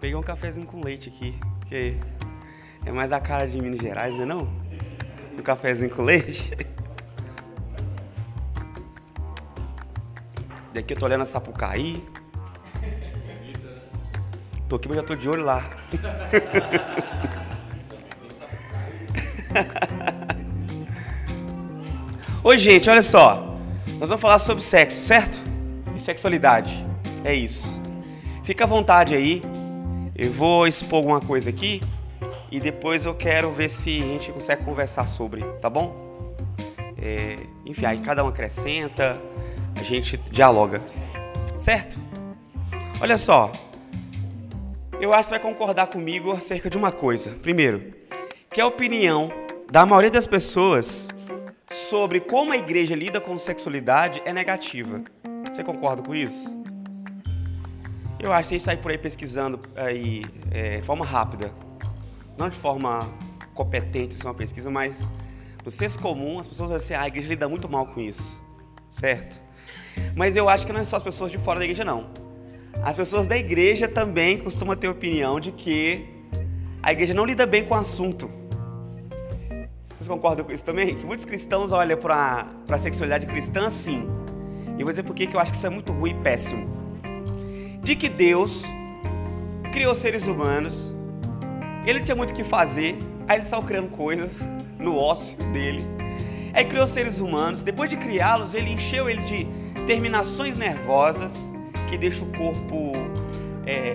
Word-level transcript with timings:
peguei 0.00 0.14
um 0.14 0.22
cafezinho 0.22 0.66
com 0.66 0.82
leite 0.82 1.08
aqui, 1.08 1.34
que 1.66 1.96
é 2.84 2.92
mais 2.92 3.10
a 3.12 3.20
cara 3.20 3.46
de 3.46 3.60
Minas 3.60 3.80
Gerais, 3.80 4.14
não 4.14 4.22
é 4.22 4.26
não? 4.26 4.48
Um 5.36 5.42
cafezinho 5.42 5.90
com 5.90 6.02
leite. 6.02 6.56
Daqui 10.72 10.94
eu 10.94 10.98
tô 10.98 11.06
olhando 11.06 11.22
a 11.22 11.26
Sapucaí. 11.26 12.04
Tô 14.68 14.76
aqui, 14.76 14.86
mas 14.88 14.98
já 14.98 15.02
tô 15.02 15.16
de 15.16 15.28
olho 15.28 15.44
lá. 15.44 15.68
Oi, 22.44 22.58
gente, 22.58 22.88
olha 22.88 23.02
só. 23.02 23.58
Nós 23.98 24.10
vamos 24.10 24.22
falar 24.22 24.38
sobre 24.38 24.62
sexo, 24.62 25.00
certo? 25.00 25.40
E 25.94 26.00
sexualidade. 26.00 26.86
É 27.24 27.34
isso. 27.34 27.66
Fica 28.44 28.62
à 28.64 28.66
vontade 28.66 29.14
aí. 29.14 29.42
Eu 30.18 30.32
vou 30.32 30.66
expor 30.66 30.96
alguma 30.96 31.20
coisa 31.20 31.48
aqui 31.48 31.80
e 32.50 32.58
depois 32.58 33.04
eu 33.04 33.14
quero 33.14 33.52
ver 33.52 33.68
se 33.68 33.98
a 34.02 34.04
gente 34.04 34.32
consegue 34.32 34.64
conversar 34.64 35.06
sobre, 35.06 35.44
tá 35.60 35.70
bom? 35.70 36.34
É, 37.00 37.36
enfim, 37.64 37.84
aí 37.86 38.00
cada 38.00 38.24
um 38.24 38.26
acrescenta, 38.26 39.16
a 39.76 39.82
gente 39.84 40.16
dialoga, 40.16 40.82
certo? 41.56 42.00
Olha 43.00 43.16
só, 43.16 43.52
eu 45.00 45.12
acho 45.12 45.28
que 45.28 45.36
você 45.36 45.40
vai 45.40 45.52
concordar 45.52 45.86
comigo 45.86 46.32
acerca 46.32 46.68
de 46.68 46.76
uma 46.76 46.90
coisa. 46.90 47.30
Primeiro, 47.40 47.94
que 48.50 48.60
a 48.60 48.66
opinião 48.66 49.30
da 49.70 49.86
maioria 49.86 50.10
das 50.10 50.26
pessoas 50.26 51.06
sobre 51.70 52.18
como 52.18 52.50
a 52.50 52.56
igreja 52.56 52.96
lida 52.96 53.20
com 53.20 53.38
sexualidade 53.38 54.20
é 54.24 54.32
negativa. 54.32 55.00
Você 55.48 55.62
concorda 55.62 56.02
com 56.02 56.12
isso? 56.12 56.57
Eu 58.20 58.32
acho 58.32 58.48
que 58.48 58.56
a 58.56 58.58
gente 58.58 58.64
sair 58.64 58.78
por 58.78 58.90
aí 58.90 58.98
pesquisando 58.98 59.60
aí, 59.76 60.24
é, 60.50 60.78
de 60.78 60.82
forma 60.82 61.04
rápida, 61.04 61.52
não 62.36 62.48
de 62.48 62.56
forma 62.56 63.08
competente, 63.54 64.16
assim, 64.16 64.26
uma 64.26 64.34
pesquisa, 64.34 64.68
mas 64.68 65.08
no 65.64 65.70
senso 65.70 66.00
comum, 66.00 66.40
as 66.40 66.46
pessoas 66.48 66.68
vão 66.68 66.78
dizer, 66.78 66.94
ah, 66.94 67.02
a 67.02 67.08
igreja 67.08 67.28
lida 67.28 67.48
muito 67.48 67.68
mal 67.68 67.86
com 67.86 68.00
isso, 68.00 68.42
certo? 68.90 69.40
Mas 70.16 70.34
eu 70.34 70.48
acho 70.48 70.66
que 70.66 70.72
não 70.72 70.80
é 70.80 70.84
só 70.84 70.96
as 70.96 71.02
pessoas 71.02 71.30
de 71.30 71.38
fora 71.38 71.60
da 71.60 71.64
igreja, 71.64 71.84
não. 71.84 72.10
As 72.82 72.96
pessoas 72.96 73.28
da 73.28 73.36
igreja 73.36 73.86
também 73.86 74.38
costumam 74.38 74.74
ter 74.74 74.88
opinião 74.88 75.38
de 75.38 75.52
que 75.52 76.04
a 76.82 76.92
igreja 76.92 77.14
não 77.14 77.24
lida 77.24 77.46
bem 77.46 77.64
com 77.64 77.74
o 77.74 77.78
assunto. 77.78 78.28
Vocês 79.84 80.08
concordam 80.08 80.44
com 80.44 80.50
isso 80.50 80.64
também? 80.64 80.96
Que 80.96 81.06
muitos 81.06 81.24
cristãos 81.24 81.70
olham 81.70 81.96
para 81.96 82.48
a 82.68 82.78
sexualidade 82.78 83.26
cristã 83.26 83.66
assim. 83.66 84.08
E 84.76 84.80
eu 84.80 84.86
vou 84.86 84.90
dizer 84.90 85.04
por 85.04 85.14
que 85.14 85.28
eu 85.32 85.38
acho 85.38 85.52
que 85.52 85.56
isso 85.56 85.66
é 85.66 85.70
muito 85.70 85.92
ruim 85.92 86.10
e 86.10 86.22
péssimo 86.22 86.87
de 87.82 87.96
que 87.96 88.08
Deus 88.08 88.62
criou 89.72 89.94
seres 89.94 90.26
humanos, 90.26 90.94
ele 91.86 92.00
tinha 92.00 92.16
muito 92.16 92.30
o 92.30 92.34
que 92.34 92.44
fazer, 92.44 92.98
aí 93.26 93.36
ele 93.36 93.44
saiu 93.44 93.62
criando 93.62 93.90
coisas 93.90 94.46
no 94.78 94.96
ócio 94.96 95.36
dele. 95.52 95.84
Aí 96.52 96.64
criou 96.64 96.86
seres 96.86 97.20
humanos, 97.20 97.62
depois 97.62 97.88
de 97.88 97.96
criá-los, 97.96 98.54
ele 98.54 98.70
encheu 98.70 99.08
ele 99.08 99.22
de 99.22 99.46
terminações 99.86 100.56
nervosas 100.56 101.50
que 101.88 101.96
deixa 101.96 102.24
o 102.24 102.28
corpo 102.32 102.92
é, 103.66 103.92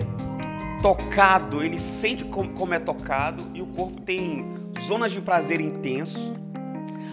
tocado, 0.82 1.62
ele 1.62 1.78
sente 1.78 2.24
como 2.24 2.74
é 2.74 2.78
tocado 2.78 3.44
e 3.54 3.62
o 3.62 3.66
corpo 3.66 4.00
tem 4.02 4.44
zonas 4.80 5.12
de 5.12 5.20
prazer 5.20 5.60
intenso. 5.60 6.34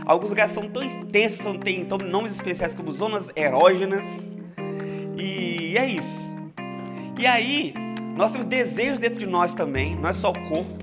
Alguns 0.05 0.29
lugares 0.29 0.51
são 0.51 0.67
tão 0.67 0.83
intensos, 0.83 1.45
tem 1.63 1.79
então, 1.79 1.97
nomes 1.97 2.33
especiais 2.33 2.73
como 2.73 2.91
zonas 2.91 3.31
erógenas. 3.35 4.31
E 5.17 5.77
é 5.77 5.85
isso. 5.85 6.30
E 7.21 7.27
aí, 7.27 7.71
nós 8.17 8.31
temos 8.31 8.47
desejos 8.47 8.97
dentro 8.97 9.19
de 9.19 9.27
nós 9.27 9.53
também, 9.53 9.95
não 9.95 10.09
é 10.09 10.13
só 10.13 10.31
o 10.31 10.49
corpo, 10.49 10.73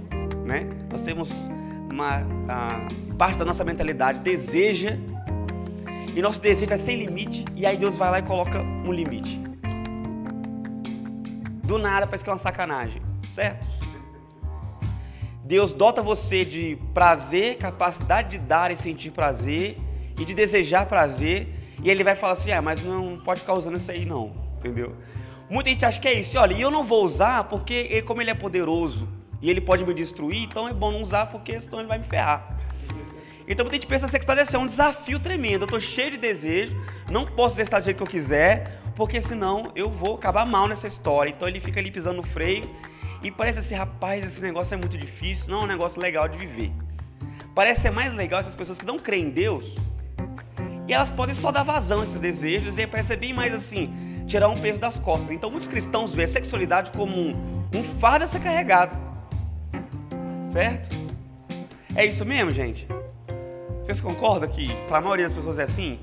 né? 0.47 0.69
Nós 0.89 1.03
temos 1.03 1.45
uma 1.91 2.25
parte 3.19 3.37
da 3.37 3.45
nossa 3.45 3.65
mentalidade 3.65 4.21
deseja 4.21 4.91
e 6.15 6.23
nosso 6.23 6.41
desejo 6.41 6.73
é 6.73 6.79
sem 6.79 6.97
limite, 6.97 7.45
e 7.57 7.67
aí 7.67 7.77
Deus 7.77 7.97
vai 7.97 8.13
lá 8.13 8.19
e 8.21 8.23
coloca 8.23 8.63
um 8.63 8.93
limite. 8.93 9.37
Do 11.65 11.77
nada 11.77 12.07
parece 12.07 12.23
que 12.23 12.31
é 12.31 12.33
uma 12.33 12.39
sacanagem, 12.39 13.03
certo? 13.29 13.69
Deus 15.43 15.73
dota 15.73 16.05
você 16.05 16.45
de 16.45 16.79
prazer, 16.95 17.57
capacidade 17.57 18.39
de 18.39 18.39
dar 18.39 18.71
e 18.71 18.77
sentir 18.77 19.11
prazer 19.11 19.77
e 20.17 20.25
de 20.25 20.35
desejar 20.35 20.87
prazer, 20.87 21.53
e 21.83 21.91
ele 21.91 22.05
vai 22.05 22.15
falar 22.15 22.35
assim: 22.35 22.53
"Ah, 22.53 22.63
mas 22.63 22.81
não 22.81 23.19
pode 23.25 23.41
ficar 23.41 23.55
usando 23.55 23.77
isso 23.77 23.91
aí 23.91 24.05
não", 24.05 24.33
entendeu? 24.59 24.95
Muita 25.51 25.71
gente 25.71 25.85
acha 25.85 25.99
que 25.99 26.09
é 26.09 26.13
isso. 26.13 26.39
Olha, 26.39 26.55
e 26.55 26.61
eu 26.61 26.71
não 26.71 26.85
vou 26.85 27.05
usar 27.05 27.45
porque, 27.45 27.89
ele, 27.91 28.03
como 28.03 28.21
ele 28.21 28.31
é 28.31 28.35
poderoso 28.35 29.09
e 29.41 29.49
ele 29.49 29.61
pode 29.61 29.85
me 29.85 29.95
destruir, 29.95 30.43
então 30.45 30.69
é 30.69 30.73
bom 30.73 30.91
não 30.91 31.03
usar 31.03 31.27
porque 31.27 31.59
senão 31.61 31.79
ele 31.79 31.89
vai 31.89 31.99
me 31.99 32.05
ferrar. 32.05 32.59
Então 33.47 33.65
muita 33.65 33.77
gente 33.77 33.87
pensa 33.87 34.05
que 34.05 34.13
sexualidade 34.13 34.55
é 34.55 34.59
um 34.59 34.67
desafio 34.67 35.19
tremendo. 35.19 35.63
Eu 35.63 35.65
estou 35.65 35.81
cheio 35.81 36.11
de 36.11 36.19
desejo, 36.19 36.77
não 37.11 37.25
posso 37.25 37.55
exercitar 37.55 37.81
do 37.81 37.85
jeito 37.85 37.97
que 37.97 38.03
eu 38.03 38.07
quiser, 38.07 38.79
porque 38.95 39.21
senão 39.23 39.73
eu 39.75 39.89
vou 39.91 40.17
acabar 40.17 40.45
mal 40.45 40.69
nessa 40.69 40.87
história. 40.87 41.31
Então 41.31 41.49
ele 41.49 41.61
fica 41.61 41.81
ali 41.81 41.91
pisando 41.91 42.19
no 42.19 42.23
freio 42.23 42.69
e 43.23 43.31
parece 43.31 43.61
assim, 43.61 43.75
rapaz, 43.75 44.23
esse 44.23 44.43
negócio 44.43 44.75
é 44.75 44.77
muito 44.77 44.99
difícil, 44.99 45.51
não 45.51 45.61
é 45.61 45.65
um 45.65 45.67
negócio 45.67 46.01
legal 46.01 46.29
de 46.29 46.37
viver. 46.37 46.71
Parece 47.55 47.81
ser 47.81 47.91
mais 47.91 48.13
legal 48.15 48.39
essas 48.39 48.55
pessoas 48.55 48.79
que 48.79 48.85
não 48.85 48.99
creem 48.99 49.27
em 49.27 49.31
Deus 49.31 49.75
e 50.87 50.93
elas 50.93 51.11
podem 51.11 51.35
só 51.35 51.51
dar 51.51 51.63
vazão 51.63 52.01
a 52.01 52.05
esses 52.05 52.21
desejos 52.21 52.77
e 52.79 52.87
parece 52.87 53.09
ser 53.09 53.17
bem 53.17 53.33
mais 53.33 53.55
assim, 53.55 53.93
tirar 54.29 54.49
um 54.49 54.61
peso 54.61 54.81
das 54.81 54.99
costas. 54.99 55.31
Então 55.31 55.51
muitos 55.51 55.67
cristãos 55.67 56.15
veem 56.15 56.27
a 56.27 56.29
sexualidade 56.29 56.91
como 56.93 57.17
um, 57.17 57.65
um 57.75 57.83
fardo 57.83 58.25
a 58.25 58.29
ser 58.29 58.41
carregado. 58.41 58.97
Certo? 60.47 60.91
É 61.97 62.05
isso 62.05 62.25
mesmo, 62.25 62.51
gente? 62.51 62.87
Vocês 63.83 64.01
concordam 64.01 64.49
que 64.49 64.73
para 64.87 64.99
a 64.99 65.01
maioria 65.01 65.25
das 65.25 65.33
pessoas 65.33 65.59
é 65.59 65.63
assim? 65.63 65.99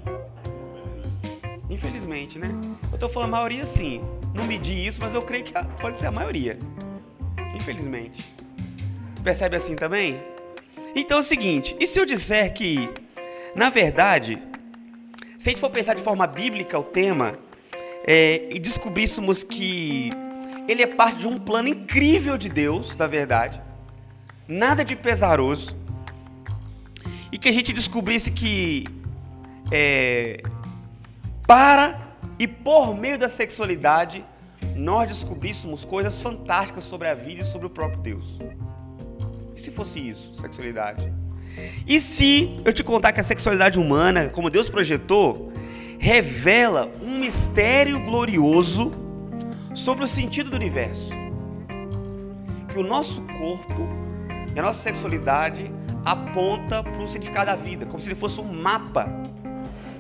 Infelizmente, 1.69 2.38
né? 2.40 2.50
Eu 2.90 2.96
estou 2.96 3.08
falando 3.08 3.30
a 3.30 3.38
maioria 3.38 3.63
sim. 3.63 4.02
Não 4.34 4.44
medi 4.44 4.86
isso, 4.86 5.00
mas 5.00 5.13
eu 5.13 5.22
creio 5.22 5.44
que 5.44 5.53
pode 5.80 6.00
ser 6.00 6.07
a 6.07 6.12
maioria. 6.12 6.59
Infelizmente. 7.56 8.25
Você 9.16 9.24
percebe 9.24 9.56
assim 9.56 9.75
também? 9.75 10.19
Então 10.96 11.18
é 11.18 11.19
o 11.19 11.24
seguinte, 11.24 11.75
e 11.80 11.86
se 11.86 12.00
eu 12.00 12.06
disser 12.06 12.53
que, 12.53 12.90
na 13.56 13.69
verdade, 13.69 14.42
se 15.38 15.50
a 15.50 15.52
gente 15.52 15.59
for 15.59 15.69
pensar 15.69 15.94
de 15.94 16.02
forma 16.02 16.25
bíblica 16.25 16.80
o 16.80 16.84
tema, 16.84 17.38
é, 18.06 18.48
e 18.54 18.60
descobríssemos 18.60 19.44
que 19.44 20.12
ele 20.68 20.84
é 20.84 20.88
parte 20.88 21.20
de 21.20 21.28
um 21.28 21.40
plano 21.40 21.68
incrível 21.68 22.38
de 22.38 22.50
Deus, 22.50 22.94
da 22.96 23.08
verdade, 23.08 23.62
nada 24.48 24.86
de 24.86 24.96
pesaroso, 24.96 25.76
e 27.32 27.38
que 27.38 27.50
a 27.50 27.52
gente 27.52 27.74
descobrisse 27.74 28.32
que 28.32 28.86
é, 29.72 30.44
para 31.48 32.16
e 32.38 32.48
por 32.48 32.96
meio 32.96 33.18
da 33.18 33.28
sexualidade 33.28 34.24
nós 34.76 35.08
descobríssemos 35.08 35.86
coisas 35.86 36.22
fantásticas 36.22 36.84
sobre 36.84 37.08
a 37.08 37.16
vida 37.16 37.42
e 37.42 37.46
sobre 37.46 37.68
o 37.68 37.70
próprio 37.70 38.02
Deus. 38.02 38.40
E 39.56 39.60
se 39.60 39.72
fosse 39.72 40.00
isso, 40.00 40.36
sexualidade? 40.36 41.12
E 41.88 42.00
se 42.00 42.58
eu 42.66 42.74
te 42.74 42.84
contar 42.84 43.14
que 43.14 43.20
a 43.20 43.24
sexualidade 43.24 43.80
humana, 43.80 44.28
como 44.30 44.50
Deus 44.50 44.68
projetou, 44.68 45.54
revela 46.06 46.92
um 47.02 47.18
mistério 47.18 48.00
glorioso 48.00 48.92
sobre 49.74 50.06
o 50.06 50.08
sentido 50.08 50.52
do 50.52 50.56
universo. 50.56 51.10
Que 52.72 52.78
o 52.78 52.84
nosso 52.84 53.24
corpo 53.24 53.90
e 54.56 54.60
a 54.60 54.62
nossa 54.62 54.84
sexualidade 54.84 55.72
aponta 56.06 56.84
para 56.84 57.02
o 57.02 57.08
significado 57.08 57.48
da 57.48 57.56
vida, 57.56 57.88
como 57.88 58.00
se 58.00 58.08
ele 58.08 58.14
fosse 58.14 58.40
um 58.40 58.54
mapa 58.54 59.10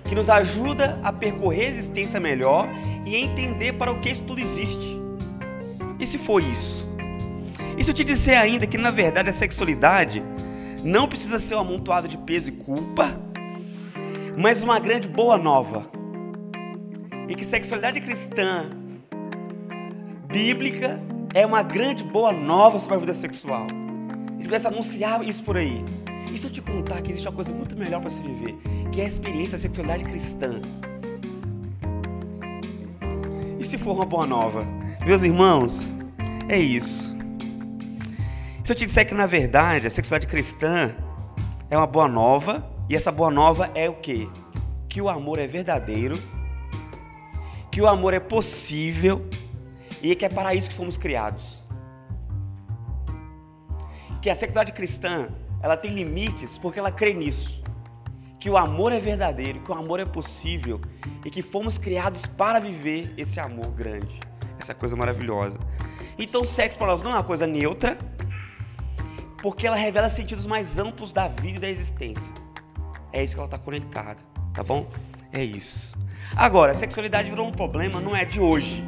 que 0.03 0.13
nos 0.13 0.29
ajuda 0.29 0.99
a 1.03 1.11
percorrer 1.11 1.65
a 1.65 1.69
existência 1.69 2.19
melhor 2.19 2.69
e 3.03 3.15
entender 3.15 3.73
para 3.73 3.91
o 3.91 3.99
que 3.99 4.11
isso 4.11 4.21
tudo 4.25 4.39
existe. 4.39 5.01
E 5.99 6.05
se 6.05 6.19
for 6.19 6.39
isso? 6.39 6.87
E 7.79 7.83
se 7.83 7.89
eu 7.89 7.95
te 7.95 8.03
disser 8.03 8.39
ainda 8.39 8.67
que 8.67 8.77
na 8.77 8.91
verdade 8.91 9.31
a 9.31 9.33
sexualidade 9.33 10.21
não 10.83 11.07
precisa 11.07 11.39
ser 11.39 11.55
um 11.55 11.61
amontoado 11.61 12.07
de 12.07 12.15
peso 12.19 12.49
e 12.49 12.51
culpa, 12.51 13.19
mas 14.37 14.61
uma 14.61 14.77
grande 14.77 15.07
boa 15.07 15.35
nova. 15.35 15.94
E 17.27 17.35
que 17.35 17.43
sexualidade 17.43 17.99
cristã 18.01 18.69
bíblica 20.27 20.99
é 21.33 21.45
uma 21.45 21.63
grande 21.63 22.03
boa 22.03 22.31
nova 22.31 22.79
sobre 22.79 22.95
a 22.95 22.99
vida 22.99 23.13
sexual. 23.13 23.65
Gente 24.37 24.47
precisa 24.47 24.69
anunciar 24.69 25.23
isso 25.23 25.43
por 25.43 25.57
aí. 25.57 25.83
E 26.31 26.37
se 26.37 26.45
eu 26.45 26.51
te 26.51 26.61
contar 26.61 27.01
que 27.01 27.11
existe 27.11 27.27
uma 27.27 27.33
coisa 27.33 27.53
muito 27.53 27.75
melhor 27.77 28.01
para 28.01 28.09
se 28.09 28.21
viver, 28.21 28.55
que 28.91 29.01
é 29.01 29.05
a 29.05 29.07
experiência 29.07 29.57
da 29.57 29.61
sexualidade 29.61 30.03
cristã. 30.03 30.61
E 33.59 33.63
se 33.63 33.77
for 33.77 33.93
uma 33.93 34.05
boa 34.05 34.27
nova? 34.27 34.65
Meus 35.05 35.23
irmãos, 35.23 35.79
é 36.47 36.59
isso. 36.59 37.15
Se 38.63 38.71
eu 38.71 38.75
te 38.75 38.85
disser 38.85 39.07
que 39.07 39.13
na 39.13 39.25
verdade 39.25 39.87
a 39.87 39.89
sexualidade 39.89 40.29
cristã 40.31 40.95
é 41.69 41.77
uma 41.77 41.87
boa 41.87 42.07
nova, 42.07 42.69
e 42.89 42.95
essa 42.95 43.11
boa 43.11 43.31
nova 43.31 43.71
é 43.73 43.89
o 43.89 43.95
quê? 43.95 44.27
Que 44.87 45.01
o 45.01 45.09
amor 45.09 45.39
é 45.39 45.47
verdadeiro, 45.47 46.21
que 47.75 47.81
o 47.81 47.89
amor 47.89 48.13
é 48.13 48.21
possível 48.21 49.27
e 50.01 50.15
que 50.15 50.23
é 50.23 50.29
para 50.29 50.55
isso 50.55 50.69
que 50.69 50.75
fomos 50.77 50.97
criados. 50.97 51.61
que 54.21 54.29
a 54.29 54.33
sexualidade 54.33 54.71
cristã, 54.71 55.27
ela 55.61 55.75
tem 55.75 55.91
limites 55.91 56.57
porque 56.57 56.79
ela 56.79 56.89
crê 56.89 57.13
nisso. 57.13 57.61
Que 58.39 58.49
o 58.49 58.55
amor 58.55 58.93
é 58.93 58.99
verdadeiro, 58.99 59.59
que 59.59 59.69
o 59.69 59.73
amor 59.73 59.99
é 59.99 60.05
possível 60.05 60.79
e 61.25 61.29
que 61.29 61.41
fomos 61.41 61.77
criados 61.77 62.25
para 62.25 62.59
viver 62.59 63.13
esse 63.17 63.41
amor 63.41 63.69
grande, 63.71 64.21
essa 64.57 64.73
coisa 64.73 64.95
maravilhosa. 64.95 65.59
Então, 66.17 66.43
o 66.43 66.45
sexo 66.45 66.77
para 66.77 66.87
nós 66.87 67.01
não 67.01 67.11
é 67.11 67.15
uma 67.15 67.25
coisa 67.25 67.45
neutra, 67.45 67.97
porque 69.41 69.67
ela 69.67 69.75
revela 69.75 70.07
sentidos 70.07 70.45
mais 70.45 70.79
amplos 70.79 71.11
da 71.11 71.27
vida 71.27 71.57
e 71.57 71.59
da 71.59 71.69
existência. 71.69 72.33
É 73.11 73.21
isso 73.21 73.35
que 73.35 73.39
ela 73.41 73.47
está 73.47 73.59
conectada, 73.59 74.21
tá 74.53 74.63
bom? 74.63 74.89
É 75.33 75.43
isso. 75.43 76.04
Agora, 76.35 76.71
a 76.71 76.75
sexualidade 76.75 77.29
virou 77.29 77.47
um 77.47 77.51
problema, 77.51 77.99
não 77.99 78.15
é 78.15 78.23
de 78.23 78.39
hoje. 78.39 78.83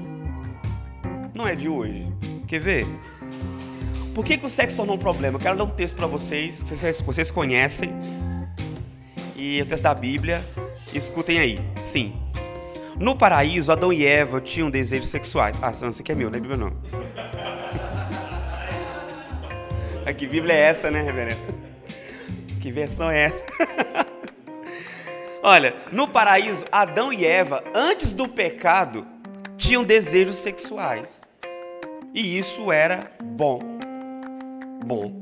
Não 1.34 1.48
é 1.48 1.56
de 1.56 1.68
hoje. 1.68 2.08
Quer 2.48 2.60
ver? 2.60 2.88
Por 4.14 4.24
que, 4.26 4.38
que 4.38 4.46
o 4.46 4.50
sexo 4.50 4.78
tornou 4.78 4.96
um 4.96 5.00
problema? 5.00 5.36
Eu 5.36 5.42
quero 5.42 5.58
dar 5.58 5.66
um 5.66 5.70
texto 5.70 5.96
para 5.96 6.08
vocês, 6.08 6.64
vocês, 6.64 7.02
vocês 7.02 7.30
conhecem. 7.30 7.92
E 9.36 9.62
o 9.62 9.66
texto 9.66 9.84
da 9.84 9.94
Bíblia, 9.94 10.44
escutem 10.94 11.40
aí. 11.40 11.60
Sim. 11.82 12.16
No 13.00 13.16
paraíso, 13.16 13.72
Adão 13.72 13.94
e 13.94 14.04
Eva 14.06 14.42
tinham 14.42 14.72
desejos 14.72 15.10
sexuais. 15.10 15.56
Ah, 15.62 15.72
não, 15.82 15.90
isso 15.90 16.02
aqui 16.02 16.12
é 16.12 16.16
meu, 16.16 16.32
não 16.32 16.38
é 16.38 16.42
Bíblia 16.42 16.58
não. 16.58 16.74
que 20.18 20.26
Bíblia 20.26 20.56
é 20.56 20.62
essa, 20.62 20.90
né, 20.90 21.02
reverendo? 21.02 21.42
Que 22.60 22.72
versão 22.72 23.12
é 23.12 23.26
essa? 23.26 23.46
Olha, 25.50 25.78
no 25.94 26.10
paraíso, 26.10 26.66
Adão 26.70 27.14
e 27.14 27.26
Eva, 27.26 27.64
antes 27.74 28.12
do 28.12 28.28
pecado, 28.28 29.08
tinham 29.58 29.82
desejos 29.82 30.36
sexuais. 30.36 31.22
E 32.14 32.38
isso 32.38 32.70
era 32.70 33.10
bom. 33.24 33.62
Bom. 34.86 35.18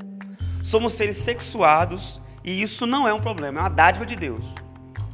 Somos 0.64 0.94
seres 0.94 1.18
sexuados 1.18 2.20
e 2.44 2.60
isso 2.60 2.88
não 2.88 3.06
é 3.06 3.14
um 3.14 3.20
problema, 3.20 3.60
é 3.60 3.62
uma 3.62 3.68
dádiva 3.68 4.04
de 4.04 4.16
Deus. 4.16 4.44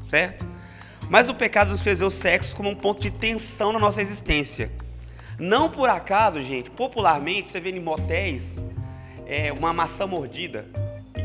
Certo? 0.02 0.46
Mas 1.10 1.28
o 1.28 1.34
pecado 1.34 1.72
nos 1.72 1.82
fez 1.82 2.00
ver 2.00 2.06
o 2.06 2.10
sexo 2.10 2.56
como 2.56 2.70
um 2.70 2.74
ponto 2.74 3.02
de 3.02 3.10
tensão 3.10 3.70
na 3.70 3.78
nossa 3.78 4.00
existência. 4.00 4.72
Não 5.38 5.68
por 5.68 5.90
acaso, 5.90 6.40
gente, 6.40 6.70
popularmente 6.70 7.50
você 7.50 7.60
vê 7.60 7.68
em 7.68 7.80
motéis 7.80 8.64
é, 9.26 9.52
uma 9.52 9.74
maçã 9.74 10.06
mordida, 10.06 10.70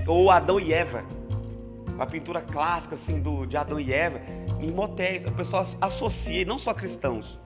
ou 0.06 0.30
Adão 0.30 0.60
e 0.60 0.74
Eva, 0.74 1.06
uma 1.98 2.06
pintura 2.06 2.42
clássica 2.42 2.94
assim 2.94 3.20
do, 3.20 3.46
de 3.48 3.58
Adão 3.58 3.80
e 3.80 3.92
Eva, 3.92 4.22
em 4.62 4.72
motéis, 4.72 5.26
o 5.26 5.32
pessoal 5.32 5.64
associa, 5.82 6.46
não 6.46 6.58
só 6.58 6.72
cristãos, 6.72 7.40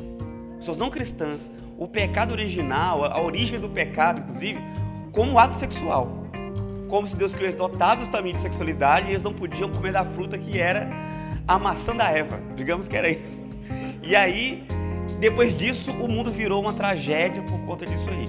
pessoas 0.57 0.77
não 0.77 0.89
cristãs, 0.89 1.49
o 1.77 1.87
pecado 1.87 2.31
original, 2.31 3.05
a 3.05 3.19
origem 3.21 3.59
do 3.59 3.69
pecado, 3.69 4.19
inclusive, 4.19 4.59
como 5.11 5.39
ato 5.39 5.55
sexual. 5.55 6.19
Como 6.89 7.07
se 7.07 7.15
Deus 7.15 7.33
eles 7.35 7.55
dotados 7.55 8.09
também 8.09 8.33
de 8.33 8.41
sexualidade 8.41 9.07
e 9.07 9.11
eles 9.11 9.23
não 9.23 9.33
podiam 9.33 9.69
comer 9.69 9.93
da 9.93 10.03
fruta 10.03 10.37
que 10.37 10.59
era 10.59 10.89
a 11.47 11.57
maçã 11.57 11.95
da 11.95 12.09
Eva, 12.09 12.39
digamos 12.55 12.89
que 12.89 12.97
era 12.97 13.09
isso. 13.09 13.41
E 14.03 14.15
aí, 14.15 14.67
depois 15.21 15.55
disso, 15.55 15.91
o 15.91 16.07
mundo 16.09 16.29
virou 16.29 16.61
uma 16.61 16.73
tragédia 16.73 17.41
por 17.43 17.57
conta 17.61 17.85
disso 17.85 18.09
aí. 18.09 18.27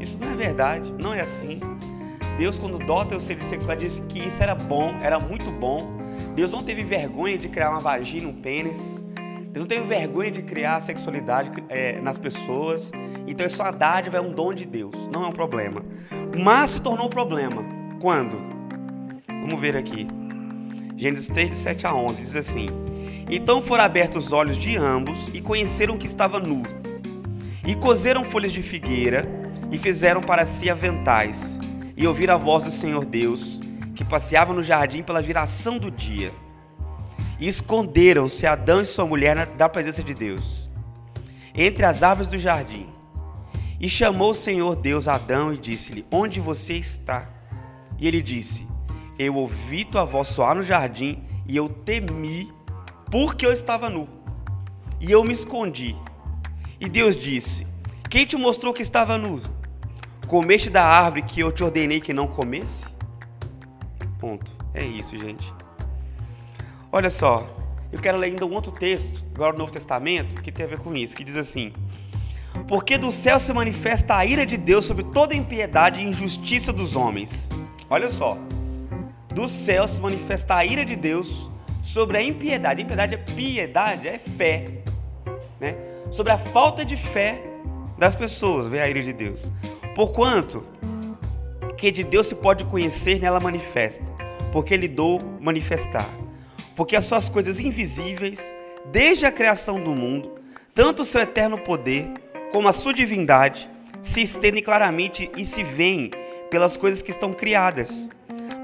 Isso 0.00 0.18
não 0.18 0.32
é 0.32 0.34
verdade, 0.34 0.90
não 0.98 1.12
é 1.12 1.20
assim. 1.20 1.60
Deus, 2.38 2.56
quando 2.56 2.78
dota 2.78 3.16
o 3.16 3.20
ser 3.20 3.34
de 3.34 3.44
sexualidade, 3.44 3.88
disse 3.88 4.00
que 4.02 4.20
isso 4.20 4.40
era 4.40 4.54
bom, 4.54 4.96
era 5.02 5.18
muito 5.18 5.50
bom. 5.50 5.98
Deus 6.36 6.52
não 6.52 6.62
teve 6.62 6.84
vergonha 6.84 7.36
de 7.36 7.48
criar 7.48 7.70
uma 7.70 7.80
vagina, 7.80 8.28
um 8.28 8.32
pênis. 8.32 9.04
Deus 9.50 9.64
não 9.64 9.66
teve 9.66 9.84
vergonha 9.84 10.30
de 10.30 10.42
criar 10.42 10.76
a 10.76 10.80
sexualidade 10.80 11.50
é, 11.68 12.00
nas 12.00 12.16
pessoas. 12.16 12.92
Então 13.26 13.44
isso 13.44 13.60
é 13.60 13.64
uma 13.64 13.72
dádiva, 13.72 14.18
é 14.18 14.20
um 14.20 14.32
dom 14.32 14.54
de 14.54 14.66
Deus, 14.66 14.94
não 15.12 15.24
é 15.24 15.26
um 15.26 15.32
problema. 15.32 15.84
Mas 16.40 16.70
se 16.70 16.80
tornou 16.80 17.06
um 17.08 17.10
problema. 17.10 17.64
Quando? 18.00 18.38
Vamos 19.26 19.58
ver 19.60 19.76
aqui. 19.76 20.06
Gênesis 20.96 21.26
3, 21.26 21.50
de 21.50 21.56
7 21.56 21.86
a 21.88 21.94
11, 21.94 22.20
diz 22.20 22.36
assim: 22.36 22.66
Então 23.28 23.60
foram 23.60 23.82
abertos 23.82 24.26
os 24.26 24.32
olhos 24.32 24.56
de 24.56 24.76
ambos 24.76 25.28
e 25.34 25.40
conheceram 25.40 25.98
que 25.98 26.06
estava 26.06 26.38
nu. 26.38 26.62
E 27.66 27.74
cozeram 27.74 28.22
folhas 28.22 28.52
de 28.52 28.62
figueira 28.62 29.28
e 29.72 29.76
fizeram 29.76 30.20
para 30.20 30.44
si 30.44 30.70
aventais, 30.70 31.58
e 31.98 32.06
ouviram 32.06 32.34
a 32.34 32.38
voz 32.38 32.62
do 32.62 32.70
Senhor 32.70 33.04
Deus, 33.04 33.60
que 33.96 34.04
passeava 34.04 34.54
no 34.54 34.62
jardim 34.62 35.02
pela 35.02 35.20
viração 35.20 35.78
do 35.78 35.90
dia. 35.90 36.32
E 37.40 37.48
esconderam-se 37.48 38.46
Adão 38.46 38.80
e 38.80 38.86
sua 38.86 39.04
mulher 39.04 39.46
da 39.56 39.68
presença 39.68 40.00
de 40.00 40.14
Deus, 40.14 40.70
entre 41.52 41.84
as 41.84 42.04
árvores 42.04 42.30
do 42.30 42.38
jardim. 42.38 42.86
E 43.80 43.90
chamou 43.90 44.30
o 44.30 44.34
Senhor 44.34 44.76
Deus 44.76 45.08
Adão 45.08 45.52
e 45.52 45.58
disse-lhe: 45.58 46.06
Onde 46.08 46.38
você 46.38 46.74
está? 46.74 47.28
E 47.98 48.06
ele 48.06 48.22
disse: 48.22 48.64
Eu 49.18 49.34
ouvi 49.34 49.84
tua 49.84 50.04
voz 50.04 50.28
soar 50.28 50.54
no 50.54 50.62
jardim, 50.62 51.24
e 51.48 51.56
eu 51.56 51.68
temi, 51.68 52.52
porque 53.10 53.44
eu 53.44 53.52
estava 53.52 53.90
nu. 53.90 54.08
E 55.00 55.10
eu 55.10 55.24
me 55.24 55.32
escondi. 55.32 55.96
E 56.80 56.88
Deus 56.88 57.16
disse: 57.16 57.66
Quem 58.08 58.24
te 58.24 58.36
mostrou 58.36 58.72
que 58.72 58.82
estava 58.82 59.18
nu? 59.18 59.57
Comeste 60.28 60.68
da 60.68 60.84
árvore 60.84 61.22
que 61.22 61.40
eu 61.40 61.50
te 61.50 61.64
ordenei 61.64 62.02
que 62.02 62.12
não 62.12 62.28
comesse? 62.28 62.84
Ponto. 64.20 64.52
É 64.74 64.84
isso, 64.84 65.16
gente. 65.16 65.50
Olha 66.92 67.08
só, 67.08 67.48
eu 67.90 67.98
quero 67.98 68.18
ler 68.18 68.26
ainda 68.26 68.44
um 68.44 68.52
outro 68.52 68.70
texto, 68.70 69.24
agora 69.34 69.52
do 69.52 69.58
Novo 69.58 69.72
Testamento, 69.72 70.42
que 70.42 70.52
tem 70.52 70.66
a 70.66 70.68
ver 70.68 70.80
com 70.80 70.94
isso, 70.94 71.16
que 71.16 71.24
diz 71.24 71.34
assim: 71.34 71.72
Porque 72.66 72.98
do 72.98 73.10
céu 73.10 73.38
se 73.38 73.50
manifesta 73.54 74.16
a 74.16 74.26
ira 74.26 74.44
de 74.44 74.58
Deus 74.58 74.84
sobre 74.84 75.02
toda 75.02 75.34
impiedade 75.34 76.02
e 76.02 76.04
injustiça 76.04 76.74
dos 76.74 76.94
homens. 76.94 77.48
Olha 77.88 78.10
só. 78.10 78.36
Do 79.34 79.48
céu 79.48 79.88
se 79.88 79.98
manifesta 79.98 80.56
a 80.56 80.64
ira 80.64 80.84
de 80.84 80.94
Deus 80.94 81.50
sobre 81.82 82.18
a 82.18 82.22
impiedade. 82.22 82.82
Impiedade 82.82 83.14
é 83.14 83.18
piedade, 83.18 84.06
é 84.06 84.18
fé. 84.18 84.82
Né? 85.58 85.74
Sobre 86.10 86.32
a 86.32 86.38
falta 86.38 86.84
de 86.84 86.96
fé 86.96 87.42
das 87.98 88.14
pessoas, 88.14 88.68
vê 88.68 88.80
a 88.80 88.88
ira 88.88 89.02
de 89.02 89.12
Deus. 89.12 89.46
Porquanto 89.94 90.64
que 91.76 91.90
de 91.92 92.02
Deus 92.02 92.26
se 92.26 92.34
pode 92.34 92.64
conhecer, 92.64 93.20
nela 93.20 93.38
manifesta, 93.38 94.12
porque 94.52 94.74
Ele 94.74 94.88
dou 94.88 95.20
manifestar. 95.40 96.08
Porque 96.74 96.96
as 96.96 97.04
suas 97.04 97.28
coisas 97.28 97.60
invisíveis, 97.60 98.54
desde 98.90 99.26
a 99.26 99.32
criação 99.32 99.80
do 99.82 99.94
mundo, 99.94 100.32
tanto 100.74 101.02
o 101.02 101.04
seu 101.04 101.20
eterno 101.20 101.58
poder 101.58 102.08
como 102.52 102.68
a 102.68 102.72
sua 102.72 102.92
divindade, 102.92 103.68
se 104.02 104.22
estendem 104.22 104.62
claramente 104.62 105.30
e 105.36 105.44
se 105.44 105.62
veem 105.62 106.10
pelas 106.50 106.76
coisas 106.76 107.02
que 107.02 107.10
estão 107.10 107.32
criadas, 107.32 108.08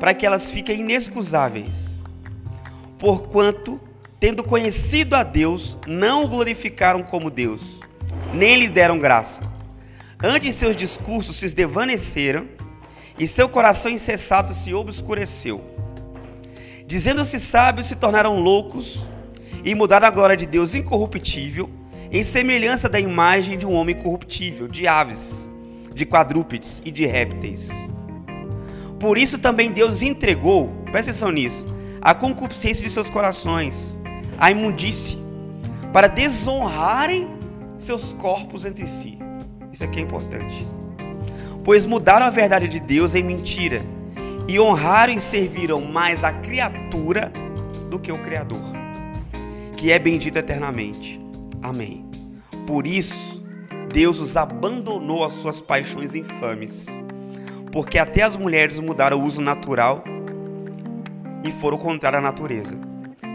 para 0.01 0.15
que 0.15 0.25
elas 0.25 0.51
fiquem 0.51 0.81
inexcusáveis. 0.81 2.03
Porquanto, 2.99 3.81
tendo 4.19 4.43
conhecido 4.43 5.15
a 5.15 5.23
Deus, 5.23 5.79
não 5.87 6.25
o 6.25 6.29
glorificaram 6.29 7.03
como 7.03 7.31
Deus, 7.31 7.81
nem 8.35 8.57
lhe 8.57 8.69
deram 8.69 8.99
graça 8.99 9.55
Antes 10.27 10.55
seus 10.55 10.75
discursos 10.75 11.37
se 11.37 11.55
desvaneceram 11.55 12.47
e 13.19 13.29
seu 13.29 13.47
coração 13.47 13.93
insensato 13.93 14.55
se 14.55 14.73
obscureceu. 14.73 15.63
Dizendo-se 16.87 17.39
sábios, 17.39 17.89
se 17.89 17.97
tornaram 17.97 18.41
loucos 18.41 19.05
e 19.63 19.75
mudaram 19.75 20.09
a 20.09 20.11
glória 20.11 20.35
de 20.35 20.47
Deus 20.47 20.75
incorruptível 20.75 21.69
em 22.11 22.25
semelhança 22.25 22.89
da 22.89 22.99
imagem 22.99 23.59
de 23.59 23.67
um 23.67 23.75
homem 23.75 23.95
corruptível, 23.95 24.67
de 24.67 24.87
aves, 24.87 25.47
de 25.95 26.07
quadrúpedes 26.07 26.81
e 26.87 26.91
de 26.91 27.05
répteis. 27.05 27.71
Por 28.99 29.19
isso 29.19 29.39
também 29.39 29.73
Deus 29.73 30.01
entregou, 30.01 30.69
presta 30.91 31.11
atenção 31.11 31.31
nisso, 31.31 31.67
a 32.01 32.15
concupiscência 32.15 32.83
de 32.83 32.91
seus 32.91 33.11
corações, 33.11 33.99
a 34.39 34.51
imundície, 34.51 35.19
para 35.93 36.07
desonrarem 36.07 37.29
seus 37.79 38.13
corpos 38.15 38.65
entre 38.65 38.87
si. 38.87 39.19
Isso 39.73 39.85
aqui 39.85 40.01
é 40.01 40.03
importante. 40.03 40.67
Pois 41.63 41.87
mudaram 41.87 42.27
a 42.27 42.31
verdade 42.31 42.69
de 42.69 42.79
Deus 42.79 43.15
em 43.15 43.23
mentira 43.23 43.83
e 44.47 44.61
honraram 44.61 45.15
e 45.15 45.21
serviram 45.21 45.81
mais 45.81 46.23
a 46.23 46.33
criatura 46.33 47.33
do 47.91 47.99
que 47.99 48.13
o 48.13 48.23
Criador, 48.23 48.61
que 49.77 49.91
é 49.91 49.99
bendito 49.99 50.37
eternamente. 50.37 51.21
Amém. 51.63 52.05
Por 52.67 52.87
isso, 52.87 53.43
Deus 53.93 54.21
os 54.21 54.37
abandonou 54.37 55.25
às 55.25 55.33
suas 55.33 55.61
paixões 55.61 56.15
infames, 56.15 56.87
porque 57.73 57.99
até 57.99 58.23
as 58.23 58.37
mulheres 58.37 58.79
mudaram 58.79 59.19
o 59.19 59.25
uso 59.25 59.41
natural 59.41 60.05
e 61.43 61.51
foram 61.53 61.79
contra 61.79 62.19
a 62.19 62.21
natureza. 62.21 62.79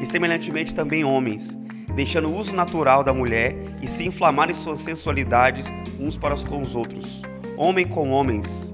E 0.02 0.06
semelhantemente 0.06 0.74
também 0.76 1.04
homens, 1.04 1.58
deixando 2.00 2.30
o 2.30 2.38
uso 2.38 2.56
natural 2.56 3.04
da 3.04 3.14
mulher 3.14 3.54
e 3.82 3.88
se 3.88 4.06
inflamarem 4.06 4.56
suas 4.56 4.80
sensualidades 4.80 5.66
uns 6.00 6.16
para 6.16 6.34
com 6.46 6.62
os 6.62 6.74
outros, 6.74 7.24
homem 7.58 7.86
com 7.86 8.12
homens, 8.12 8.74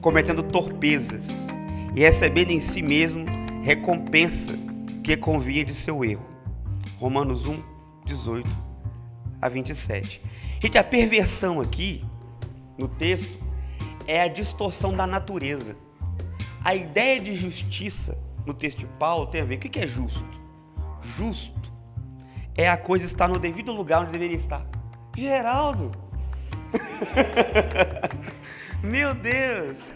cometendo 0.00 0.42
torpezas 0.42 1.46
e 1.94 2.00
recebendo 2.00 2.50
em 2.50 2.58
si 2.58 2.82
mesmo 2.82 3.24
recompensa 3.62 4.52
que 5.04 5.16
convinha 5.16 5.64
de 5.64 5.72
seu 5.72 6.04
erro. 6.04 6.26
Romanos 6.98 7.46
1, 7.46 7.62
18 8.04 8.50
a 9.40 9.48
27. 9.48 10.20
Gente, 10.60 10.76
a 10.76 10.82
perversão 10.82 11.60
aqui 11.60 12.04
no 12.76 12.88
texto 12.88 13.38
é 14.08 14.22
a 14.22 14.26
distorção 14.26 14.92
da 14.92 15.06
natureza. 15.06 15.76
A 16.64 16.74
ideia 16.74 17.20
de 17.20 17.32
justiça 17.32 18.18
no 18.44 18.52
texto 18.52 18.80
de 18.80 18.86
Paulo 18.98 19.26
tem 19.26 19.40
a 19.40 19.44
ver. 19.44 19.54
O 19.54 19.58
que 19.60 19.78
é 19.78 19.86
justo? 19.86 20.26
Justo 21.00 21.75
é 22.56 22.68
a 22.68 22.76
coisa 22.76 23.04
estar 23.04 23.28
no 23.28 23.38
devido 23.38 23.72
lugar 23.72 24.00
onde 24.00 24.12
deveria 24.12 24.36
estar. 24.36 24.64
Geraldo! 25.16 25.92
Meu 28.82 29.14
Deus! 29.14 29.88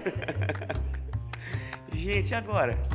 Gente, 1.93 2.35
agora? 2.35 2.79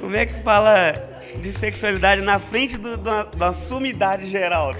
Como 0.00 0.14
é 0.14 0.26
que 0.26 0.34
fala 0.42 0.92
de 1.40 1.52
sexualidade 1.52 2.22
na 2.22 2.38
frente 2.38 2.76
do, 2.76 2.96
da, 2.96 3.24
da 3.24 3.52
sumidade 3.52 4.26
geral? 4.26 4.74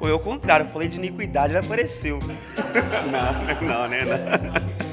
Ou 0.00 0.08
é 0.08 0.12
o 0.12 0.18
contrário, 0.18 0.66
eu 0.66 0.70
falei 0.70 0.88
de 0.88 0.96
iniquidade, 0.96 1.52
ele 1.52 1.64
apareceu. 1.64 2.18
Não, 2.20 3.66
não, 3.66 3.88
né? 3.88 4.04
Não. 4.04 4.89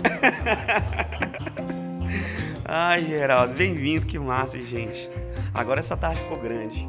Ai, 2.64 3.04
Geraldo, 3.04 3.54
bem-vindo, 3.54 4.06
que 4.06 4.18
massa, 4.18 4.58
gente. 4.60 5.10
Agora 5.52 5.80
essa 5.80 5.96
tarde 5.96 6.20
ficou 6.20 6.38
grande. 6.38 6.88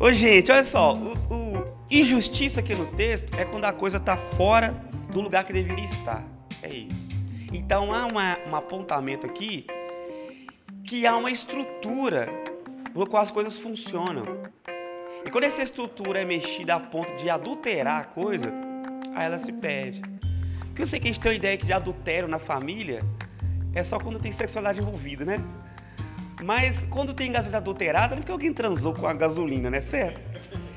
Ô, 0.00 0.10
gente, 0.12 0.50
olha 0.50 0.64
só, 0.64 0.94
o, 0.94 1.12
o, 1.32 1.64
injustiça 1.90 2.60
aqui 2.60 2.74
no 2.74 2.86
texto 2.86 3.38
é 3.38 3.44
quando 3.44 3.66
a 3.66 3.72
coisa 3.72 3.98
está 3.98 4.16
fora 4.16 4.74
do 5.10 5.20
lugar 5.20 5.44
que 5.44 5.52
deveria 5.52 5.84
estar. 5.84 6.24
É 6.62 6.74
isso. 6.74 7.12
Então 7.52 7.92
há 7.92 8.06
uma, 8.06 8.38
um 8.48 8.56
apontamento 8.56 9.26
aqui 9.26 9.66
que 10.84 11.06
há 11.06 11.14
uma 11.16 11.30
estrutura 11.30 12.28
no 12.94 13.06
qual 13.06 13.22
as 13.22 13.30
coisas 13.30 13.58
funcionam. 13.58 14.24
E 15.24 15.30
quando 15.30 15.44
essa 15.44 15.62
estrutura 15.62 16.20
é 16.20 16.24
mexida 16.24 16.74
a 16.74 16.80
ponto 16.80 17.14
de 17.16 17.30
adulterar 17.30 18.00
a 18.00 18.04
coisa, 18.04 18.52
aí 19.14 19.26
ela 19.26 19.38
se 19.38 19.52
perde. 19.52 20.02
Porque 20.72 20.80
eu 20.80 20.86
sei 20.86 20.98
que 20.98 21.06
a 21.06 21.12
gente 21.12 21.20
tem 21.20 21.32
uma 21.32 21.36
ideia 21.36 21.54
que 21.54 21.66
de 21.66 21.72
adultério 21.74 22.26
na 22.26 22.38
família 22.38 23.04
é 23.74 23.84
só 23.84 23.98
quando 23.98 24.18
tem 24.18 24.32
sexualidade 24.32 24.80
envolvida, 24.80 25.22
né? 25.22 25.44
Mas 26.42 26.84
quando 26.88 27.12
tem 27.12 27.30
gasolina 27.30 27.58
adulterada, 27.58 28.08
não 28.08 28.14
é 28.14 28.16
porque 28.20 28.32
alguém 28.32 28.54
transou 28.54 28.94
com 28.94 29.06
a 29.06 29.12
gasolina, 29.12 29.68
né? 29.68 29.82
Certo? 29.82 30.18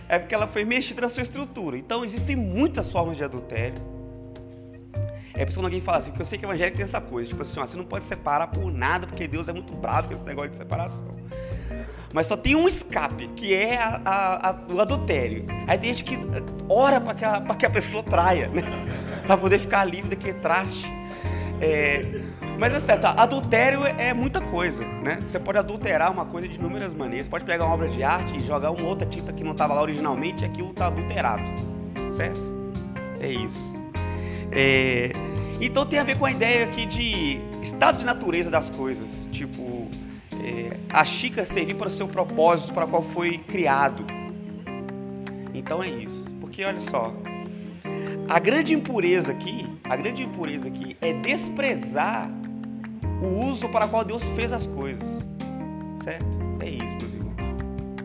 É 0.10 0.20
porque 0.20 0.36
ela 0.36 0.48
foi 0.48 0.66
mexida 0.66 1.00
na 1.00 1.08
sua 1.08 1.24
estrutura. 1.24 1.78
Então 1.78 2.04
existem 2.04 2.36
muitas 2.36 2.92
formas 2.92 3.16
de 3.16 3.24
adultério. 3.24 3.82
É 5.34 5.46
por 5.46 5.50
isso 5.50 5.60
quando 5.60 5.68
alguém 5.68 5.80
fala 5.80 6.00
assim, 6.00 6.12
porque 6.12 6.24
eu 6.24 6.26
sei 6.26 6.38
que 6.38 6.46
o 6.46 6.50
evangelho 6.50 6.76
tem 6.76 6.84
essa 6.84 7.00
coisa, 7.00 7.30
tipo 7.30 7.42
assim, 7.42 7.58
ó, 7.62 7.66
você 7.66 7.78
não 7.78 7.86
pode 7.86 8.04
separar 8.04 8.48
por 8.48 8.70
nada, 8.70 9.08
porque 9.08 9.30
Deus 9.30 9.48
é 9.48 9.54
muito 9.54 9.74
bravo 9.74 10.10
com 10.10 10.14
esse 10.14 10.26
negócio 10.26 10.52
de 10.52 10.58
separação. 10.58 11.08
Mas 12.14 12.28
só 12.28 12.36
tem 12.36 12.54
um 12.54 12.68
escape, 12.68 13.30
que 13.30 13.54
é 13.54 13.78
a, 13.78 14.02
a, 14.04 14.50
a, 14.50 14.56
o 14.70 14.82
adultério. 14.82 15.46
Aí 15.68 15.78
tem 15.78 15.94
gente 15.94 16.04
que 16.04 16.18
ora 16.68 17.00
para 17.00 17.14
que, 17.14 17.56
que, 17.60 17.66
a 17.66 17.70
pessoa 17.70 18.04
traia, 18.04 18.50
né? 18.50 18.62
Para 19.26 19.38
poder 19.38 19.60
ficar 19.60 19.86
livre 19.86 20.10
daquele 20.10 20.40
traste. 20.40 20.86
É, 21.62 22.22
mas 22.58 22.74
é 22.74 22.80
certo, 22.80 23.06
adultério 23.06 23.86
é 23.86 24.14
muita 24.14 24.40
coisa, 24.40 24.86
né? 24.86 25.20
Você 25.28 25.40
pode 25.40 25.58
adulterar 25.58 26.12
uma 26.12 26.26
coisa 26.26 26.48
de 26.48 26.56
inúmeras 26.56 26.94
maneiras. 26.94 27.26
Você 27.26 27.32
pode 27.32 27.46
pegar 27.46 27.66
uma 27.66 27.74
obra 27.74 27.90
de 27.90 28.04
arte 28.04 28.38
e 28.38 28.40
jogar 28.40 28.72
uma 28.72 28.88
outra 28.88 29.06
tinta 29.06 29.34
que 29.34 29.44
não 29.44 29.52
estava 29.52 29.74
lá 29.74 29.82
originalmente 29.82 30.44
e 30.44 30.46
aquilo 30.48 30.70
está 30.70 30.88
adulterado, 30.88 31.44
certo? 32.12 32.56
É 33.20 33.30
isso. 33.30 33.84
É, 34.52 35.12
então 35.60 35.86
tem 35.86 36.00
a 36.00 36.04
ver 36.04 36.18
com 36.18 36.26
a 36.26 36.32
ideia 36.32 36.66
aqui 36.66 36.86
de 36.86 37.40
estado 37.62 37.98
de 37.98 38.06
natureza 38.06 38.50
das 38.50 38.70
coisas. 38.70 39.10
Tipo, 39.32 39.90
é, 40.34 40.78
a 40.90 41.04
xícara 41.04 41.46
servir 41.46 41.76
para 41.76 41.88
o 41.88 41.90
seu 41.90 42.08
propósito 42.08 42.74
para 42.74 42.88
qual 42.88 43.02
foi 43.02 43.38
criado. 43.40 44.06
Então 45.54 45.84
é 45.84 45.90
isso. 45.90 46.30
Porque 46.40 46.64
olha 46.64 46.80
só, 46.80 47.14
a 48.28 48.40
grande 48.40 48.74
impureza 48.74 49.32
aqui, 49.32 49.68
a 49.84 49.96
grande 49.96 50.24
impureza 50.24 50.68
aqui 50.68 50.98
é 51.00 51.14
desprezar 51.14 52.30
o 53.22 53.46
uso 53.46 53.70
para 53.70 53.86
o 53.86 53.90
qual 53.90 54.04
Deus 54.04 54.24
fez 54.36 54.52
as 54.52 54.66
coisas. 54.66 55.10
Certo? 56.04 56.26
É 56.60 56.70
isso, 56.70 56.98
meus 56.98 57.14
irmãos. 57.14 57.36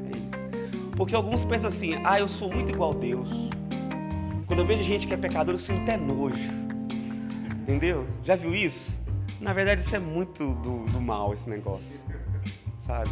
É 0.07 0.17
isso. 0.17 0.91
Porque 0.97 1.15
alguns 1.15 1.45
pensam 1.45 1.69
assim: 1.69 2.01
ah, 2.05 2.19
eu 2.19 2.29
sou 2.29 2.53
muito 2.53 2.71
igual 2.71 2.93
a 2.93 2.95
Deus. 2.95 3.31
Quando 4.47 4.61
eu 4.61 4.67
vejo 4.67 4.83
gente 4.83 5.07
que 5.07 5.15
é 5.15 5.17
pecador, 5.17 5.55
eu 5.55 5.59
sinto 5.59 5.81
até 5.83 5.97
nojo. 5.97 6.51
Entendeu? 7.63 8.07
Já 8.23 8.37
viu 8.37 8.55
isso? 8.55 9.01
Na 9.41 9.53
verdade, 9.53 9.81
isso 9.81 9.95
é 9.95 9.99
muito 9.99 10.55
do, 10.55 10.85
do 10.87 11.01
mal, 11.01 11.33
esse 11.33 11.49
negócio. 11.49 12.05
Sabe? 12.79 13.11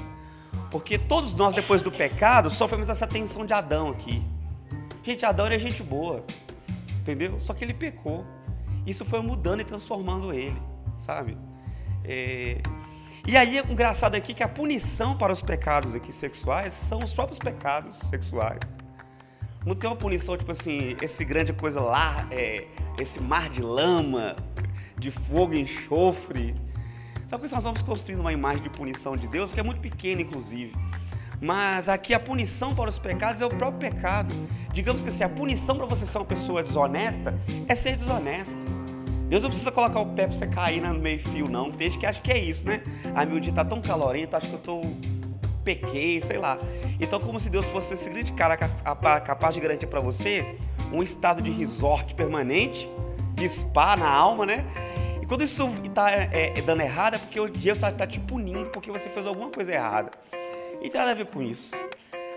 Porque 0.71 0.99
todos 0.99 1.33
nós, 1.35 1.55
depois 1.55 1.83
do 1.83 1.91
pecado, 1.91 2.51
sofremos 2.51 2.89
essa 2.89 3.07
tensão 3.07 3.47
de 3.47 3.55
Adão 3.55 3.89
aqui. 3.89 4.23
Gente, 5.03 5.25
Adão 5.25 5.47
era 5.47 5.59
gente 5.59 5.83
boa. 5.83 6.25
Entendeu? 7.09 7.41
Só 7.41 7.55
que 7.55 7.65
ele 7.65 7.73
pecou. 7.73 8.27
Isso 8.87 9.03
foi 9.03 9.23
mudando 9.23 9.63
e 9.63 9.65
transformando 9.65 10.31
ele, 10.31 10.61
sabe? 10.99 11.39
É... 12.05 12.61
E 13.27 13.35
aí, 13.35 13.59
engraçado 13.61 14.15
aqui 14.15 14.33
é 14.33 14.35
que 14.35 14.43
a 14.43 14.49
punição 14.49 15.17
para 15.17 15.33
os 15.33 15.41
pecados 15.41 15.95
aqui 15.95 16.13
sexuais 16.13 16.75
são 16.75 17.03
os 17.03 17.15
próprios 17.15 17.39
pecados 17.39 17.97
sexuais. 18.11 18.61
Não 19.65 19.75
tem 19.75 19.89
uma 19.89 19.97
punição, 19.97 20.37
tipo 20.37 20.53
assim, 20.53 20.99
esse 21.01 21.25
grande 21.25 21.55
coisa 21.55 21.81
lá, 21.81 22.29
é, 22.31 22.67
esse 22.99 23.23
mar 23.23 23.49
de 23.49 23.63
lama, 23.63 24.37
de 24.99 25.11
fogo 25.11 25.55
e 25.55 25.61
enxofre. 25.63 26.55
Só 27.27 27.39
que 27.39 27.51
nós 27.51 27.65
vamos 27.65 27.81
construindo 27.81 28.21
uma 28.21 28.35
imagem 28.35 28.63
de 28.63 28.69
punição 28.69 29.17
de 29.17 29.29
Deus 29.29 29.51
que 29.51 29.59
é 29.59 29.63
muito 29.63 29.81
pequena, 29.81 30.21
inclusive. 30.21 30.75
Mas 31.41 31.89
aqui 31.89 32.15
a 32.15 32.21
punição 32.21 32.75
para 32.75 32.91
os 32.91 32.99
pecados 32.99 33.41
é 33.41 33.47
o 33.47 33.51
próprio 33.51 33.91
pecado. 33.91 34.35
Digamos 34.73 35.03
que 35.03 35.09
assim, 35.09 35.25
a 35.25 35.29
punição 35.29 35.77
para 35.77 35.87
você 35.87 36.05
ser 36.05 36.19
uma 36.19 36.25
pessoa 36.25 36.63
desonesta 36.63 37.39
é 37.67 37.75
ser 37.75 37.97
desonesto. 37.97 38.57
Deus 39.29 39.43
não 39.43 39.51
precisa 39.51 39.71
colocar 39.71 40.01
o 40.01 40.07
pé 40.07 40.27
para 40.27 40.33
você 40.33 40.47
cair 40.47 40.81
no 40.81 40.95
meio 40.95 41.21
fio, 41.21 41.49
não. 41.49 41.71
Tem 41.71 41.91
gente 41.91 42.01
que 42.01 42.07
acha 42.07 42.21
que 42.21 42.33
é 42.33 42.39
isso, 42.39 42.67
né? 42.67 42.83
A 43.15 43.27
meu 43.27 43.39
dia 43.39 43.51
está 43.51 43.65
tão 43.65 43.81
calorento, 43.81 44.35
acho 44.35 44.49
que 44.49 44.55
eu 44.55 44.59
estou 44.59 44.97
pequei, 45.63 46.19
sei 46.23 46.39
lá. 46.39 46.59
Então, 46.99 47.21
como 47.21 47.39
se 47.39 47.51
Deus 47.51 47.69
fosse 47.69 47.93
esse 47.93 48.09
grande 48.09 48.33
cara 48.33 48.57
capaz 48.57 49.55
de 49.55 49.61
garantir 49.61 49.87
para 49.87 50.01
você 50.01 50.57
um 50.91 51.03
estado 51.03 51.43
de 51.43 51.51
resort 51.51 52.15
permanente, 52.15 52.89
de 53.35 53.47
spa 53.49 53.95
na 53.95 54.09
alma, 54.09 54.47
né? 54.47 54.65
E 55.21 55.27
quando 55.27 55.45
isso 55.45 55.71
está 55.85 56.11
é, 56.11 56.55
é, 56.57 56.63
dando 56.63 56.81
errado, 56.81 57.17
é 57.17 57.19
porque 57.19 57.39
o 57.39 57.49
Deus 57.49 57.77
está 57.77 57.93
tá 57.93 58.07
te 58.07 58.19
punindo 58.19 58.71
porque 58.71 58.91
você 58.91 59.11
fez 59.11 59.27
alguma 59.27 59.51
coisa 59.51 59.75
errada. 59.75 60.11
E 60.81 60.89
tem 60.89 61.01
nada 61.01 61.13
a 61.13 61.15
ver 61.15 61.27
com 61.27 61.43
isso. 61.43 61.71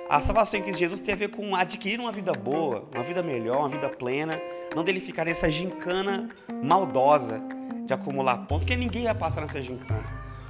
A 0.09 0.19
salvação 0.19 0.59
em 0.59 0.63
Cristo 0.63 0.79
Jesus 0.79 0.99
tem 0.99 1.13
a 1.13 1.17
ver 1.17 1.29
com 1.29 1.55
adquirir 1.55 1.99
uma 1.99 2.11
vida 2.11 2.33
boa, 2.33 2.87
uma 2.93 3.03
vida 3.03 3.23
melhor, 3.23 3.59
uma 3.59 3.69
vida 3.69 3.87
plena, 3.87 4.41
não 4.75 4.83
dele 4.83 4.99
ficar 4.99 5.25
nessa 5.25 5.49
gincana 5.49 6.29
maldosa 6.63 7.41
de 7.85 7.93
acumular 7.93 8.39
pontos, 8.39 8.65
porque 8.65 8.75
ninguém 8.75 9.05
vai 9.05 9.15
passar 9.15 9.41
nessa 9.41 9.61
gincana. 9.61 10.03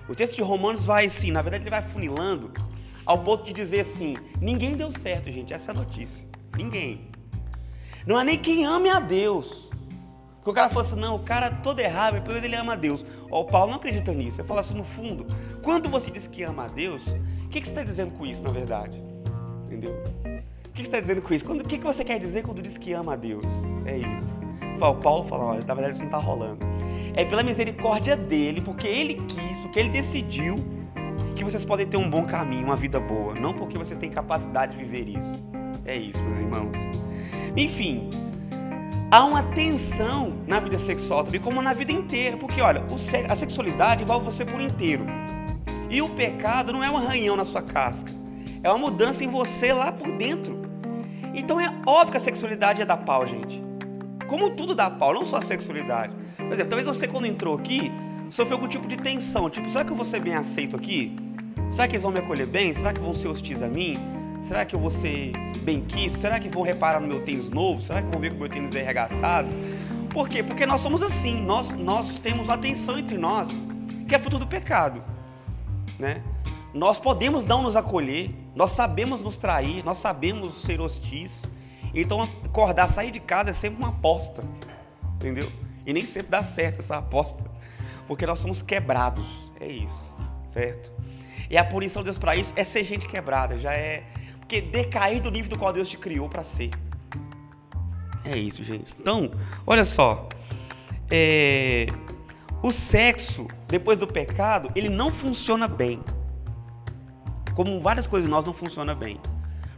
O 0.09 0.15
texto 0.15 0.35
de 0.35 0.41
Romanos 0.41 0.83
vai 0.83 1.05
assim, 1.05 1.31
na 1.31 1.41
verdade 1.41 1.63
ele 1.63 1.69
vai 1.69 1.81
funilando 1.81 2.51
ao 3.05 3.19
ponto 3.19 3.45
de 3.45 3.53
dizer 3.53 3.81
assim: 3.81 4.17
ninguém 4.39 4.75
deu 4.75 4.91
certo, 4.91 5.31
gente, 5.31 5.53
essa 5.53 5.71
é 5.71 5.75
a 5.75 5.77
notícia. 5.77 6.27
Ninguém. 6.57 7.09
Não 8.05 8.17
há 8.17 8.23
nem 8.23 8.39
quem 8.39 8.65
ame 8.65 8.89
a 8.89 8.99
Deus. 8.99 9.69
Porque 10.37 10.49
o 10.49 10.53
cara 10.53 10.69
fala 10.69 10.81
assim, 10.81 10.95
não, 10.95 11.15
o 11.17 11.19
cara 11.19 11.51
todo 11.51 11.79
errado, 11.79 12.13
pelo 12.13 12.29
menos 12.29 12.43
ele 12.43 12.55
ama 12.55 12.73
a 12.73 12.75
Deus. 12.75 13.05
Ó, 13.29 13.41
o 13.41 13.45
Paulo 13.45 13.69
não 13.69 13.75
acredita 13.75 14.11
nisso. 14.11 14.41
Ele 14.41 14.47
fala 14.47 14.61
assim, 14.61 14.73
no 14.73 14.83
fundo, 14.83 15.27
quando 15.61 15.87
você 15.87 16.09
diz 16.09 16.25
que 16.25 16.41
ama 16.41 16.65
a 16.65 16.67
Deus, 16.67 17.15
que, 17.51 17.59
que 17.59 17.67
você 17.67 17.73
está 17.73 17.83
dizendo 17.83 18.11
com 18.11 18.25
isso, 18.25 18.43
na 18.43 18.51
verdade? 18.51 19.01
Entendeu? 19.65 19.91
O 20.67 20.71
que 20.71 20.77
você 20.77 20.83
está 20.83 20.99
dizendo 20.99 21.21
com 21.21 21.33
isso? 21.33 21.43
Quando, 21.43 21.61
o 21.61 21.65
que, 21.65 21.77
que 21.77 21.83
você 21.83 22.03
quer 22.03 22.17
dizer 22.17 22.43
quando 22.43 22.61
diz 22.61 22.77
que 22.77 22.93
ama 22.93 23.13
a 23.13 23.15
Deus? 23.15 23.45
É 23.85 23.97
isso. 23.97 24.33
O 24.77 24.95
Paulo 24.95 25.25
fala, 25.25 25.43
ó, 25.43 25.53
na 25.53 25.59
verdade 25.59 25.91
isso 25.91 25.99
não 25.99 26.07
está 26.07 26.17
rolando. 26.17 26.65
É 27.13 27.25
pela 27.25 27.43
misericórdia 27.43 28.15
dele, 28.15 28.61
porque 28.61 28.87
ele 28.87 29.15
quis, 29.15 29.59
porque 29.59 29.79
ele 29.79 29.89
decidiu 29.89 30.55
que 31.35 31.43
vocês 31.43 31.65
podem 31.65 31.85
ter 31.85 31.97
um 31.97 32.09
bom 32.09 32.23
caminho, 32.25 32.63
uma 32.63 32.75
vida 32.75 32.99
boa. 32.99 33.35
Não 33.35 33.53
porque 33.53 33.77
vocês 33.77 33.99
têm 33.99 34.09
capacidade 34.09 34.77
de 34.77 34.83
viver 34.83 35.09
isso. 35.09 35.37
É 35.85 35.95
isso, 35.95 36.23
meus 36.23 36.37
irmãos. 36.37 36.77
Enfim, 37.55 38.09
há 39.11 39.25
uma 39.25 39.43
tensão 39.43 40.33
na 40.47 40.59
vida 40.59 40.79
sexual 40.79 41.23
também, 41.23 41.41
como 41.41 41.61
na 41.61 41.73
vida 41.73 41.91
inteira. 41.91 42.37
Porque, 42.37 42.61
olha, 42.61 42.83
a 43.27 43.35
sexualidade 43.35 44.03
envolve 44.03 44.25
você 44.25 44.45
por 44.45 44.61
inteiro. 44.61 45.05
E 45.91 46.01
o 46.01 46.07
pecado 46.07 46.71
não 46.71 46.81
é 46.81 46.89
um 46.89 46.95
arranhão 46.95 47.35
na 47.35 47.43
sua 47.43 47.61
casca. 47.61 48.09
É 48.63 48.69
uma 48.69 48.77
mudança 48.77 49.25
em 49.25 49.27
você 49.27 49.73
lá 49.73 49.91
por 49.91 50.09
dentro. 50.13 50.61
Então 51.35 51.59
é 51.59 51.67
óbvio 51.85 52.11
que 52.11 52.17
a 52.17 52.19
sexualidade 52.19 52.81
é 52.81 52.85
da 52.85 52.95
pau, 52.95 53.27
gente. 53.27 53.61
Como 54.25 54.51
tudo 54.51 54.73
dá 54.73 54.89
pau, 54.89 55.13
não 55.13 55.25
só 55.25 55.37
a 55.37 55.41
sexualidade. 55.41 56.13
Por 56.37 56.53
exemplo, 56.53 56.69
talvez 56.69 56.87
você 56.87 57.09
quando 57.09 57.25
entrou 57.25 57.55
aqui, 57.57 57.91
sofreu 58.29 58.55
algum 58.55 58.69
tipo 58.69 58.87
de 58.87 58.95
tensão. 58.95 59.49
Tipo, 59.49 59.69
será 59.69 59.83
que 59.83 59.91
eu 59.91 59.95
vou 59.95 60.05
ser 60.05 60.21
bem 60.21 60.33
aceito 60.33 60.77
aqui? 60.77 61.13
Será 61.69 61.89
que 61.89 61.95
eles 61.95 62.03
vão 62.03 62.11
me 62.13 62.19
acolher 62.19 62.47
bem? 62.47 62.73
Será 62.73 62.93
que 62.93 62.99
vão 63.01 63.13
ser 63.13 63.27
hostis 63.27 63.61
a 63.61 63.67
mim? 63.67 63.99
Será 64.39 64.63
que 64.63 64.73
eu 64.73 64.79
vou 64.79 64.89
ser 64.89 65.33
bem 65.61 65.81
quisto? 65.81 66.19
Será 66.19 66.39
que 66.39 66.47
vão 66.47 66.63
reparar 66.63 67.01
no 67.01 67.07
meu 67.07 67.21
tênis 67.21 67.49
novo? 67.49 67.81
Será 67.81 68.01
que 68.01 68.09
vão 68.09 68.21
ver 68.21 68.29
que 68.29 68.37
o 68.37 68.39
meu 68.39 68.49
tênis 68.49 68.73
é 68.75 68.81
arregaçado? 68.81 69.49
Por 70.09 70.29
quê? 70.29 70.41
Porque 70.41 70.65
nós 70.65 70.79
somos 70.79 71.03
assim. 71.03 71.41
Nós, 71.41 71.73
nós 71.73 72.17
temos 72.17 72.47
uma 72.47 72.57
tensão 72.57 72.97
entre 72.97 73.17
nós, 73.17 73.65
que 74.07 74.15
é 74.15 74.19
fruto 74.19 74.39
do 74.39 74.47
pecado. 74.47 75.10
Né? 76.01 76.23
Nós 76.73 76.97
podemos 76.97 77.45
não 77.45 77.61
nos 77.61 77.75
acolher, 77.75 78.31
Nós 78.55 78.71
sabemos 78.71 79.21
nos 79.21 79.37
trair, 79.37 79.85
nós 79.85 79.99
sabemos 79.99 80.63
ser 80.63 80.81
hostis. 80.81 81.45
Então, 81.93 82.21
acordar, 82.43 82.87
sair 82.87 83.11
de 83.11 83.19
casa 83.19 83.51
é 83.51 83.53
sempre 83.53 83.77
uma 83.77 83.89
aposta. 83.89 84.43
Entendeu? 85.15 85.49
E 85.85 85.93
nem 85.93 86.05
sempre 86.05 86.29
dá 86.29 86.41
certo 86.41 86.79
essa 86.79 86.97
aposta. 86.97 87.43
Porque 88.07 88.25
nós 88.25 88.39
somos 88.39 88.63
quebrados. 88.63 89.51
É 89.59 89.67
isso. 89.67 90.11
Certo? 90.49 90.91
E 91.49 91.57
a 91.57 91.63
punição 91.63 92.01
de 92.01 92.05
Deus 92.05 92.17
para 92.17 92.35
isso 92.35 92.51
é 92.55 92.63
ser 92.63 92.83
gente 92.83 93.07
quebrada. 93.07 93.57
Já 93.57 93.73
é. 93.73 94.03
Porque 94.39 94.59
decair 94.59 95.21
do 95.21 95.29
nível 95.29 95.51
do 95.51 95.59
qual 95.59 95.71
Deus 95.71 95.87
te 95.87 95.97
criou 95.97 96.27
para 96.27 96.43
ser. 96.43 96.71
É 98.25 98.35
isso, 98.35 98.63
gente. 98.63 98.93
Então, 98.99 99.31
olha 99.67 99.85
só. 99.85 100.27
É, 101.09 101.85
o 102.63 102.71
sexo, 102.71 103.47
depois 103.71 103.97
do 103.97 104.05
pecado, 104.05 104.69
ele 104.75 104.89
não 104.89 105.09
funciona 105.09 105.65
bem. 105.65 106.01
Como 107.55 107.79
várias 107.79 108.05
coisas 108.05 108.29
nós 108.29 108.45
não 108.45 108.53
funcionam 108.53 108.93
bem. 108.93 109.17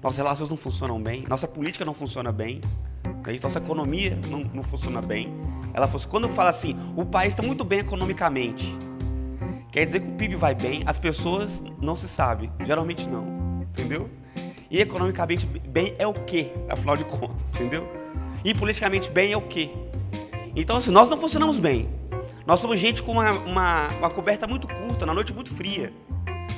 Nossas 0.02 0.18
relações 0.18 0.50
não 0.50 0.58
funcionam 0.58 1.00
bem, 1.00 1.24
nossa 1.30 1.48
política 1.48 1.86
não 1.86 1.94
funciona 1.94 2.32
bem, 2.32 2.60
é 3.06 3.42
nossa 3.42 3.60
economia 3.60 4.20
não, 4.28 4.40
não 4.52 4.64
funciona 4.64 5.00
bem. 5.00 5.32
Ela 5.76 5.88
quando 6.10 6.28
fala 6.28 6.50
assim, 6.50 6.76
o 6.98 7.06
país 7.06 7.34
está 7.34 7.44
muito 7.44 7.64
bem 7.64 7.80
economicamente, 7.80 8.76
quer 9.72 9.86
dizer 9.86 10.00
que 10.02 10.08
o 10.08 10.14
PIB 10.14 10.36
vai 10.36 10.56
bem, 10.56 10.82
as 10.88 10.98
pessoas 10.98 11.64
não 11.80 11.96
se 11.96 12.08
sabem, 12.08 12.52
geralmente 12.66 13.08
não, 13.08 13.62
entendeu? 13.62 14.10
E 14.70 14.82
economicamente 14.82 15.46
bem 15.46 15.96
é 16.00 16.08
o 16.08 16.14
quê, 16.14 16.52
afinal 16.68 16.98
de 16.98 17.06
contas, 17.06 17.54
entendeu? 17.54 17.88
E 18.44 18.54
politicamente 18.56 19.10
bem 19.10 19.32
é 19.32 19.38
o 19.38 19.42
quê? 19.42 19.72
Então, 20.56 20.78
assim, 20.78 20.92
nós 20.92 21.10
não 21.10 21.18
funcionamos 21.18 21.58
bem. 21.58 21.88
Nós 22.46 22.60
somos 22.60 22.78
gente 22.78 23.02
com 23.02 23.14
uma, 23.14 23.32
uma, 23.32 23.88
uma 23.90 24.10
coberta 24.10 24.46
muito 24.46 24.68
curta, 24.68 25.06
na 25.06 25.14
noite 25.14 25.34
muito 25.34 25.54
fria. 25.54 25.94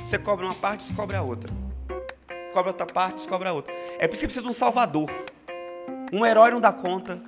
Você 0.04 0.18
cobra 0.18 0.46
uma 0.46 0.56
parte, 0.56 0.92
cobra 0.94 1.20
a 1.20 1.22
outra. 1.22 1.54
Cobra 2.54 2.72
outra 2.72 2.86
parte, 2.88 3.27
cobra 3.27 3.50
a 3.50 3.54
outra. 3.54 3.72
É 4.00 4.08
por 4.08 4.15
isso 4.15 4.22
que 4.22 4.27
precisa 4.27 4.42
de 4.42 4.48
um 4.48 4.54
salvador. 4.54 5.10
Um 6.12 6.25
herói 6.25 6.50
não 6.50 6.60
dá 6.60 6.74
conta. 6.74 7.22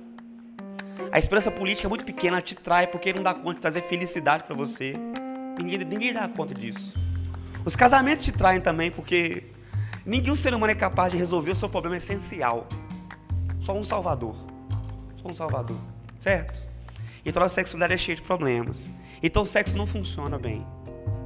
A 1.12 1.18
esperança 1.18 1.52
política 1.52 1.86
é 1.86 1.88
muito 1.88 2.04
pequena, 2.04 2.42
te 2.42 2.56
trai 2.56 2.88
porque 2.88 3.12
não 3.12 3.22
dá 3.22 3.32
conta 3.32 3.54
de 3.54 3.60
trazer 3.60 3.82
felicidade 3.82 4.42
para 4.42 4.56
você. 4.56 4.94
Ninguém, 5.56 5.78
ninguém 5.84 6.12
dá 6.12 6.26
conta 6.28 6.52
disso. 6.52 6.98
Os 7.64 7.76
casamentos 7.76 8.24
te 8.24 8.32
traem 8.32 8.60
também 8.60 8.90
porque 8.90 9.44
nenhum 10.04 10.34
ser 10.34 10.52
humano 10.52 10.72
é 10.72 10.74
capaz 10.74 11.12
de 11.12 11.18
resolver 11.18 11.52
o 11.52 11.56
seu 11.56 11.68
problema 11.68 11.96
essencial. 11.96 12.66
Só 13.60 13.72
um 13.72 13.84
salvador. 13.84 14.34
Só 15.22 15.28
um 15.28 15.34
salvador. 15.34 15.78
Certo? 16.18 16.67
Então 17.24 17.42
a 17.42 17.48
sexualidade 17.48 17.94
é 17.94 17.96
cheia 17.96 18.16
de 18.16 18.22
problemas. 18.22 18.90
Então 19.22 19.42
o 19.42 19.46
sexo 19.46 19.76
não 19.76 19.86
funciona 19.86 20.38
bem. 20.38 20.66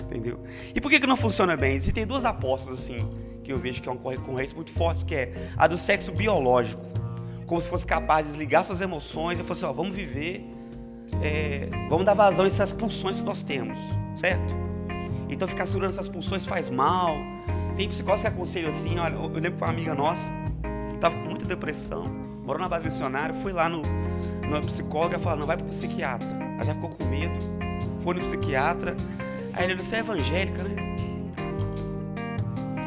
Entendeu? 0.03 0.41
E 0.75 0.81
por 0.81 0.91
que, 0.91 1.01
que 1.01 1.07
não 1.07 1.17
funciona 1.17 1.57
bem? 1.57 1.75
Existem 1.75 2.07
duas 2.07 2.25
apostas 2.25 2.81
assim 2.81 3.09
que 3.43 3.53
eu 3.53 3.59
vejo 3.59 3.83
que 3.83 3.89
é 3.89 3.93
uma 3.93 4.01
concorrência 4.01 4.55
muito 4.55 4.71
forte, 4.71 5.05
que 5.05 5.15
é 5.15 5.33
a 5.57 5.67
do 5.67 5.77
sexo 5.77 6.13
biológico. 6.13 6.83
Como 7.47 7.61
se 7.61 7.69
fosse 7.69 7.87
capaz 7.87 8.27
de 8.27 8.33
desligar 8.33 8.65
suas 8.65 8.81
emoções 8.81 9.41
e 9.41 9.43
fosse, 9.43 9.65
ó, 9.65 9.73
vamos 9.73 9.95
viver, 9.95 10.47
é, 11.23 11.69
vamos 11.89 12.07
dar 12.07 12.15
vazão 12.15 12.45
a 12.45 12.49
essas 12.49 12.73
pulsões 12.73 13.21
que 13.21 13.27
nós 13.27 13.43
temos, 13.43 13.79
certo? 14.15 14.55
Então 15.29 15.47
ficar 15.49 15.67
segurando 15.67 15.91
essas 15.91 16.09
pulsões 16.09 16.47
faz 16.47 16.71
mal. 16.71 17.17
Tem 17.77 17.89
psicólogos 17.89 18.23
que 18.23 18.29
aconselham 18.29 18.71
assim, 18.71 18.99
olha, 18.99 19.15
eu 19.15 19.29
lembro 19.29 19.53
que 19.53 19.65
uma 19.65 19.71
amiga 19.71 19.95
nossa, 19.95 20.31
estava 20.95 21.15
com 21.17 21.29
muita 21.29 21.45
depressão, 21.45 22.05
morou 22.45 22.61
na 22.61 22.69
base 22.69 22.85
missionária, 22.85 23.35
fui 23.35 23.53
lá 23.53 23.69
no, 23.69 23.83
uma 24.53 24.63
psicóloga 24.63 25.19
falou, 25.19 25.41
não, 25.41 25.47
vai 25.47 25.57
para 25.57 25.67
o 25.67 25.69
psiquiatra. 25.69 26.29
Ela 26.29 26.65
já 26.65 26.75
ficou 26.75 26.91
com 26.91 27.05
medo. 27.05 27.35
Foi 28.03 28.15
no 28.15 28.21
psiquiatra. 28.21 28.97
Aí 29.53 29.65
ele 29.65 29.75
disse, 29.75 29.95
é 29.95 29.99
evangélica, 29.99 30.63
né? 30.63 30.77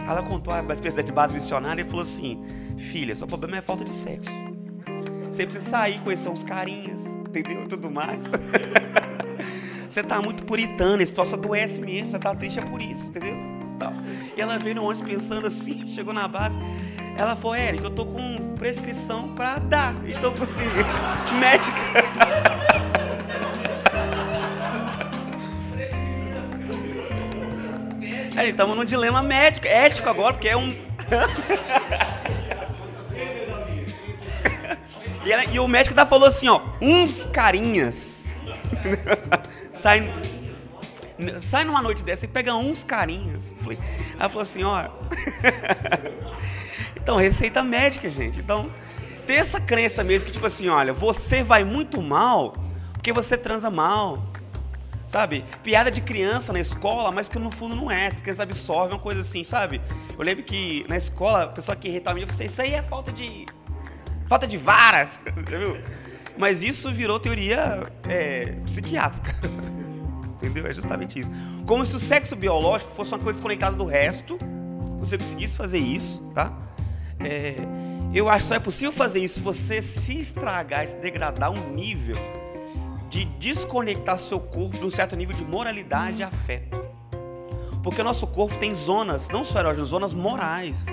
Ela 0.08 0.22
contou 0.22 0.54
a 0.54 0.62
espécie 0.74 1.04
de 1.04 1.12
base 1.12 1.34
missionária 1.34 1.82
e 1.82 1.86
falou 1.86 2.04
assim, 2.04 2.44
filha, 2.78 3.16
seu 3.16 3.28
problema 3.28 3.58
é 3.58 3.62
falta 3.62 3.84
de 3.84 3.92
sexo. 3.92 4.30
Você 5.32 5.46
precisa 5.46 5.70
sair, 5.70 6.00
conhecer 6.02 6.30
uns 6.30 6.44
carinhas, 6.44 7.06
entendeu? 7.06 7.68
Tudo 7.68 7.90
mais. 7.90 8.32
você 9.90 10.04
tá 10.04 10.22
muito 10.22 10.44
puritana, 10.44 11.02
esse 11.02 11.14
troço 11.14 11.34
adoece 11.36 11.82
mesmo, 11.82 12.10
você 12.10 12.20
tá 12.20 12.36
triste 12.36 12.60
é 12.60 12.62
por 12.62 12.82
isso, 12.82 13.08
entendeu? 13.08 13.36
E 14.36 14.42
ela 14.42 14.58
veio 14.58 14.76
no 14.76 14.84
ônibus 14.84 15.02
pensando 15.02 15.48
assim, 15.48 15.88
chegou 15.88 16.14
na 16.14 16.28
base. 16.28 16.58
Ela 17.18 17.36
falou, 17.36 17.56
Eric, 17.56 17.84
eu 17.84 17.90
tô 17.90 18.06
com 18.06 18.35
prescrição 18.66 19.30
pra 19.36 19.60
dar. 19.60 19.94
Então, 20.08 20.34
assim, 20.42 20.64
médica. 21.40 21.80
Aí, 28.36 28.50
estamos 28.50 28.76
num 28.76 28.84
dilema 28.84 29.22
médico, 29.22 29.68
ético 29.68 30.10
agora, 30.10 30.34
porque 30.34 30.50
é 30.50 30.58
um. 30.58 30.70
e, 35.24 35.32
ela, 35.32 35.46
e, 35.46 35.60
o 35.60 35.68
médico 35.68 35.94
ainda 35.94 36.08
falou 36.08 36.28
assim, 36.28 36.48
ó, 36.48 36.60
uns 36.82 37.24
carinhas. 37.26 38.26
Sai, 39.74 40.12
sai 41.40 41.66
numa 41.66 41.84
noite 41.84 42.02
dessa 42.02 42.26
e 42.26 42.30
pega 42.30 42.56
uns 42.56 42.84
carinhas. 42.84 43.54
Falei, 43.60 43.78
ela 44.18 44.30
falou 44.30 44.42
assim, 44.42 44.64
ó. 44.64 44.90
Então, 47.06 47.18
receita 47.18 47.62
médica, 47.62 48.10
gente. 48.10 48.40
Então, 48.40 48.72
ter 49.28 49.36
essa 49.36 49.62
crença 49.62 50.04
mesmo 50.04 50.26
que, 50.26 50.32
tipo 50.32 50.48
assim, 50.48 50.70
olha, 50.70 50.92
você 50.92 51.44
vai 51.44 51.64
muito 51.64 52.02
mal 52.02 52.56
porque 52.94 53.14
você 53.14 53.38
transa 53.38 53.70
mal. 53.70 54.26
Sabe? 55.06 55.46
Piada 55.62 55.92
de 55.92 56.02
criança 56.02 56.52
na 56.52 56.60
escola, 56.60 57.12
mas 57.12 57.30
que 57.30 57.38
no 57.38 57.52
fundo 57.52 57.76
não 57.76 57.92
é. 57.92 58.08
As 58.08 58.24
crianças 58.24 58.40
absorvem 58.40 58.94
uma 58.96 59.00
coisa 59.00 59.22
assim, 59.22 59.44
sabe? 59.44 59.80
Eu 60.18 60.26
lembro 60.26 60.44
que 60.44 60.84
na 60.90 60.98
escola, 60.98 61.44
a 61.44 61.48
pessoa 61.50 61.76
que 61.76 61.88
irritava 61.88 62.18
me 62.18 62.26
disse, 62.26 62.44
isso 62.44 62.60
aí 62.60 62.74
é 62.74 62.82
falta 62.82 63.12
de. 63.12 63.46
falta 64.28 64.48
de 64.48 64.58
varas. 64.58 65.20
Viu? 65.48 65.78
Mas 66.36 66.64
isso 66.64 66.92
virou 66.92 67.20
teoria 67.20 67.88
é, 68.10 68.56
psiquiátrica. 68.66 69.32
Entendeu? 70.42 70.66
É 70.66 70.74
justamente 70.74 71.20
isso. 71.20 71.30
Como 71.68 71.86
se 71.86 71.96
o 71.96 72.00
sexo 72.00 72.36
biológico 72.36 72.92
fosse 72.94 73.12
uma 73.12 73.20
coisa 73.20 73.34
desconectada 73.34 73.78
do 73.78 73.86
resto. 73.86 74.40
Você 74.98 75.20
conseguisse 75.20 75.56
fazer 75.56 75.78
isso, 75.78 76.24
tá? 76.34 76.65
É, 77.20 77.56
eu 78.14 78.30
acho 78.30 78.46
que 78.46 78.50
só 78.50 78.56
é 78.56 78.60
possível 78.60 78.92
fazer 78.92 79.20
isso 79.20 79.36
se 79.36 79.42
você 79.42 79.82
se 79.82 80.20
estragar, 80.20 80.88
se 80.88 80.98
degradar 80.98 81.52
um 81.52 81.74
nível 81.74 82.18
de 83.10 83.26
desconectar 83.26 84.20
seu 84.20 84.40
corpo 84.40 84.78
de 84.78 84.86
um 84.86 84.90
certo 84.90 85.16
nível 85.16 85.36
de 85.36 85.44
moralidade 85.44 86.20
e 86.20 86.24
afeto. 86.24 86.84
Porque 87.84 88.02
o 88.02 88.04
nosso 88.04 88.26
corpo 88.28 88.58
tem 88.58 88.74
zonas, 88.74 89.30
não 89.30 89.44
só 89.44 89.60
erógenas, 89.60 89.90
zonas 89.90 90.14
morais. 90.14 90.86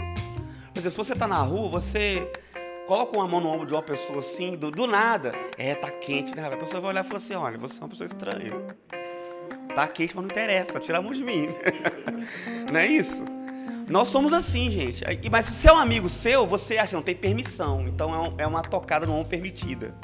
Por 0.73 0.79
exemplo, 0.79 0.93
se 0.93 0.97
você 0.97 1.13
está 1.15 1.27
na 1.27 1.39
rua, 1.39 1.69
você 1.69 2.31
coloca 2.87 3.17
uma 3.17 3.27
mão 3.27 3.41
no 3.41 3.49
ombro 3.49 3.67
de 3.67 3.73
uma 3.73 3.83
pessoa 3.83 4.19
assim, 4.19 4.57
do, 4.57 4.71
do 4.71 4.87
nada. 4.87 5.33
É, 5.57 5.75
tá 5.75 5.91
quente, 5.91 6.37
né? 6.37 6.47
A 6.47 6.57
pessoa 6.57 6.81
vai 6.81 6.91
olhar 6.91 7.05
e 7.05 7.09
falar 7.09 7.17
assim: 7.19 7.35
olha, 7.35 7.59
você 7.59 7.79
é 7.79 7.83
uma 7.83 7.89
pessoa 7.89 8.07
estranha. 8.07 8.53
Tá 9.75 9.89
quente, 9.89 10.15
mas 10.15 10.25
não 10.25 10.31
interessa, 10.31 10.79
tira 10.79 10.99
a 10.99 11.03
mão 11.03 11.13
de 11.13 11.25
mim. 11.25 11.49
não 12.71 12.79
é 12.79 12.87
isso? 12.87 13.25
Nós 13.89 14.09
somos 14.09 14.33
assim, 14.33 14.71
gente. 14.71 15.05
Mas 15.31 15.47
se 15.47 15.69
é 15.69 15.73
um 15.73 15.77
amigo 15.77 16.09
seu, 16.09 16.47
você 16.47 16.79
acha, 16.79 16.97
não 16.97 17.03
tem 17.03 17.15
permissão. 17.15 17.87
Então 17.87 18.35
é, 18.39 18.43
é 18.43 18.47
uma 18.47 18.63
tocada 18.63 19.07
não 19.07 19.25
permitida. 19.25 19.95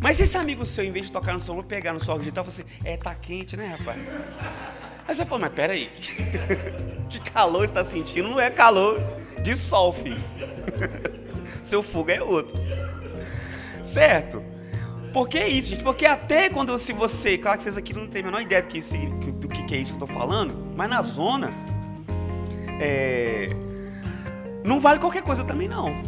Mas 0.00 0.16
se 0.16 0.24
esse 0.24 0.36
amigo 0.36 0.66
seu, 0.66 0.84
em 0.84 0.90
vez 0.90 1.06
de 1.06 1.12
tocar 1.12 1.32
no 1.32 1.40
seu 1.40 1.54
ombro, 1.54 1.64
pegar 1.66 1.92
no 1.92 2.00
seu 2.00 2.10
órgão 2.10 2.24
digital, 2.24 2.44
você 2.44 2.66
é, 2.84 2.96
tá 2.96 3.14
quente, 3.14 3.56
né, 3.56 3.76
rapaz? 3.78 4.00
Aí 5.06 5.14
você 5.14 5.24
fala, 5.24 5.42
mas 5.42 5.52
peraí, 5.52 5.90
que 7.08 7.20
calor 7.30 7.64
está 7.64 7.84
sentindo? 7.84 8.28
Não 8.28 8.40
é 8.40 8.50
calor 8.50 9.00
de 9.42 9.54
sol, 9.54 9.92
filho. 9.92 10.20
Seu 11.62 11.82
fogo 11.82 12.10
é 12.10 12.20
outro. 12.20 12.60
Certo? 13.84 14.42
Por 15.12 15.28
que 15.28 15.38
isso, 15.44 15.70
gente? 15.70 15.84
Porque 15.84 16.06
até 16.06 16.48
quando 16.48 16.76
se 16.78 16.92
você. 16.92 17.38
Claro 17.38 17.58
que 17.58 17.64
vocês 17.64 17.76
aqui 17.76 17.92
não 17.92 18.08
têm 18.08 18.22
a 18.22 18.24
menor 18.24 18.40
ideia 18.40 18.62
do 18.62 18.68
que, 18.68 18.80
do 18.80 19.48
que 19.48 19.74
é 19.74 19.78
isso 19.78 19.96
que 19.96 20.02
eu 20.02 20.06
tô 20.06 20.12
falando, 20.12 20.72
mas 20.74 20.88
na 20.88 21.02
zona 21.02 21.50
é, 22.82 23.48
não 24.64 24.80
vale 24.80 24.98
qualquer 24.98 25.22
coisa 25.22 25.44
também 25.44 25.68
não. 25.68 26.02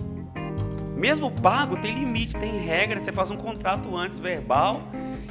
Mesmo 0.96 1.30
pago 1.30 1.76
tem 1.76 1.94
limite, 1.94 2.36
tem 2.36 2.58
regra, 2.58 2.98
você 2.98 3.12
faz 3.12 3.30
um 3.30 3.36
contrato 3.36 3.96
antes 3.96 4.18
verbal 4.18 4.80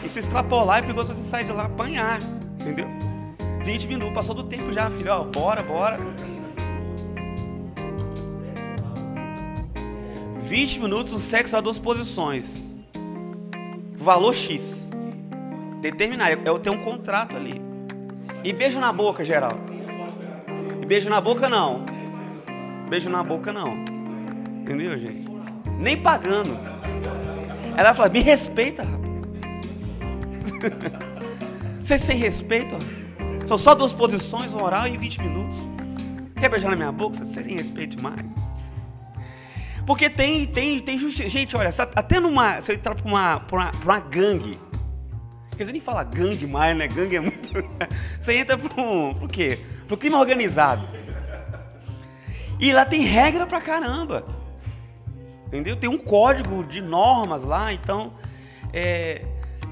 e 0.04 0.08
se 0.08 0.20
extrapolar 0.20 0.80
é 0.80 0.82
perigoso 0.82 1.14
você 1.14 1.22
sair 1.22 1.46
de 1.46 1.52
lá 1.52 1.66
apanhar, 1.66 2.22
entendeu? 2.60 2.88
20 3.66 3.88
minutos, 3.88 4.14
passou 4.14 4.36
do 4.36 4.44
tempo 4.44 4.72
já, 4.72 4.90
filho, 4.90 5.12
ó, 5.12 5.24
bora, 5.24 5.62
bora. 5.62 5.98
20 10.42 10.80
minutos, 10.80 11.14
o 11.14 11.20
sexo 11.20 11.58
a 11.58 11.62
duas 11.62 11.80
posições. 11.80 12.70
Valor 13.96 14.34
X. 14.34 14.90
Determinar, 15.82 16.32
eu 16.32 16.60
tenho 16.60 16.76
um 16.76 16.84
contrato 16.84 17.36
ali. 17.36 17.62
E 18.44 18.54
beijo 18.54 18.80
na 18.80 18.94
boca, 18.94 19.24
geral. 19.26 19.73
E 20.84 20.86
beijo 20.86 21.10
na 21.10 21.22
boca 21.22 21.48
não. 21.48 21.86
Beijo 22.90 23.10
na 23.10 23.24
boca 23.24 23.54
não. 23.54 23.86
Entendeu, 24.62 24.98
gente? 24.98 25.26
Nem 25.80 25.96
pagando. 25.96 26.60
Ela 27.78 27.94
fala, 27.94 28.10
me 28.10 28.20
respeita, 28.20 28.84
rapaz. 28.84 29.14
Você 31.82 31.98
sem 31.98 32.18
respeito, 32.18 32.76
São 33.46 33.58
só 33.58 33.74
duas 33.74 33.94
posições, 33.94 34.54
oral 34.54 34.86
e 34.86 34.98
20 34.98 35.22
minutos. 35.22 35.56
Quer 36.38 36.50
beijar 36.50 36.70
na 36.70 36.76
minha 36.76 36.92
boca? 36.92 37.16
Você 37.16 37.42
tem 37.42 37.56
respeito 37.56 37.96
demais. 37.96 38.26
Porque 39.88 40.10
tem, 40.10 40.46
tem, 40.46 40.82
tem 40.82 41.00
justiça. 41.00 41.30
Gente, 41.30 41.56
olha, 41.56 41.70
até 41.96 42.20
numa. 42.20 42.60
Você 42.60 42.74
entra 42.74 42.94
pra 42.94 43.08
uma, 43.08 43.40
pra 43.40 43.58
uma, 43.58 43.72
pra 43.72 43.94
uma 43.94 44.00
gangue. 44.02 44.60
Quer 45.52 45.60
dizer, 45.60 45.72
nem 45.72 45.82
fala 45.82 46.04
gangue 46.04 46.46
mais, 46.46 46.76
né? 46.76 46.90
Gangue 46.90 47.16
é 47.16 47.22
muito. 47.22 47.54
Você 48.20 48.34
entra 48.34 48.58
pro, 48.58 49.16
pro 49.16 49.28
quê? 49.30 49.60
Pro 49.94 49.98
crime 50.00 50.16
organizado. 50.16 50.88
E 52.60 52.74
lá 52.74 52.84
tem 52.84 53.02
regra 53.02 53.46
pra 53.46 53.62
caramba. 53.62 54.26
Entendeu? 55.46 55.76
Tem 55.76 55.88
um 55.88 56.00
código 56.00 56.64
de 56.64 56.82
normas 56.82 57.44
lá, 57.44 57.72
então. 57.72 58.14
É, 58.74 59.24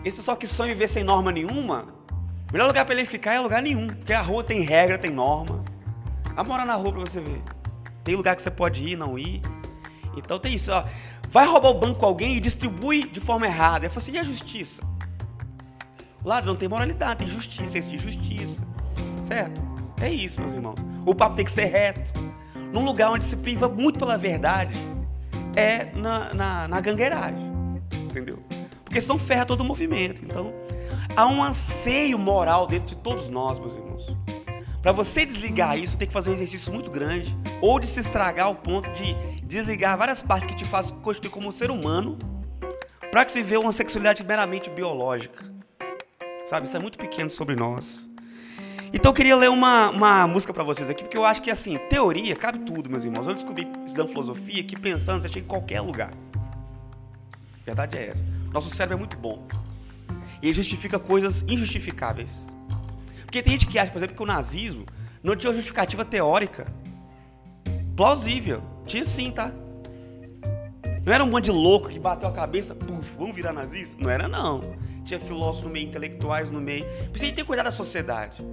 esse 0.05 0.17
pessoal 0.17 0.38
que 0.38 0.45
sonha 0.45 0.73
viver 0.73 0.88
sem 0.88 1.03
norma 1.03 1.31
nenhuma, 1.31 1.88
o 2.47 2.53
melhor 2.53 2.67
lugar 2.67 2.86
para 2.86 2.93
ele 2.93 3.05
ficar 3.05 3.34
é 3.34 3.39
lugar 3.39 3.63
nenhum. 3.63 3.88
Porque 3.88 4.13
a 4.13 4.21
rua 4.21 4.43
tem 4.43 4.62
regra, 4.62 4.95
tem 4.95 5.10
norma. 5.10 5.65
Vai 6.36 6.45
morar 6.45 6.65
na 6.65 6.75
rua 6.75 6.91
pra 6.91 7.01
você 7.01 7.19
ver. 7.19 7.41
Tem 8.03 8.15
lugar 8.15 8.36
que 8.36 8.43
você 8.43 8.51
pode 8.51 8.84
ir, 8.84 8.95
não 8.95 9.17
ir. 9.17 9.41
Então 10.15 10.38
tem 10.38 10.53
isso, 10.53 10.71
ó. 10.71 10.86
Vai 11.31 11.47
roubar 11.47 11.69
o 11.69 11.79
banco 11.79 11.99
com 11.99 12.05
alguém 12.05 12.38
e 12.38 12.39
distribui 12.39 13.10
de 13.10 13.19
forma 13.19 13.47
errada. 13.47 13.88
Eu 13.88 13.89
falo 13.89 14.03
assim, 14.03 14.12
e 14.12 14.19
a 14.19 14.23
justiça? 14.23 14.84
O 16.23 16.29
ladrão 16.29 16.55
tem 16.55 16.69
moralidade, 16.69 17.25
tem 17.25 17.27
justiça, 17.27 17.75
existe 17.79 17.97
justiça. 17.97 18.62
Certo? 19.23 19.70
É 20.01 20.09
isso, 20.09 20.41
meus 20.41 20.53
irmãos. 20.53 20.75
O 21.05 21.13
papo 21.13 21.35
tem 21.35 21.45
que 21.45 21.51
ser 21.51 21.65
reto. 21.65 22.01
Num 22.73 22.83
lugar 22.83 23.11
onde 23.11 23.23
se 23.23 23.37
priva 23.37 23.69
muito 23.69 23.99
pela 23.99 24.17
verdade, 24.17 24.77
é 25.55 25.85
na, 25.93 26.33
na, 26.33 26.67
na 26.67 26.81
gangueiragem. 26.81 27.51
Entendeu? 27.93 28.39
Porque 28.83 28.99
são 28.99 29.19
ferra 29.19 29.45
todo 29.45 29.61
o 29.61 29.63
movimento. 29.63 30.23
Então, 30.23 30.53
há 31.15 31.27
um 31.27 31.43
anseio 31.43 32.17
moral 32.17 32.65
dentro 32.65 32.87
de 32.87 32.95
todos 32.95 33.29
nós, 33.29 33.59
meus 33.59 33.75
irmãos. 33.75 34.17
Para 34.81 34.91
você 34.91 35.23
desligar 35.23 35.77
isso, 35.77 35.97
tem 35.97 36.07
que 36.07 36.13
fazer 36.13 36.31
um 36.31 36.33
exercício 36.33 36.73
muito 36.73 36.89
grande, 36.89 37.37
ou 37.61 37.79
de 37.79 37.85
se 37.85 37.99
estragar 37.99 38.47
ao 38.47 38.55
ponto 38.55 38.89
de 38.93 39.15
desligar 39.43 39.95
várias 39.95 40.23
partes 40.23 40.47
que 40.47 40.55
te 40.55 40.65
fazem 40.65 40.97
constituir 40.97 41.29
como 41.29 41.47
um 41.47 41.51
ser 41.51 41.69
humano, 41.69 42.17
para 43.11 43.23
que 43.23 43.31
se 43.31 43.43
vê 43.43 43.57
uma 43.57 43.71
sexualidade 43.71 44.23
meramente 44.23 44.69
biológica. 44.71 45.45
Sabe, 46.45 46.65
isso 46.65 46.75
é 46.75 46.79
muito 46.79 46.97
pequeno 46.97 47.29
sobre 47.29 47.55
nós. 47.55 48.09
Então 48.93 49.12
eu 49.12 49.15
queria 49.15 49.38
ler 49.38 49.49
uma, 49.49 49.89
uma 49.89 50.27
música 50.27 50.54
para 50.54 50.63
vocês 50.63 50.89
aqui, 50.89 51.04
porque 51.04 51.17
eu 51.17 51.25
acho 51.25 51.41
que 51.41 51.49
assim, 51.49 51.77
teoria 51.89 52.36
cabe 52.36 52.60
tudo, 52.60 52.89
meus 52.89 53.06
irmãos. 53.06 53.25
Eu 53.25 53.34
descobri 53.34 53.65
estudando 53.86 54.10
filosofia 54.10 54.63
que 54.63 54.77
pensando 54.77 55.21
você 55.21 55.30
chega 55.30 55.45
em 55.45 55.47
qualquer 55.47 55.80
lugar. 55.80 56.12
A 56.12 57.65
verdade 57.65 57.97
é 57.97 58.10
essa. 58.10 58.25
Nosso 58.51 58.69
cérebro 58.75 58.95
é 58.95 58.99
muito 58.99 59.15
bom. 59.15 59.47
E 60.41 60.47
ele 60.47 60.54
justifica 60.54 60.99
coisas 60.99 61.43
injustificáveis. 61.43 62.47
Porque 63.21 63.41
tem 63.41 63.54
gente 63.54 63.67
que 63.67 63.80
acha, 63.80 63.91
por 63.91 63.99
exemplo, 63.99 64.15
que 64.15 64.23
o 64.23 64.25
nazismo 64.25 64.86
não 65.23 65.38
tinha 65.38 65.49
uma 65.49 65.56
justificativa 65.56 66.04
teórica. 66.04 66.67
Plausível. 67.95 68.62
Tinha 68.86 69.06
sim, 69.06 69.32
tá? 69.32 69.54
Não 71.06 71.13
era 71.13 71.23
um 71.23 71.30
monte 71.30 71.45
de 71.45 71.51
louco 71.51 71.88
que 71.88 71.99
bateu 71.99 72.27
a 72.27 72.32
cabeça, 72.32 72.75
puf, 72.75 73.15
vamos 73.17 73.36
virar 73.36 73.54
nazista? 73.54 73.95
Não 73.97 74.10
era, 74.10 74.27
não. 74.27 74.62
Tinha 75.06 75.19
filósofos 75.19 75.65
no 75.65 75.71
meio, 75.71 75.88
intelectuais 75.88 76.51
no 76.51 76.60
meio. 76.60 76.86
Precisa 77.10 77.32
ter 77.32 77.45
cuidado 77.45 77.65
da 77.65 77.71
sociedade. 77.71 78.43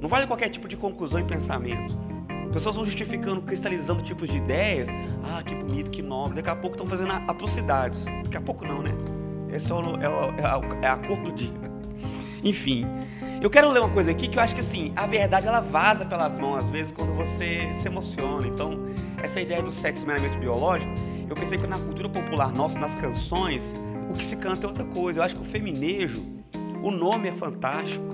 Não 0.00 0.08
vale 0.08 0.26
qualquer 0.26 0.48
tipo 0.48 0.68
de 0.68 0.76
conclusão 0.76 1.20
e 1.20 1.24
pensamento. 1.24 1.96
Pessoas 2.52 2.76
vão 2.76 2.84
justificando, 2.84 3.42
cristalizando 3.42 4.02
tipos 4.02 4.28
de 4.28 4.36
ideias. 4.36 4.88
Ah, 5.24 5.42
que 5.42 5.54
bonito, 5.54 5.90
que 5.90 6.02
nobre. 6.02 6.36
Daqui 6.36 6.50
a 6.50 6.56
pouco 6.56 6.76
estão 6.76 6.86
fazendo 6.86 7.12
atrocidades. 7.12 8.04
Daqui 8.04 8.36
a 8.36 8.40
pouco 8.40 8.64
não, 8.64 8.80
né? 8.80 8.92
Essa 9.50 9.74
é, 9.74 9.76
é, 9.76 10.40
é, 10.40 10.46
a, 10.46 10.60
é 10.82 10.88
a 10.88 10.96
cor 10.96 11.16
do 11.18 11.32
dia. 11.32 11.52
Enfim, 12.44 12.86
eu 13.40 13.50
quero 13.50 13.70
ler 13.70 13.80
uma 13.80 13.90
coisa 13.90 14.10
aqui 14.10 14.28
que 14.28 14.38
eu 14.38 14.42
acho 14.42 14.54
que 14.54 14.60
assim, 14.60 14.92
a 14.94 15.06
verdade 15.06 15.48
ela 15.48 15.60
vaza 15.60 16.04
pelas 16.04 16.38
mãos 16.38 16.58
às 16.58 16.70
vezes 16.70 16.92
quando 16.92 17.12
você 17.14 17.74
se 17.74 17.88
emociona. 17.88 18.46
Então, 18.46 18.86
essa 19.22 19.40
ideia 19.40 19.62
do 19.62 19.72
sexo 19.72 20.06
meramente 20.06 20.38
biológico, 20.38 20.92
eu 21.28 21.34
pensei 21.34 21.58
que 21.58 21.66
na 21.66 21.78
cultura 21.78 22.08
popular 22.08 22.52
nossa, 22.52 22.78
nas 22.78 22.94
canções, 22.94 23.74
o 24.10 24.14
que 24.14 24.24
se 24.24 24.36
canta 24.36 24.66
é 24.66 24.68
outra 24.68 24.84
coisa. 24.84 25.20
Eu 25.20 25.24
acho 25.24 25.34
que 25.34 25.42
o 25.42 25.44
feminejo, 25.44 26.22
o 26.82 26.90
nome 26.90 27.28
é 27.28 27.32
fantástico. 27.32 28.13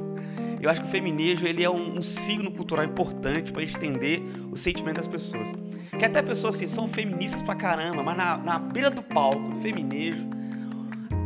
Eu 0.61 0.69
acho 0.69 0.83
que 0.83 0.87
o 0.87 0.91
feminejo 0.91 1.47
ele 1.47 1.65
é 1.65 1.71
um, 1.71 1.99
um 1.99 2.03
signo 2.03 2.53
cultural 2.53 2.85
importante 2.85 3.53
para 3.53 3.63
entender 3.63 4.23
o 4.53 4.57
sentimento 4.57 4.97
das 4.97 5.09
pessoas. 5.09 5.55
Que 5.99 6.05
até 6.05 6.21
pessoas 6.21 6.55
assim 6.55 6.67
são 6.67 6.87
feministas 6.87 7.41
pra 7.41 7.55
caramba, 7.55 8.03
mas 8.03 8.17
na, 8.17 8.37
na 8.37 8.59
beira 8.59 8.91
do 8.91 9.03
palco, 9.03 9.55
feminejo, 9.57 10.27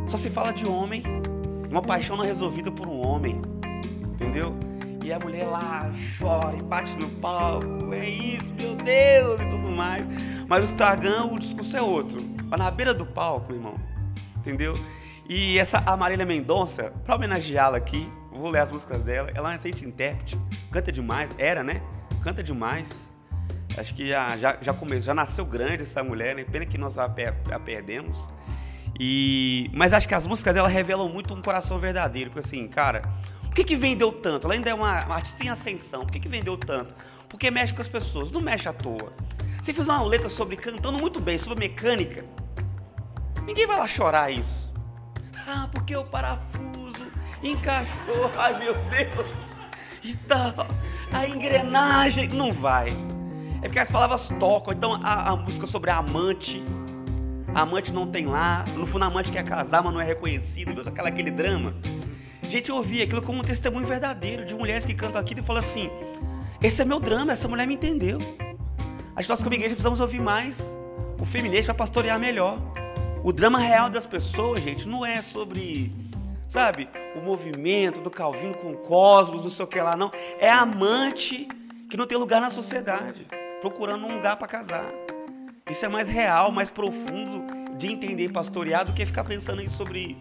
só 0.07 0.17
se 0.17 0.29
fala 0.29 0.51
de 0.51 0.65
homem, 0.65 1.03
uma 1.69 1.81
paixão 1.81 2.15
não 2.15 2.23
resolvida 2.23 2.71
por 2.71 2.87
um 2.87 3.05
homem, 3.05 3.41
entendeu? 4.13 4.55
E 5.03 5.11
a 5.11 5.19
mulher 5.19 5.45
lá 5.45 5.91
chora 6.17 6.55
e 6.55 6.63
bate 6.63 6.95
no 6.95 7.09
palco, 7.19 7.93
é 7.93 8.07
isso, 8.09 8.53
meu 8.53 8.75
Deus, 8.75 9.41
e 9.41 9.49
tudo 9.49 9.69
mais. 9.69 10.05
Mas 10.47 10.61
o 10.61 10.63
Instagram, 10.63 11.25
o 11.25 11.39
discurso 11.39 11.75
é 11.75 11.81
outro. 11.81 12.23
Mas 12.45 12.59
na 12.59 12.71
beira 12.71 12.93
do 12.93 13.05
palco, 13.05 13.47
meu 13.49 13.57
irmão, 13.57 13.75
entendeu? 14.37 14.73
E 15.27 15.57
essa 15.57 15.79
Marília 15.97 16.25
Mendonça, 16.25 16.93
para 17.03 17.15
homenageá-la 17.15 17.77
aqui, 17.77 18.09
vou 18.39 18.49
ler 18.49 18.59
as 18.59 18.71
músicas 18.71 19.01
dela. 19.03 19.29
Ela 19.33 19.49
é 19.49 19.51
uma 19.51 19.55
excelente 19.55 19.85
intérprete, 19.85 20.37
canta 20.71 20.91
demais, 20.91 21.29
era, 21.37 21.63
né? 21.63 21.81
Canta 22.23 22.43
demais. 22.43 23.13
Acho 23.77 23.93
que 23.93 24.07
já, 24.07 24.37
já, 24.37 24.57
já 24.61 24.73
começou, 24.73 25.07
já 25.07 25.13
nasceu 25.13 25.45
grande 25.45 25.83
essa 25.83 26.03
mulher, 26.03 26.35
né? 26.35 26.43
Pena 26.43 26.65
que 26.65 26.77
nós 26.77 26.97
a, 26.97 27.05
a 27.05 27.59
perdemos. 27.59 28.27
E, 28.99 29.69
mas 29.73 29.91
acho 29.91 30.07
que 30.07 30.15
as 30.15 30.25
músicas 30.25 30.53
dela 30.53 30.67
revelam 30.67 31.09
muito 31.09 31.33
um 31.33 31.41
coração 31.41 31.77
verdadeiro. 31.77 32.29
Porque 32.29 32.45
assim, 32.45 32.67
cara, 32.67 33.01
por 33.41 33.53
que, 33.53 33.63
que 33.63 33.75
vendeu 33.75 34.11
tanto? 34.11 34.47
Ela 34.47 34.53
ainda 34.53 34.69
é 34.69 34.73
uma, 34.73 35.05
uma 35.05 35.15
artista 35.15 35.43
em 35.43 35.49
ascensão. 35.49 36.01
Por 36.01 36.11
que, 36.11 36.19
que 36.19 36.29
vendeu 36.29 36.57
tanto? 36.57 36.95
Porque 37.27 37.51
mexe 37.51 37.73
com 37.73 37.81
as 37.81 37.87
pessoas, 37.87 38.31
não 38.31 38.39
mexe 38.39 38.69
à 38.69 38.73
toa. 38.73 39.13
Se 39.61 39.73
fizer 39.73 39.91
uma 39.91 40.05
letra 40.05 40.29
sobre 40.29 40.55
cantando 40.55 40.97
muito 40.99 41.19
bem, 41.19 41.37
sobre 41.37 41.67
mecânica, 41.67 42.23
ninguém 43.45 43.67
vai 43.67 43.77
lá 43.77 43.87
chorar 43.87 44.31
isso. 44.31 44.73
Ah, 45.47 45.67
porque 45.71 45.95
o 45.95 46.05
parafuso 46.05 46.74
encaixou, 47.51 48.31
ai 48.37 48.57
meu 48.59 48.73
Deus, 48.73 49.31
e 50.03 50.15
tal, 50.15 50.67
a 51.11 51.27
engrenagem, 51.27 52.27
não 52.29 52.51
vai. 52.51 52.89
É 53.61 53.67
porque 53.67 53.79
as 53.79 53.89
palavras 53.89 54.29
tocam, 54.39 54.73
então 54.73 54.99
a, 55.03 55.31
a 55.31 55.35
música 55.35 55.65
sobre 55.65 55.89
a 55.89 55.97
amante, 55.97 56.63
a 57.53 57.61
amante 57.61 57.91
não 57.91 58.05
tem 58.05 58.25
lá, 58.25 58.63
no 58.75 58.85
fundo 58.85 59.03
a 59.05 59.07
amante 59.07 59.31
quer 59.31 59.43
casar, 59.43 59.83
mas 59.83 59.93
não 59.93 60.01
é 60.01 60.05
reconhecida, 60.05 60.71
viu? 60.73 60.83
Aquela, 60.85 61.09
aquele 61.09 61.31
drama. 61.31 61.75
Gente, 62.47 62.69
eu 62.69 62.75
ouvi 62.75 63.01
aquilo 63.01 63.21
como 63.21 63.39
um 63.39 63.43
testemunho 63.43 63.85
verdadeiro 63.85 64.45
de 64.45 64.53
mulheres 64.53 64.85
que 64.85 64.93
cantam 64.93 65.19
aquilo 65.19 65.39
e 65.39 65.43
falam 65.43 65.59
assim: 65.59 65.89
esse 66.61 66.81
é 66.81 66.85
meu 66.85 66.99
drama, 66.99 67.33
essa 67.33 67.47
mulher 67.47 67.65
me 67.65 67.73
entendeu. 67.73 68.19
Acho 69.15 69.27
que 69.27 69.29
nós, 69.29 69.43
como 69.43 69.55
igreja, 69.55 69.73
precisamos 69.73 69.99
ouvir 69.99 70.19
mais 70.19 70.75
o 71.19 71.25
feminista 71.25 71.73
para 71.73 71.83
pastorear 71.83 72.19
melhor. 72.19 72.59
O 73.23 73.31
drama 73.33 73.57
real 73.57 73.89
das 73.89 74.05
pessoas, 74.05 74.61
gente, 74.61 74.87
não 74.87 75.05
é 75.05 75.21
sobre 75.21 75.91
sabe? 76.55 76.87
O 77.13 77.19
movimento 77.19 77.99
do 77.99 78.09
Calvino 78.09 78.53
com 78.53 78.71
o 78.71 78.77
cosmos, 78.77 79.43
não 79.43 79.51
sei 79.51 79.65
o 79.65 79.67
que 79.67 79.77
lá, 79.77 79.97
não. 79.97 80.09
É 80.39 80.49
amante 80.49 81.49
que 81.89 81.97
não 81.97 82.07
tem 82.07 82.17
lugar 82.17 82.39
na 82.39 82.49
sociedade, 82.49 83.27
procurando 83.59 84.05
um 84.05 84.15
lugar 84.15 84.37
para 84.37 84.47
casar. 84.47 84.85
Isso 85.69 85.85
é 85.85 85.89
mais 85.89 86.07
real, 86.07 86.53
mais 86.53 86.69
profundo 86.69 87.43
de 87.77 87.91
entender 87.91 88.23
e 88.23 88.29
pastorear 88.29 88.85
do 88.85 88.93
que 88.93 89.05
ficar 89.05 89.25
pensando 89.25 89.69
sobre 89.69 90.17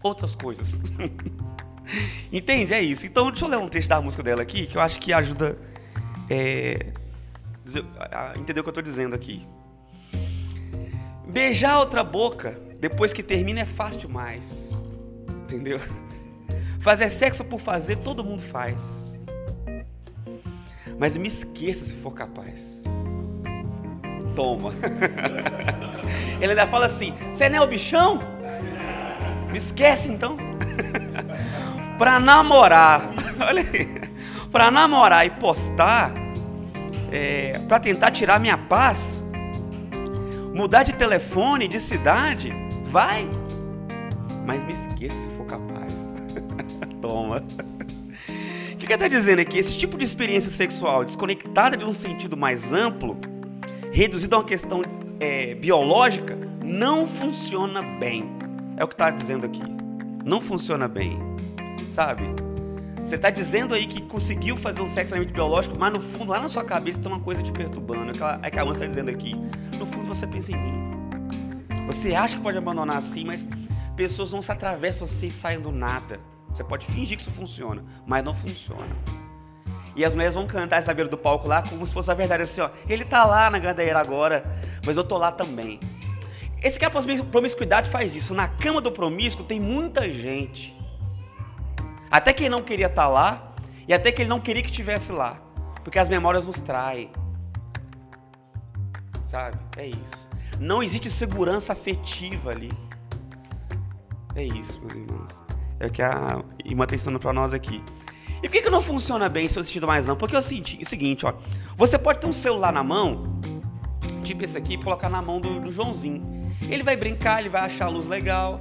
outras 0.00 0.36
coisas. 0.36 0.80
Entende? 2.30 2.72
É 2.72 2.80
isso. 2.80 3.04
Então, 3.04 3.32
deixa 3.32 3.44
eu 3.44 3.48
ler 3.48 3.58
um 3.58 3.68
trecho 3.68 3.88
da 3.88 4.00
música 4.00 4.22
dela 4.22 4.42
aqui, 4.42 4.68
que 4.68 4.76
eu 4.76 4.80
acho 4.80 5.00
que 5.00 5.12
ajuda 5.12 5.58
é, 6.30 6.92
a 8.12 8.38
entender 8.38 8.60
o 8.60 8.62
que 8.62 8.68
eu 8.68 8.70
estou 8.70 8.82
dizendo 8.82 9.16
aqui. 9.16 9.44
Beijar 11.26 11.80
outra 11.80 12.04
boca 12.04 12.60
depois 12.78 13.12
que 13.12 13.24
termina 13.24 13.58
é 13.58 13.66
fácil 13.66 14.02
demais. 14.02 14.69
Entendeu? 15.50 15.80
Fazer 16.78 17.10
sexo 17.10 17.44
por 17.44 17.58
fazer, 17.58 17.96
todo 17.96 18.22
mundo 18.22 18.40
faz. 18.40 19.20
Mas 20.96 21.16
me 21.16 21.26
esqueça 21.26 21.86
se 21.86 21.92
for 21.94 22.12
capaz. 22.12 22.80
Toma. 24.36 24.72
Ele 26.40 26.52
ainda 26.52 26.68
fala 26.68 26.86
assim: 26.86 27.12
Você 27.32 27.48
não 27.48 27.56
é 27.56 27.60
o 27.62 27.66
bichão? 27.66 28.20
Me 29.50 29.58
esquece 29.58 30.12
então. 30.12 30.36
para 31.98 32.20
namorar, 32.20 33.10
olha 33.44 33.62
aí. 33.62 34.10
Para 34.52 34.70
namorar 34.70 35.26
e 35.26 35.30
postar, 35.30 36.12
é, 37.10 37.58
para 37.66 37.80
tentar 37.80 38.12
tirar 38.12 38.38
minha 38.38 38.56
paz, 38.56 39.24
mudar 40.54 40.84
de 40.84 40.92
telefone, 40.92 41.66
de 41.66 41.80
cidade, 41.80 42.52
vai. 42.84 43.28
Mas 44.46 44.64
me 44.64 44.72
esqueça 44.72 45.16
se 45.16 45.28
for 45.36 45.46
capaz. 45.46 46.08
Toma. 47.00 47.44
O 48.72 48.76
que 48.76 48.86
ele 48.86 48.94
está 48.94 49.08
dizendo 49.08 49.40
aqui? 49.40 49.58
Esse 49.58 49.76
tipo 49.76 49.98
de 49.98 50.04
experiência 50.04 50.50
sexual 50.50 51.04
desconectada 51.04 51.76
de 51.76 51.84
um 51.84 51.92
sentido 51.92 52.36
mais 52.36 52.72
amplo, 52.72 53.18
reduzida 53.92 54.36
a 54.36 54.38
uma 54.38 54.44
questão 54.44 54.82
é, 55.18 55.54
biológica, 55.54 56.36
não 56.64 57.06
funciona 57.06 57.82
bem. 57.82 58.24
É 58.76 58.84
o 58.84 58.88
que 58.88 58.94
está 58.94 59.10
dizendo 59.10 59.44
aqui. 59.44 59.62
Não 60.24 60.40
funciona 60.40 60.88
bem. 60.88 61.18
Sabe? 61.88 62.24
Você 63.02 63.16
está 63.16 63.30
dizendo 63.30 63.74
aí 63.74 63.86
que 63.86 64.02
conseguiu 64.02 64.56
fazer 64.56 64.82
um 64.82 64.88
sexo 64.88 65.14
realmente 65.14 65.34
biológico, 65.34 65.76
mas 65.78 65.92
no 65.92 66.00
fundo, 66.00 66.30
lá 66.30 66.40
na 66.40 66.48
sua 66.48 66.64
cabeça, 66.64 67.00
tem 67.00 67.10
uma 67.10 67.20
coisa 67.20 67.42
te 67.42 67.50
perturbando. 67.50 68.12
É 68.42 68.50
que 68.50 68.58
a 68.58 68.62
Ana 68.62 68.72
está 68.72 68.86
dizendo 68.86 69.10
aqui. 69.10 69.34
No 69.78 69.86
fundo, 69.86 70.06
você 70.06 70.26
pensa 70.26 70.52
em 70.52 70.56
mim. 70.56 70.90
Você 71.86 72.14
acha 72.14 72.36
que 72.36 72.42
pode 72.42 72.58
abandonar 72.58 72.98
assim, 72.98 73.24
mas 73.24 73.48
pessoas 74.00 74.32
não 74.32 74.40
se 74.40 74.50
atravessam 74.50 75.04
assim 75.04 75.28
e 75.52 75.58
do 75.58 75.70
nada. 75.70 76.18
Você 76.48 76.64
pode 76.64 76.86
fingir 76.86 77.18
que 77.18 77.22
isso 77.22 77.30
funciona, 77.30 77.84
mas 78.06 78.24
não 78.24 78.34
funciona. 78.34 78.96
E 79.94 80.02
as 80.02 80.14
mulheres 80.14 80.32
vão 80.32 80.46
cantar 80.46 80.78
essa 80.78 80.94
beira 80.94 81.10
do 81.10 81.18
palco 81.18 81.46
lá 81.46 81.60
como 81.60 81.86
se 81.86 81.92
fosse 81.92 82.10
a 82.10 82.14
verdade, 82.14 82.44
assim, 82.44 82.62
ó. 82.62 82.70
Ele 82.88 83.04
tá 83.04 83.26
lá 83.26 83.50
na 83.50 83.58
gandaeira 83.58 84.00
agora, 84.00 84.58
mas 84.86 84.96
eu 84.96 85.04
tô 85.04 85.18
lá 85.18 85.30
também. 85.30 85.78
Esse 86.62 86.78
que 86.78 86.84
é 86.86 86.88
a 86.88 87.24
promiscuidade 87.30 87.90
faz 87.90 88.16
isso. 88.16 88.32
Na 88.32 88.48
cama 88.48 88.80
do 88.80 88.90
promíscuo 88.90 89.44
tem 89.44 89.60
muita 89.60 90.10
gente. 90.10 90.74
Até 92.10 92.32
quem 92.32 92.48
não 92.48 92.62
queria 92.62 92.86
estar 92.86 93.02
tá 93.02 93.08
lá, 93.08 93.54
e 93.86 93.92
até 93.92 94.10
que 94.10 94.22
ele 94.22 94.30
não 94.30 94.40
queria 94.40 94.62
que 94.62 94.70
estivesse 94.70 95.12
lá. 95.12 95.38
Porque 95.84 95.98
as 95.98 96.08
memórias 96.08 96.46
nos 96.46 96.58
traem. 96.58 97.12
Sabe? 99.26 99.58
É 99.76 99.86
isso. 99.86 100.28
Não 100.58 100.82
existe 100.82 101.10
segurança 101.10 101.74
afetiva 101.74 102.50
ali. 102.50 102.72
É 104.34 104.44
isso, 104.44 104.80
meus 104.80 104.94
irmãos. 104.94 105.30
É 105.78 105.86
o 105.86 105.90
que 105.90 106.02
a 106.02 106.42
irmã 106.64 106.84
está 106.84 106.94
ensinando 106.94 107.18
para 107.18 107.32
nós 107.32 107.52
aqui. 107.52 107.82
E 108.42 108.48
por 108.48 108.52
que, 108.52 108.62
que 108.62 108.70
não 108.70 108.80
funciona 108.80 109.28
bem 109.28 109.48
seu 109.48 109.62
sentido 109.62 109.86
mais 109.86 110.08
amplo? 110.08 110.20
Porque 110.20 110.36
é 110.36 110.38
o 110.38 110.42
seguinte, 110.42 111.26
ó. 111.26 111.34
Você 111.76 111.98
pode 111.98 112.20
ter 112.20 112.26
um 112.26 112.32
celular 112.32 112.72
na 112.72 112.82
mão, 112.82 113.40
tipo 114.22 114.44
esse 114.44 114.56
aqui, 114.56 114.74
e 114.74 114.78
colocar 114.78 115.08
na 115.08 115.20
mão 115.20 115.40
do, 115.40 115.60
do 115.60 115.70
Joãozinho. 115.70 116.22
Ele 116.62 116.82
vai 116.82 116.96
brincar, 116.96 117.40
ele 117.40 117.48
vai 117.48 117.62
achar 117.62 117.86
a 117.86 117.88
luz 117.88 118.06
legal. 118.06 118.60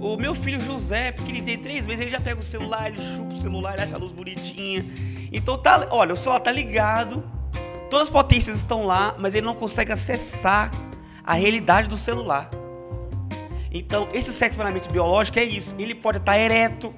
O 0.00 0.16
meu 0.16 0.34
filho 0.34 0.60
José, 0.60 1.12
porque 1.12 1.30
ele 1.32 1.42
tem 1.42 1.58
três 1.58 1.86
meses, 1.86 2.00
ele 2.00 2.10
já 2.10 2.20
pega 2.20 2.40
o 2.40 2.42
celular, 2.42 2.88
ele 2.88 3.02
chupa 3.16 3.34
o 3.34 3.38
celular, 3.38 3.74
ele 3.74 3.82
acha 3.82 3.94
a 3.94 3.98
luz 3.98 4.12
bonitinha. 4.12 4.84
Então 5.30 5.58
tá, 5.58 5.86
olha, 5.90 6.14
o 6.14 6.16
celular 6.16 6.40
tá 6.40 6.50
ligado, 6.50 7.22
todas 7.90 8.08
as 8.08 8.10
potências 8.10 8.56
estão 8.56 8.86
lá, 8.86 9.14
mas 9.18 9.34
ele 9.34 9.44
não 9.44 9.54
consegue 9.54 9.92
acessar 9.92 10.70
a 11.22 11.34
realidade 11.34 11.88
do 11.88 11.98
celular. 11.98 12.50
Então, 13.70 14.08
esse 14.12 14.32
sexo 14.32 14.58
meramente 14.58 14.88
biológico 14.88 15.38
é 15.38 15.44
isso. 15.44 15.74
Ele 15.78 15.94
pode 15.94 16.18
estar 16.18 16.36
ereto, 16.36 16.94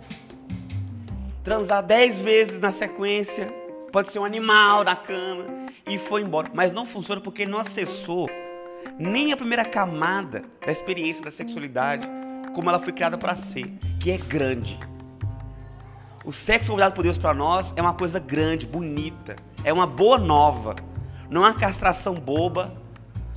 transar 1.45 1.83
dez 1.83 2.19
vezes 2.19 2.59
na 2.59 2.73
sequência, 2.73 3.53
pode 3.93 4.11
ser 4.11 4.19
um 4.19 4.25
animal 4.25 4.83
na 4.83 4.97
cama 4.97 5.45
e 5.87 5.99
foi 5.99 6.23
embora. 6.23 6.51
Mas 6.55 6.73
não 6.73 6.87
funciona 6.87 7.21
porque 7.21 7.45
não 7.45 7.59
acessou 7.59 8.29
nem 8.99 9.33
a 9.33 9.37
primeira 9.37 9.65
camada 9.65 10.45
da 10.65 10.73
experiência 10.73 11.25
da 11.25 11.31
sexualidade 11.31 12.09
como 12.55 12.69
ela 12.69 12.79
foi 12.79 12.93
criada 12.93 13.17
para 13.17 13.35
ser, 13.35 13.73
que 13.99 14.11
é 14.11 14.19
grande. 14.19 14.79
O 16.25 16.33
sexo 16.33 16.71
convidado 16.71 16.95
por 16.95 17.03
Deus 17.03 17.19
para 17.19 17.35
nós 17.35 17.73
é 17.77 17.83
uma 17.83 17.95
coisa 17.95 18.19
grande, 18.21 18.67
bonita, 18.67 19.37
é 19.65 19.73
uma 19.73 19.87
boa 19.87 20.19
nova, 20.19 20.77
não 21.29 21.45
é 21.45 21.49
uma 21.49 21.55
castração 21.55 22.15
boba, 22.15 22.73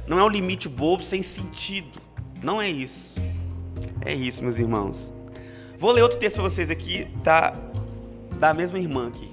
não 0.05 0.19
é 0.19 0.23
um 0.23 0.29
limite 0.29 0.69
bobo 0.69 1.01
sem 1.01 1.23
sentido. 1.23 2.04
Não 2.41 2.61
é 2.61 2.69
isso. 2.69 3.15
É 4.03 4.13
isso, 4.13 4.41
meus 4.41 4.57
irmãos. 4.57 5.13
Vou 5.79 5.91
ler 5.91 6.01
outro 6.01 6.17
texto 6.17 6.35
para 6.35 6.43
vocês 6.43 6.69
aqui 6.69 7.07
da, 7.23 7.53
da 8.39 8.53
mesma 8.53 8.79
irmã 8.79 9.07
aqui. 9.07 9.31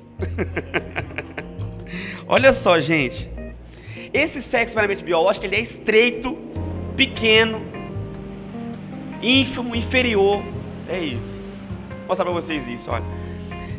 Olha 2.26 2.52
só, 2.52 2.80
gente. 2.80 3.30
Esse 4.12 4.42
sexo 4.42 4.74
meramente 4.74 5.02
biológico 5.04 5.46
ele 5.46 5.56
é 5.56 5.60
estreito, 5.60 6.36
pequeno, 6.96 7.62
ínfimo, 9.22 9.74
inferior. 9.74 10.42
É 10.88 10.98
isso. 10.98 11.42
Vou 11.90 12.08
mostrar 12.08 12.24
para 12.24 12.34
vocês 12.34 12.68
isso, 12.68 12.90
olha. 12.90 13.04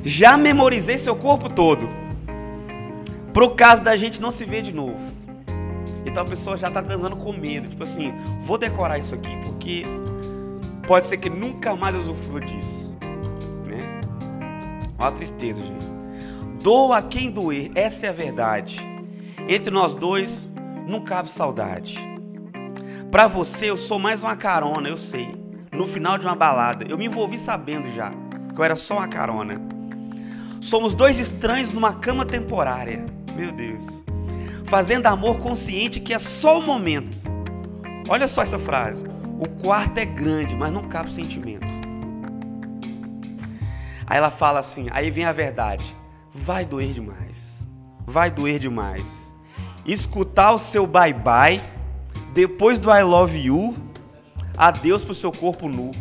Já 0.04 0.38
memorizei 0.38 0.98
seu 0.98 1.16
corpo 1.16 1.50
todo. 1.50 1.88
Pro 3.32 3.52
caso 3.52 3.84
da 3.84 3.96
gente 3.96 4.22
não 4.22 4.32
se 4.32 4.46
ver 4.46 4.62
de 4.62 4.74
novo. 4.74 5.00
Então 6.06 6.24
a 6.24 6.26
pessoa 6.26 6.58
já 6.58 6.68
está 6.68 6.82
transando 6.82 7.16
com 7.16 7.34
medo. 7.34 7.70
Tipo 7.70 7.84
assim, 7.84 8.14
vou 8.42 8.58
decorar 8.58 8.98
isso 8.98 9.16
aqui 9.16 9.36
porque 9.44 9.86
pode 10.88 11.06
ser 11.06 11.18
que 11.18 11.30
nunca 11.30 11.76
mais 11.76 11.96
usufrua 11.96 12.42
disso. 12.42 12.92
Né? 13.66 14.02
Olha 14.98 15.10
a 15.10 15.12
tristeza, 15.12 15.64
gente. 15.64 15.86
Doa 16.62 17.02
quem 17.02 17.30
doer, 17.30 17.72
essa 17.76 18.06
é 18.06 18.10
a 18.10 18.14
verdade. 18.14 18.80
Entre 19.48 19.72
nós 19.72 19.96
dois 19.96 20.50
não 20.88 21.02
cabe 21.02 21.30
saudade. 21.30 22.00
Para 23.12 23.28
você 23.28 23.70
eu 23.70 23.78
sou 23.78 24.00
mais 24.00 24.24
uma 24.24 24.36
carona, 24.36 24.90
eu 24.90 24.98
sei. 24.98 25.42
No 25.72 25.88
final 25.88 26.18
de 26.18 26.26
uma 26.26 26.36
balada, 26.36 26.86
eu 26.88 26.98
me 26.98 27.06
envolvi 27.06 27.38
sabendo 27.38 27.92
já 27.94 28.12
que 28.54 28.60
eu 28.60 28.64
era 28.64 28.76
só 28.76 28.98
uma 28.98 29.08
carona. 29.08 29.60
Somos 30.62 30.94
dois 30.96 31.20
estranhos 31.20 31.74
numa 31.74 31.94
cama 31.94 32.26
temporária. 32.26 33.06
Meu 33.36 33.52
Deus 33.52 34.03
fazendo 34.74 35.06
amor 35.06 35.38
consciente 35.38 36.00
que 36.00 36.16
é 36.16 36.18
só 36.18 36.58
o 36.58 36.64
momento. 36.64 37.16
Olha 38.10 38.28
só 38.28 38.42
essa 38.42 38.58
frase. 38.58 39.06
O 39.40 39.48
quarto 39.48 40.00
é 40.00 40.04
grande, 40.04 40.56
mas 40.56 40.72
não 40.72 40.90
cabe 40.90 41.10
o 41.10 41.14
sentimento. 41.14 41.68
Aí 44.08 44.18
ela 44.18 44.32
fala 44.32 44.58
assim, 44.58 44.88
aí 44.90 45.12
vem 45.12 45.26
a 45.26 45.32
verdade. 45.32 45.96
Vai 46.34 46.66
doer 46.66 46.92
demais. 46.92 47.68
Vai 48.08 48.32
doer 48.32 48.58
demais. 48.58 49.32
Escutar 49.86 50.54
o 50.54 50.58
seu 50.58 50.88
bye 50.88 51.14
bye 51.14 51.62
depois 52.34 52.80
do 52.80 52.90
I 52.90 53.04
love 53.04 53.38
you, 53.38 53.78
adeus 54.58 55.04
pro 55.04 55.14
seu 55.14 55.32
corpo 55.32 55.70
nu. 55.70 55.92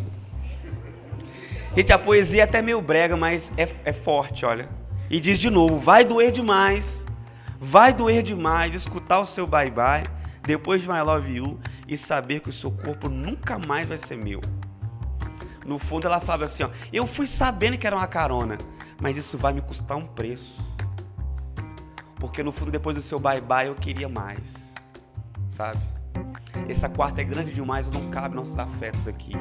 Gente, 1.77 1.93
a 1.93 1.99
poesia 1.99 2.41
é 2.41 2.45
até 2.45 2.63
meio 2.63 2.81
brega, 2.81 3.19
mas 3.19 3.53
é, 3.59 3.69
é 3.85 3.93
forte, 3.93 4.47
olha. 4.47 4.67
E 5.11 5.21
diz 5.21 5.39
de 5.39 5.51
novo: 5.51 5.77
vai 5.77 6.07
doer 6.07 6.33
demais. 6.33 7.07
Vai 7.65 7.95
doer 7.95 8.25
demais 8.25 8.75
escutar 8.75 9.21
o 9.21 9.25
seu 9.25 9.47
bye 9.47 9.71
bye 9.71 10.03
depois 10.43 10.83
de 10.83 10.91
I 10.91 11.01
love 11.01 11.33
you 11.33 11.61
e 11.87 11.97
saber 11.97 12.41
que 12.41 12.49
o 12.49 12.53
seu 12.53 12.73
corpo 12.73 13.09
nunca 13.09 13.57
mais 13.57 13.87
vai 13.87 13.97
ser 13.97 14.17
meu. 14.17 14.41
No 15.65 15.79
fundo 15.79 16.09
ela 16.09 16.19
fala 16.19 16.47
assim, 16.47 16.65
ó, 16.65 16.71
eu 16.93 17.07
fui 17.07 17.25
sabendo 17.25 17.79
que 17.79 17.87
era 17.87 17.95
uma 17.95 18.09
carona, 18.09 18.59
mas 19.01 19.17
isso 19.17 19.39
vai 19.39 19.53
me 19.53 19.61
custar 19.61 19.97
um 19.97 20.05
preço. 20.05 20.61
Porque 22.17 22.43
no 22.43 22.51
fundo 22.51 22.73
depois 22.73 22.97
do 22.97 23.03
seu 23.03 23.21
bye 23.21 23.41
bye 23.41 23.69
eu 23.69 23.77
queria 23.77 24.09
mais. 24.09 24.75
Sabe? 25.49 25.79
Essa 26.69 26.89
quarta 26.89 27.21
é 27.21 27.25
grande 27.25 27.55
demais, 27.55 27.89
não 27.89 28.11
cabe 28.11 28.35
nossos 28.35 28.59
afetos 28.59 29.07
aqui. 29.07 29.35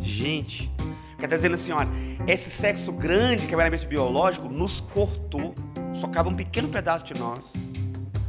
Gente, 0.00 0.68
quer 1.16 1.28
dizer 1.28 1.48
dizendo 1.48 1.54
assim, 1.54 1.70
olha, 1.70 1.90
esse 2.26 2.50
sexo 2.50 2.90
grande 2.90 3.46
que 3.46 3.54
é 3.54 3.56
meramente 3.56 3.86
biológico 3.86 4.48
nos 4.48 4.80
cortou 4.80 5.54
só 6.00 6.08
cabe 6.08 6.30
um 6.30 6.34
pequeno 6.34 6.68
pedaço 6.68 7.04
de 7.04 7.12
nós. 7.12 7.52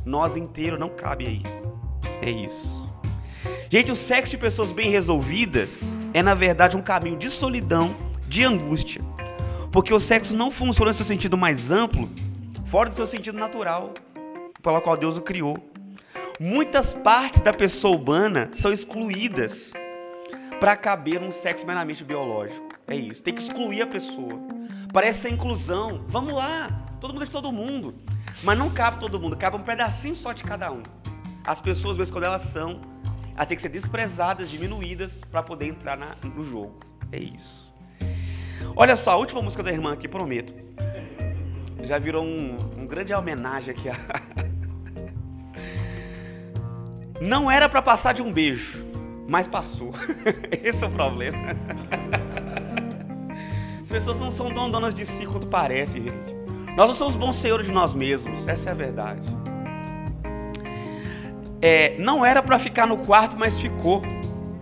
Nós 0.06 0.36
inteiro 0.36 0.78
não 0.78 0.90
cabe 0.90 1.26
aí. 1.26 1.44
É 2.22 2.30
isso. 2.30 2.90
Gente, 3.70 3.92
o 3.92 3.96
sexo 3.96 4.32
de 4.32 4.38
pessoas 4.38 4.74
bem 4.74 4.92
resolvidas 4.92 5.98
é 6.14 6.22
na 6.22 6.36
verdade 6.36 6.76
um 6.76 6.82
caminho 6.82 7.18
de 7.18 7.30
solidão, 7.30 7.96
de 8.28 8.44
angústia. 8.44 9.02
Porque 9.72 9.94
o 9.94 10.00
sexo 10.00 10.36
não 10.36 10.52
funciona 10.52 10.92
no 10.92 10.94
seu 10.94 11.06
sentido 11.06 11.38
mais 11.38 11.72
amplo, 11.72 12.10
fora 12.66 12.90
do 12.90 12.96
seu 12.96 13.08
sentido 13.08 13.40
natural, 13.40 13.94
pela 14.62 14.82
qual 14.82 14.98
Deus 14.98 15.18
o 15.18 15.22
criou. 15.22 15.58
Muitas 16.38 16.94
partes 16.94 17.40
da 17.40 17.54
pessoa 17.54 17.96
humana 17.96 18.50
são 18.52 18.74
excluídas 18.74 19.72
para 20.60 20.76
caber 20.76 21.22
um 21.22 21.32
sexo 21.32 21.66
meramente 21.66 22.04
biológico. 22.04 22.68
É 22.86 22.96
isso, 22.96 23.24
tem 23.24 23.34
que 23.34 23.42
excluir 23.42 23.82
a 23.82 23.88
pessoa. 23.88 24.38
Parece 24.92 25.22
ser 25.22 25.30
inclusão. 25.32 26.04
Vamos 26.10 26.34
lá, 26.34 26.81
Todo 27.02 27.14
mundo 27.14 27.24
é 27.24 27.26
de 27.26 27.32
todo 27.32 27.52
mundo. 27.52 27.96
Mas 28.44 28.58
não 28.58 28.70
cabe 28.70 29.00
todo 29.00 29.20
mundo, 29.20 29.36
cabe 29.36 29.58
um 29.58 29.64
pedacinho 29.64 30.16
só 30.16 30.32
de 30.32 30.44
cada 30.44 30.72
um. 30.72 30.84
As 31.44 31.60
pessoas, 31.60 31.98
mesmo 31.98 32.14
quando 32.14 32.26
elas 32.26 32.44
são, 32.44 32.80
elas 33.36 33.48
têm 33.48 33.56
que 33.56 33.62
ser 33.62 33.70
desprezadas, 33.70 34.52
diminuídas, 34.52 35.20
para 35.32 35.42
poder 35.42 35.66
entrar 35.66 35.98
na, 35.98 36.16
no 36.24 36.44
jogo. 36.44 36.80
É 37.12 37.18
isso. 37.18 37.74
Olha 38.76 38.96
só, 38.96 39.14
a 39.14 39.16
última 39.16 39.42
música 39.42 39.64
da 39.64 39.72
irmã 39.72 39.94
aqui, 39.94 40.08
prometo. 40.08 40.54
Já 41.82 41.98
virou 41.98 42.24
um, 42.24 42.56
um 42.78 42.86
grande 42.86 43.12
homenagem 43.12 43.74
aqui. 43.74 43.90
Não 47.20 47.50
era 47.50 47.68
para 47.68 47.82
passar 47.82 48.14
de 48.14 48.22
um 48.22 48.32
beijo, 48.32 48.86
mas 49.28 49.48
passou. 49.48 49.92
Esse 50.64 50.84
é 50.84 50.88
o 50.88 50.92
problema. 50.92 51.38
As 53.82 53.90
pessoas 53.90 54.20
não 54.22 54.32
são 54.32 54.54
tão 54.54 54.72
donas 54.72 54.94
de 54.94 55.06
si 55.06 55.26
quanto 55.26 55.48
parece, 55.48 56.00
gente. 56.00 56.41
Nós 56.76 56.88
não 56.88 56.96
somos 56.96 57.16
bons 57.16 57.36
senhores 57.36 57.66
de 57.66 57.72
nós 57.72 57.94
mesmos, 57.94 58.48
essa 58.48 58.70
é 58.70 58.72
a 58.72 58.76
verdade. 58.76 59.26
É, 61.62 61.96
não 62.00 62.26
era 62.26 62.42
para 62.42 62.58
ficar 62.58 62.88
no 62.88 62.98
quarto, 62.98 63.38
mas 63.38 63.60
ficou. 63.60 64.02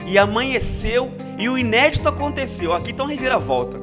E 0.06 0.18
amanheceu 0.18 1.12
e 1.38 1.48
o 1.48 1.58
inédito 1.58 2.10
aconteceu. 2.10 2.74
Aqui 2.74 2.94
uma 3.00 3.10
reviravolta. 3.10 3.80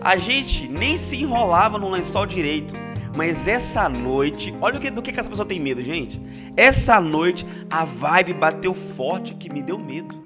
A 0.00 0.16
gente 0.16 0.66
nem 0.66 0.96
se 0.96 1.16
enrolava 1.16 1.78
no 1.78 1.88
lençol 1.88 2.26
direito. 2.26 2.74
Mas 3.14 3.48
essa 3.48 3.88
noite, 3.88 4.54
olha 4.60 4.78
do 4.90 5.02
que, 5.02 5.12
que 5.12 5.20
essa 5.20 5.28
pessoa 5.28 5.46
tem 5.46 5.60
medo, 5.60 5.82
gente. 5.82 6.20
Essa 6.56 7.00
noite 7.00 7.46
a 7.68 7.84
vibe 7.84 8.34
bateu 8.34 8.74
forte 8.74 9.34
que 9.34 9.52
me 9.52 9.62
deu 9.62 9.78
medo. 9.78 10.24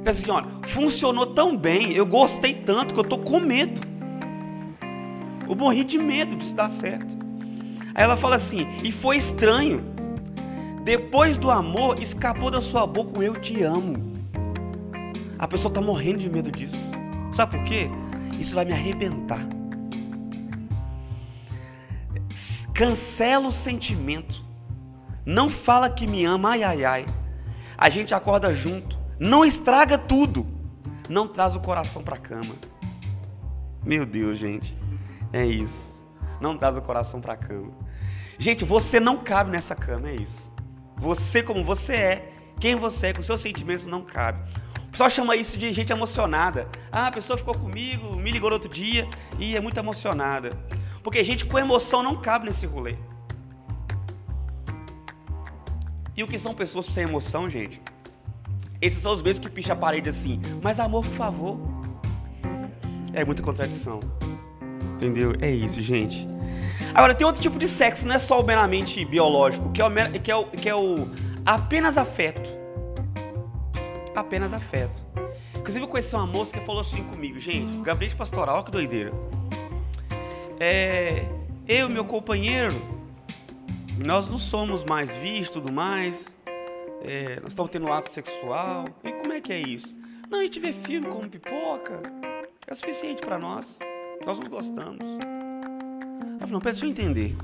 Então 0.00 0.10
assim, 0.10 0.30
olha, 0.30 0.46
funcionou 0.62 1.26
tão 1.26 1.56
bem, 1.56 1.92
eu 1.92 2.04
gostei 2.04 2.54
tanto 2.54 2.94
que 2.94 3.00
eu 3.00 3.04
tô 3.04 3.18
com 3.18 3.40
medo. 3.40 3.80
Eu 5.48 5.54
morri 5.54 5.84
de 5.84 5.98
medo 5.98 6.36
disso 6.36 6.54
dar 6.54 6.68
certo. 6.68 7.16
Aí 7.94 8.02
ela 8.02 8.16
fala 8.16 8.36
assim: 8.36 8.66
e 8.82 8.90
foi 8.90 9.16
estranho. 9.16 9.84
Depois 10.82 11.38
do 11.38 11.50
amor, 11.50 11.98
escapou 11.98 12.50
da 12.50 12.60
sua 12.60 12.86
boca 12.86 13.18
o 13.18 13.22
eu 13.22 13.34
te 13.34 13.62
amo. 13.62 14.14
A 15.38 15.48
pessoa 15.48 15.70
está 15.70 15.80
morrendo 15.80 16.18
de 16.18 16.28
medo 16.28 16.50
disso. 16.50 16.90
Sabe 17.32 17.56
por 17.56 17.64
quê? 17.64 17.88
Isso 18.38 18.54
vai 18.54 18.64
me 18.64 18.72
arrebentar. 18.72 19.46
Cancela 22.74 23.46
o 23.46 23.52
sentimento. 23.52 24.44
Não 25.24 25.48
fala 25.48 25.88
que 25.88 26.06
me 26.06 26.24
ama, 26.24 26.50
ai 26.50 26.64
ai 26.64 26.84
ai. 26.84 27.06
A 27.78 27.88
gente 27.88 28.14
acorda 28.14 28.52
junto. 28.52 28.98
Não 29.18 29.44
estraga 29.44 29.96
tudo. 29.96 30.46
Não 31.08 31.28
traz 31.28 31.54
o 31.54 31.60
coração 31.60 32.02
para 32.02 32.16
a 32.16 32.18
cama. 32.18 32.54
Meu 33.84 34.04
Deus, 34.04 34.38
gente. 34.38 34.76
É 35.34 35.44
isso. 35.44 36.00
Não 36.40 36.56
traz 36.56 36.76
o 36.76 36.80
coração 36.80 37.20
para 37.20 37.32
a 37.32 37.36
cama. 37.36 37.72
Gente, 38.38 38.64
você 38.64 39.00
não 39.00 39.18
cabe 39.18 39.50
nessa 39.50 39.74
cama, 39.74 40.08
é 40.08 40.14
isso. 40.14 40.52
Você 40.96 41.42
como 41.42 41.64
você 41.64 41.92
é, 41.92 42.32
quem 42.60 42.76
você 42.76 43.08
é, 43.08 43.12
com 43.12 43.20
seus 43.20 43.40
sentimentos 43.40 43.84
não 43.84 44.02
cabe. 44.02 44.38
O 44.86 44.90
pessoal 44.92 45.10
chama 45.10 45.34
isso 45.34 45.58
de 45.58 45.72
gente 45.72 45.92
emocionada. 45.92 46.68
Ah, 46.92 47.08
a 47.08 47.12
pessoa 47.12 47.36
ficou 47.36 47.52
comigo, 47.52 48.14
me 48.14 48.30
ligou 48.30 48.48
no 48.48 48.54
outro 48.54 48.68
dia 48.68 49.08
e 49.36 49.56
é 49.56 49.60
muito 49.60 49.76
emocionada. 49.76 50.56
Porque 51.02 51.24
gente 51.24 51.44
com 51.44 51.58
emoção 51.58 52.00
não 52.00 52.20
cabe 52.20 52.46
nesse 52.46 52.64
rolê. 52.64 52.94
E 56.16 56.22
o 56.22 56.28
que 56.28 56.38
são 56.38 56.54
pessoas 56.54 56.86
sem 56.86 57.02
emoção, 57.02 57.50
gente? 57.50 57.82
Esses 58.80 59.00
são 59.00 59.12
os 59.12 59.20
mesmos 59.20 59.44
que 59.44 59.52
picham 59.52 59.74
a 59.74 59.76
parede 59.76 60.08
assim. 60.08 60.40
Mas 60.62 60.78
amor, 60.78 61.04
por 61.04 61.14
favor. 61.14 61.58
É 63.12 63.24
muita 63.24 63.42
contradição. 63.42 63.98
Entendeu? 65.04 65.34
É 65.42 65.50
isso, 65.50 65.82
gente. 65.82 66.26
Agora, 66.94 67.14
tem 67.14 67.26
outro 67.26 67.42
tipo 67.42 67.58
de 67.58 67.68
sexo, 67.68 68.08
não 68.08 68.14
é 68.14 68.18
só 68.18 68.40
o 68.40 68.42
meramente 68.42 69.04
biológico, 69.04 69.70
que 69.70 69.82
é 69.82 69.84
o, 69.84 69.90
que 70.18 70.30
é 70.30 70.36
o, 70.36 70.44
que 70.46 70.68
é 70.70 70.74
o 70.74 71.08
apenas 71.44 71.98
afeto. 71.98 72.50
Apenas 74.14 74.54
afeto. 74.54 74.96
Inclusive, 75.58 75.84
eu 75.84 75.88
conheci 75.88 76.14
uma 76.14 76.26
moça 76.26 76.58
que 76.58 76.64
falou 76.64 76.80
assim 76.80 77.04
comigo, 77.04 77.38
gente, 77.38 77.70
gabinete 77.82 78.16
pastoral, 78.16 78.64
que 78.64 78.70
doideira. 78.70 79.12
É, 80.58 81.26
eu 81.68 81.90
e 81.90 81.92
meu 81.92 82.06
companheiro, 82.06 82.74
nós 84.06 84.26
não 84.26 84.38
somos 84.38 84.84
mais 84.84 85.14
vistos 85.16 85.50
tudo 85.50 85.70
mais. 85.70 86.32
É, 87.02 87.40
nós 87.42 87.52
estamos 87.52 87.70
tendo 87.70 87.92
ato 87.92 88.10
sexual. 88.10 88.86
E 89.04 89.12
como 89.12 89.34
é 89.34 89.40
que 89.40 89.52
é 89.52 89.58
isso? 89.60 89.94
Não, 90.30 90.40
a 90.40 90.42
gente 90.44 90.58
vê 90.58 90.72
filme 90.72 91.08
como 91.08 91.28
pipoca. 91.28 92.00
É 92.66 92.74
suficiente 92.74 93.20
para 93.20 93.38
nós. 93.38 93.78
Nós 94.26 94.38
não 94.38 94.48
gostamos. 94.48 95.00
Ela 95.00 96.40
falou, 96.40 96.52
não, 96.52 96.60
deixa 96.60 96.84
eu 96.84 96.90
entender. 96.90 97.34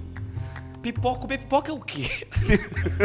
Pipoca, 0.83 1.21
comer 1.21 1.39
pipoca 1.39 1.71
é 1.71 1.75
o 1.75 1.81
quê? 1.81 2.27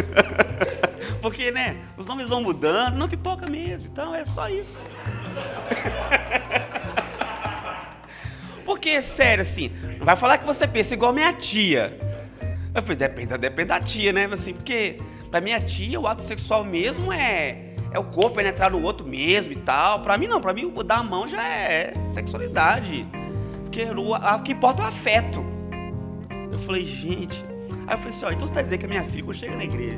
Porque, 1.22 1.52
né, 1.52 1.78
os 1.98 2.08
nomes 2.08 2.30
vão 2.30 2.42
mudando. 2.42 2.96
Não, 2.96 3.10
pipoca 3.10 3.50
mesmo. 3.50 3.88
Então, 3.88 4.16
é 4.16 4.26
só 4.26 4.50
isso. 4.50 4.82
Porque, 8.64 9.02
sério, 9.02 9.42
assim, 9.42 9.72
não 9.98 10.06
vai 10.06 10.16
falar 10.16 10.38
que 10.38 10.46
você 10.46 10.68
pensa 10.68 10.94
igual 10.94 11.12
minha 11.14 11.34
tia. 11.34 11.98
Eu 12.74 12.82
falei, 12.82 12.98
depende, 12.98 13.38
depende 13.38 13.68
da 13.68 13.80
tia, 13.80 14.12
né? 14.12 14.26
Assim, 14.26 14.54
porque 14.54 14.98
pra 15.30 15.40
minha 15.40 15.62
tia 15.62 16.00
o 16.00 16.08
ato 16.08 16.22
sexual 16.22 16.66
mesmo 16.66 17.14
é 17.14 17.76
é 17.96 18.00
o 18.00 18.04
corpo 18.04 18.36
penetrar 18.36 18.70
no 18.70 18.82
outro 18.82 19.08
mesmo 19.08 19.54
e 19.54 19.56
tal. 19.56 20.02
Pra 20.02 20.18
mim 20.18 20.28
não, 20.28 20.42
pra 20.42 20.54
mim 20.54 20.70
dar 20.86 20.98
a 20.98 21.04
mão 21.04 21.26
já 21.26 21.48
é 21.48 21.94
sexualidade. 22.14 23.08
O 23.84 24.44
que 24.44 24.54
importa 24.54 24.82
é 24.82 24.86
o 24.86 24.88
afeto. 24.88 25.44
Eu 26.52 26.60
falei, 26.60 26.86
gente. 26.86 27.44
Aí 27.88 27.94
eu 27.94 27.98
falei 27.98 28.10
assim, 28.10 28.26
ó, 28.26 28.32
então 28.32 28.48
você 28.48 28.54
tá 28.54 28.62
dizendo 28.62 28.80
que 28.80 28.86
a 28.86 28.90
minha 28.90 29.04
filha, 29.04 29.24
quando 29.24 29.38
chega 29.38 29.56
na 29.56 29.64
igreja, 29.64 29.98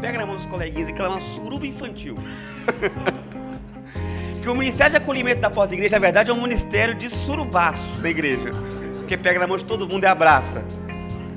pega 0.00 0.18
na 0.18 0.26
mão 0.26 0.36
dos 0.36 0.46
coleguinhas 0.46 0.88
e 0.88 0.92
que 0.92 1.00
ela 1.00 1.10
é 1.10 1.12
uma 1.12 1.20
suruba 1.20 1.66
infantil. 1.66 2.14
que 4.42 4.48
o 4.48 4.54
ministério 4.54 4.92
de 4.92 4.96
acolhimento 4.96 5.40
da 5.40 5.50
porta 5.50 5.70
da 5.70 5.74
igreja, 5.74 5.96
na 5.96 6.00
verdade, 6.00 6.30
é 6.30 6.34
um 6.34 6.42
ministério 6.42 6.94
de 6.94 7.08
surubaço 7.08 7.98
da 8.00 8.10
igreja. 8.10 8.52
Porque 8.98 9.16
pega 9.16 9.38
na 9.38 9.46
mão 9.46 9.56
de 9.56 9.64
todo 9.64 9.88
mundo 9.88 10.04
e 10.04 10.06
abraça. 10.06 10.64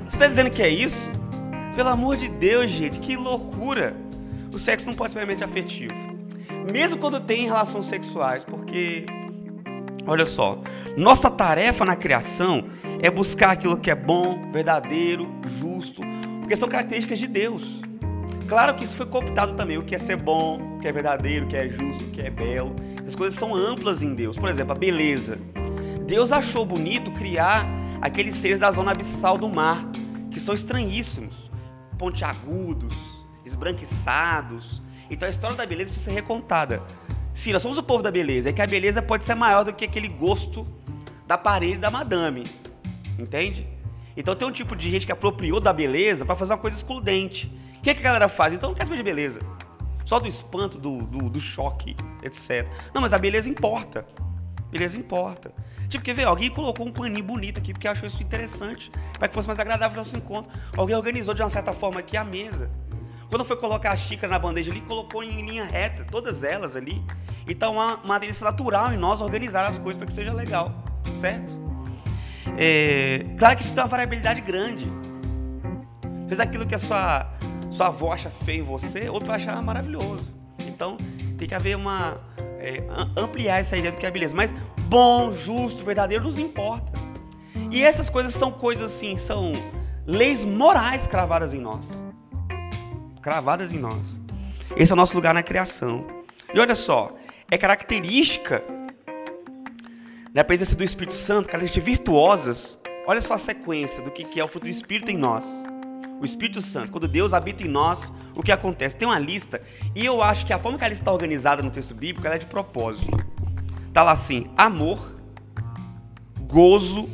Você 0.08 0.16
está 0.16 0.26
dizendo 0.26 0.50
que 0.50 0.62
é 0.62 0.68
isso? 0.68 1.10
Pelo 1.76 1.90
amor 1.90 2.16
de 2.16 2.28
Deus, 2.28 2.70
gente, 2.70 2.98
que 2.98 3.14
loucura! 3.14 3.94
O 4.52 4.58
sexo 4.58 4.88
não 4.88 4.94
pode 4.94 5.12
ser 5.12 5.18
meramente 5.18 5.44
afetivo. 5.44 5.94
Mesmo 6.72 6.98
quando 6.98 7.20
tem 7.20 7.46
relações 7.46 7.86
sexuais, 7.86 8.42
porque, 8.42 9.06
olha 10.08 10.26
só, 10.26 10.60
nossa 10.96 11.30
tarefa 11.30 11.84
na 11.84 11.94
criação 11.94 12.64
é 13.00 13.10
buscar 13.10 13.50
aquilo 13.50 13.76
que 13.76 13.90
é 13.90 13.94
bom, 13.94 14.50
verdadeiro, 14.50 15.28
justo, 15.60 16.02
porque 16.40 16.56
são 16.56 16.68
características 16.68 17.18
de 17.18 17.26
Deus. 17.26 17.82
Claro 18.48 18.74
que 18.74 18.82
isso 18.82 18.96
foi 18.96 19.04
cooptado 19.04 19.52
também, 19.52 19.76
o 19.76 19.84
que 19.84 19.94
é 19.94 19.98
ser 19.98 20.16
bom, 20.16 20.76
o 20.76 20.80
que 20.80 20.88
é 20.88 20.92
verdadeiro, 20.92 21.44
o 21.44 21.48
que 21.48 21.56
é 21.56 21.68
justo, 21.68 22.02
o 22.04 22.10
que 22.10 22.22
é 22.22 22.30
belo. 22.30 22.74
As 23.06 23.14
coisas 23.14 23.38
são 23.38 23.54
amplas 23.54 24.02
em 24.02 24.14
Deus. 24.14 24.38
Por 24.38 24.48
exemplo, 24.48 24.72
a 24.72 24.74
beleza. 24.74 25.38
Deus 26.06 26.32
achou 26.32 26.64
bonito 26.64 27.10
criar 27.10 27.66
aqueles 28.00 28.34
seres 28.34 28.58
da 28.58 28.70
zona 28.70 28.92
abissal 28.92 29.36
do 29.36 29.50
mar, 29.50 29.84
que 30.30 30.40
são 30.40 30.54
estranhíssimos, 30.54 31.50
pontiagudos, 31.98 32.96
esbranquiçados. 33.44 34.82
Então 35.10 35.26
a 35.26 35.30
história 35.30 35.54
da 35.54 35.66
beleza 35.66 35.90
precisa 35.90 36.10
ser 36.10 36.14
recontada. 36.14 36.82
Sim, 37.38 37.52
nós 37.52 37.62
somos 37.62 37.78
o 37.78 37.84
povo 37.84 38.02
da 38.02 38.10
beleza, 38.10 38.50
é 38.50 38.52
que 38.52 38.60
a 38.60 38.66
beleza 38.66 39.00
pode 39.00 39.24
ser 39.24 39.36
maior 39.36 39.62
do 39.62 39.72
que 39.72 39.84
aquele 39.84 40.08
gosto 40.08 40.66
da 41.24 41.38
parede 41.38 41.76
da 41.76 41.88
madame. 41.88 42.50
Entende? 43.16 43.64
Então 44.16 44.34
tem 44.34 44.48
um 44.48 44.50
tipo 44.50 44.74
de 44.74 44.90
gente 44.90 45.06
que 45.06 45.12
apropriou 45.12 45.60
da 45.60 45.72
beleza 45.72 46.26
para 46.26 46.34
fazer 46.34 46.54
uma 46.54 46.58
coisa 46.58 46.76
excludente. 46.76 47.46
O 47.76 47.80
que, 47.80 47.90
é 47.90 47.94
que 47.94 48.00
a 48.00 48.02
galera 48.02 48.28
faz? 48.28 48.54
Então 48.54 48.70
não 48.70 48.76
quer 48.76 48.86
saber 48.86 48.96
de 48.96 49.04
beleza. 49.04 49.38
Só 50.04 50.18
do 50.18 50.26
espanto, 50.26 50.78
do, 50.78 51.02
do, 51.04 51.30
do 51.30 51.38
choque, 51.38 51.94
etc. 52.24 52.66
Não, 52.92 53.00
mas 53.00 53.12
a 53.12 53.18
beleza 53.18 53.48
importa. 53.48 54.04
Beleza 54.68 54.98
importa. 54.98 55.52
Tipo, 55.88 56.02
quer 56.02 56.14
ver? 56.14 56.24
Alguém 56.24 56.50
colocou 56.50 56.84
um 56.88 56.90
paninho 56.90 57.22
bonito 57.22 57.58
aqui 57.58 57.72
porque 57.72 57.86
achou 57.86 58.08
isso 58.08 58.20
interessante, 58.20 58.90
para 59.16 59.28
que 59.28 59.34
fosse 59.34 59.46
mais 59.46 59.60
agradável 59.60 59.94
o 59.94 59.98
nosso 59.98 60.16
encontro. 60.16 60.50
Alguém 60.76 60.96
organizou 60.96 61.32
de 61.34 61.42
uma 61.42 61.50
certa 61.50 61.72
forma 61.72 62.00
aqui 62.00 62.16
a 62.16 62.24
mesa. 62.24 62.68
Quando 63.28 63.44
foi 63.44 63.56
colocar 63.56 63.92
a 63.92 63.96
xícara 63.96 64.32
na 64.32 64.38
bandeja 64.38 64.70
ali, 64.70 64.80
colocou 64.80 65.22
em 65.22 65.44
linha 65.44 65.64
reta, 65.64 66.04
todas 66.10 66.42
elas 66.42 66.76
ali. 66.76 67.04
Então, 67.46 67.74
uma, 67.74 68.18
tendência 68.18 68.44
natural 68.44 68.92
em 68.92 68.96
nós 68.96 69.20
organizar 69.20 69.64
as 69.66 69.76
coisas 69.76 69.98
para 69.98 70.06
que 70.06 70.12
seja 70.12 70.32
legal, 70.32 70.72
certo? 71.14 71.52
É, 72.56 73.26
claro 73.38 73.56
que 73.56 73.62
isso 73.62 73.74
tem 73.74 73.82
uma 73.82 73.88
variabilidade 73.88 74.40
grande. 74.40 74.90
Fez 76.26 76.40
aquilo 76.40 76.66
que 76.66 76.74
a 76.74 76.78
sua, 76.78 77.30
sua 77.70 77.88
avó 77.88 78.12
acha 78.12 78.30
feio 78.30 78.62
em 78.62 78.66
você, 78.66 79.08
outro 79.08 79.28
vai 79.28 79.36
achar 79.36 79.60
maravilhoso. 79.62 80.34
Então, 80.58 80.96
tem 81.36 81.46
que 81.46 81.54
haver 81.54 81.76
uma. 81.76 82.20
É, 82.60 82.82
ampliar 83.16 83.60
essa 83.60 83.76
ideia 83.76 83.92
do 83.92 83.98
que 83.98 84.06
é 84.06 84.10
beleza. 84.10 84.34
Mas 84.34 84.52
bom, 84.88 85.32
justo, 85.32 85.84
verdadeiro 85.84 86.24
nos 86.24 86.38
importa. 86.38 86.92
E 87.70 87.82
essas 87.82 88.10
coisas 88.10 88.32
são 88.32 88.50
coisas 88.50 88.92
assim, 88.92 89.16
são 89.16 89.52
leis 90.06 90.44
morais 90.44 91.06
cravadas 91.06 91.54
em 91.54 91.60
nós. 91.60 92.07
Cravadas 93.22 93.72
em 93.72 93.78
nós. 93.78 94.20
Esse 94.76 94.92
é 94.92 94.94
o 94.94 94.96
nosso 94.96 95.14
lugar 95.14 95.34
na 95.34 95.42
criação. 95.42 96.06
E 96.52 96.58
olha 96.58 96.74
só, 96.74 97.16
é 97.50 97.58
característica 97.58 98.62
da 100.32 100.44
presença 100.44 100.76
do 100.76 100.84
Espírito 100.84 101.14
Santo, 101.14 101.46
características 101.46 101.84
virtuosas. 101.84 102.80
Olha 103.06 103.20
só 103.20 103.34
a 103.34 103.38
sequência 103.38 104.02
do 104.02 104.10
que 104.10 104.38
é 104.38 104.44
o 104.44 104.48
fruto 104.48 104.64
do 104.64 104.70
Espírito 104.70 105.10
em 105.10 105.16
nós. 105.16 105.46
O 106.20 106.24
Espírito 106.24 106.60
Santo, 106.60 106.90
quando 106.90 107.06
Deus 107.06 107.32
habita 107.32 107.62
em 107.62 107.68
nós, 107.68 108.12
o 108.34 108.42
que 108.42 108.50
acontece? 108.50 108.96
Tem 108.96 109.06
uma 109.06 109.18
lista, 109.18 109.62
e 109.94 110.04
eu 110.04 110.20
acho 110.20 110.44
que 110.44 110.52
a 110.52 110.58
forma 110.58 110.76
que 110.76 110.84
a 110.84 110.88
lista 110.88 111.02
está 111.02 111.12
organizada 111.12 111.62
no 111.62 111.70
texto 111.70 111.94
bíblico 111.94 112.26
é 112.26 112.38
de 112.38 112.46
propósito. 112.46 113.16
Está 113.86 114.02
lá 114.02 114.12
assim: 114.12 114.50
amor, 114.56 114.98
gozo, 116.40 117.08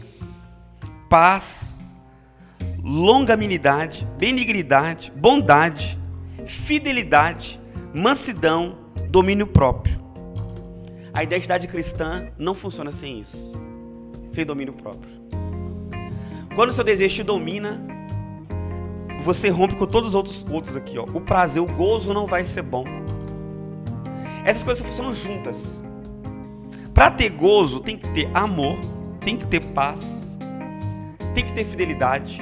paz, 1.09 1.84
longanimidade, 2.85 4.07
benignidade, 4.19 5.11
bondade, 5.17 5.99
fidelidade, 6.45 7.59
mansidão, 7.95 8.77
domínio 9.09 9.47
próprio. 9.47 9.99
A 11.15 11.23
identidade 11.23 11.67
cristã 11.67 12.29
não 12.37 12.55
funciona 12.55 12.93
sem 12.93 13.21
isso, 13.21 13.53
sem 14.31 14.45
domínio 14.45 14.75
próprio. 14.75 15.15
Quando 16.55 16.71
o 16.71 16.73
seu 16.73 16.85
desejo 16.85 17.15
te 17.15 17.23
domina, 17.23 17.81
você 19.25 19.49
rompe 19.49 19.75
com 19.77 19.87
todos 19.87 20.11
os 20.11 20.15
outros 20.15 20.45
outros 20.51 20.77
aqui, 20.77 20.99
ó. 20.99 21.05
O 21.15 21.21
prazer, 21.21 21.63
o 21.63 21.67
gozo 21.67 22.13
não 22.13 22.27
vai 22.27 22.45
ser 22.45 22.63
bom. 22.63 22.85
Essas 24.45 24.63
coisas 24.63 24.87
funcionam 24.87 25.15
juntas. 25.15 25.83
Para 26.93 27.11
ter 27.11 27.31
gozo, 27.31 27.81
tem 27.81 27.97
que 27.97 28.09
ter 28.13 28.31
amor, 28.35 28.79
tem 29.21 29.37
que 29.37 29.47
ter 29.47 29.61
paz, 29.61 30.37
tem 31.35 31.45
que 31.45 31.53
ter 31.53 31.65
fidelidade, 31.65 32.39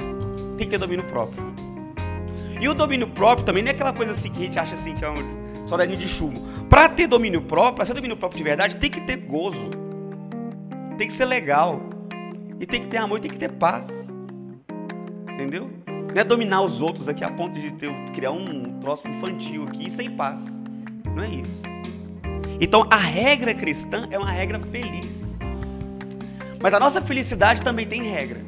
tem 0.57 0.67
que 0.67 0.71
ter 0.71 0.77
domínio 0.77 1.05
próprio. 1.05 1.53
E 2.59 2.67
o 2.67 2.73
domínio 2.73 3.07
próprio 3.07 3.45
também 3.45 3.61
não 3.61 3.69
é 3.69 3.73
aquela 3.73 3.93
coisa 3.93 4.11
assim 4.11 4.31
que 4.31 4.41
a 4.41 4.45
gente 4.45 4.59
acha 4.59 4.75
assim 4.75 4.95
que 4.95 5.03
é 5.03 5.09
um 5.09 5.67
só 5.67 5.77
de 5.77 6.07
chumbo. 6.07 6.41
Para 6.69 6.87
ter 6.89 7.07
domínio 7.07 7.41
próprio, 7.41 7.75
para 7.75 7.85
ser 7.85 7.93
domínio 7.93 8.15
próprio 8.15 8.37
de 8.37 8.43
verdade, 8.43 8.75
tem 8.77 8.89
que 8.89 9.01
ter 9.01 9.17
gozo. 9.17 9.69
Tem 10.97 11.07
que 11.07 11.13
ser 11.13 11.25
legal. 11.25 11.81
E 12.59 12.65
tem 12.65 12.81
que 12.81 12.87
ter 12.87 12.97
amor 12.97 13.19
tem 13.19 13.31
que 13.31 13.37
ter 13.37 13.51
paz. 13.51 13.89
Entendeu? 15.29 15.69
Não 15.87 16.21
é 16.21 16.23
dominar 16.23 16.61
os 16.61 16.79
outros 16.79 17.09
aqui 17.09 17.23
a 17.23 17.31
ponto 17.31 17.59
de 17.59 17.71
ter, 17.73 17.91
criar 18.13 18.31
um 18.31 18.79
troço 18.79 19.07
infantil 19.07 19.63
aqui 19.63 19.89
sem 19.89 20.11
paz. 20.11 20.39
Não 21.15 21.23
é 21.23 21.29
isso. 21.29 21.63
Então 22.61 22.87
a 22.89 22.97
regra 22.97 23.53
cristã 23.53 24.07
é 24.11 24.17
uma 24.17 24.31
regra 24.31 24.59
feliz. 24.59 25.39
Mas 26.61 26.73
a 26.73 26.79
nossa 26.79 27.01
felicidade 27.01 27.63
também 27.63 27.87
tem 27.87 28.03
regra. 28.03 28.42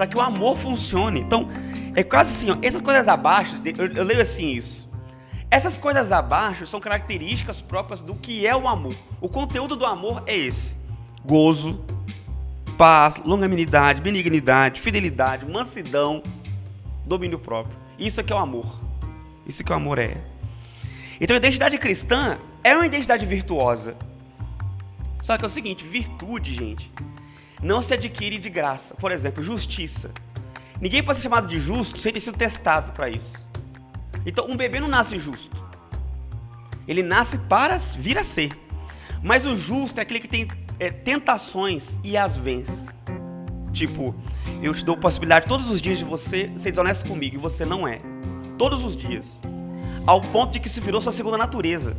Para 0.00 0.06
que 0.06 0.16
o 0.16 0.20
amor 0.22 0.56
funcione. 0.56 1.20
Então, 1.20 1.46
é 1.94 2.02
quase 2.02 2.32
assim, 2.32 2.50
ó, 2.50 2.56
essas 2.62 2.80
coisas 2.80 3.06
abaixo, 3.06 3.60
eu, 3.76 3.86
eu 3.88 4.02
leio 4.02 4.22
assim 4.22 4.52
isso. 4.52 4.88
Essas 5.50 5.76
coisas 5.76 6.10
abaixo 6.10 6.66
são 6.66 6.80
características 6.80 7.60
próprias 7.60 8.00
do 8.00 8.14
que 8.14 8.46
é 8.46 8.56
o 8.56 8.66
amor. 8.66 8.96
O 9.20 9.28
conteúdo 9.28 9.76
do 9.76 9.84
amor 9.84 10.22
é 10.24 10.34
esse: 10.34 10.74
gozo, 11.22 11.84
paz, 12.78 13.20
longanimidade, 13.26 14.00
benignidade, 14.00 14.80
fidelidade, 14.80 15.44
mansidão, 15.44 16.22
domínio 17.04 17.38
próprio. 17.38 17.76
Isso 17.98 18.22
é 18.22 18.24
que 18.24 18.32
é 18.32 18.36
o 18.36 18.38
amor. 18.38 18.80
Isso 19.46 19.62
que 19.62 19.70
o 19.70 19.76
amor 19.76 19.98
é. 19.98 20.16
Então 21.20 21.34
a 21.34 21.36
identidade 21.36 21.76
cristã 21.76 22.38
é 22.64 22.74
uma 22.74 22.86
identidade 22.86 23.26
virtuosa. 23.26 23.94
Só 25.20 25.36
que 25.36 25.44
é 25.44 25.46
o 25.46 25.50
seguinte, 25.50 25.84
virtude, 25.84 26.54
gente, 26.54 26.90
não 27.62 27.82
se 27.82 27.94
adquire 27.94 28.38
de 28.38 28.48
graça. 28.48 28.94
Por 28.94 29.12
exemplo, 29.12 29.42
justiça. 29.42 30.10
Ninguém 30.80 31.02
pode 31.02 31.18
ser 31.18 31.24
chamado 31.24 31.46
de 31.46 31.58
justo 31.58 31.98
sem 31.98 32.12
ter 32.12 32.20
sido 32.20 32.36
testado 32.36 32.92
para 32.92 33.08
isso. 33.08 33.34
Então, 34.24 34.46
um 34.46 34.56
bebê 34.56 34.80
não 34.80 34.88
nasce 34.88 35.18
justo. 35.18 35.56
Ele 36.88 37.02
nasce 37.02 37.38
para 37.38 37.76
vir 37.76 38.18
a 38.18 38.24
ser. 38.24 38.50
Mas 39.22 39.44
o 39.44 39.54
justo 39.54 39.98
é 39.98 40.02
aquele 40.02 40.20
que 40.20 40.28
tem 40.28 40.48
é, 40.78 40.90
tentações 40.90 41.98
e 42.02 42.16
as 42.16 42.36
vence. 42.36 42.88
Tipo, 43.72 44.14
eu 44.62 44.74
te 44.74 44.84
dou 44.84 44.96
possibilidade 44.96 45.46
todos 45.46 45.70
os 45.70 45.80
dias 45.80 45.98
de 45.98 46.04
você 46.04 46.50
ser 46.56 46.70
desonesto 46.70 47.08
comigo 47.08 47.36
e 47.36 47.38
você 47.38 47.64
não 47.64 47.86
é. 47.86 48.00
Todos 48.58 48.82
os 48.82 48.96
dias. 48.96 49.40
Ao 50.06 50.20
ponto 50.20 50.52
de 50.52 50.60
que 50.60 50.68
se 50.68 50.80
virou 50.80 51.00
sua 51.00 51.12
segunda 51.12 51.36
natureza. 51.36 51.96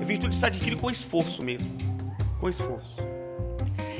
A 0.00 0.04
virtude 0.04 0.34
se 0.34 0.44
adquire 0.44 0.76
com 0.76 0.90
esforço 0.90 1.42
mesmo. 1.42 1.70
Com 2.38 2.48
esforço. 2.48 2.96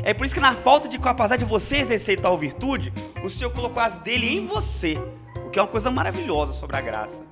É 0.03 0.14
por 0.14 0.24
isso 0.24 0.34
que 0.34 0.40
na 0.40 0.55
falta 0.55 0.88
de 0.88 0.98
capacidade 0.98 1.44
de 1.44 1.48
você 1.48 1.76
exercer 1.76 2.18
tal 2.20 2.36
virtude, 2.38 2.92
o 3.22 3.28
Senhor 3.28 3.51
colocou 3.51 3.82
as 3.82 3.98
dele 3.98 4.28
em 4.28 4.46
você. 4.46 4.98
O 5.44 5.51
que 5.51 5.59
é 5.59 5.62
uma 5.62 5.68
coisa 5.68 5.90
maravilhosa 5.90 6.53
sobre 6.53 6.76
a 6.76 6.80
graça. 6.80 7.22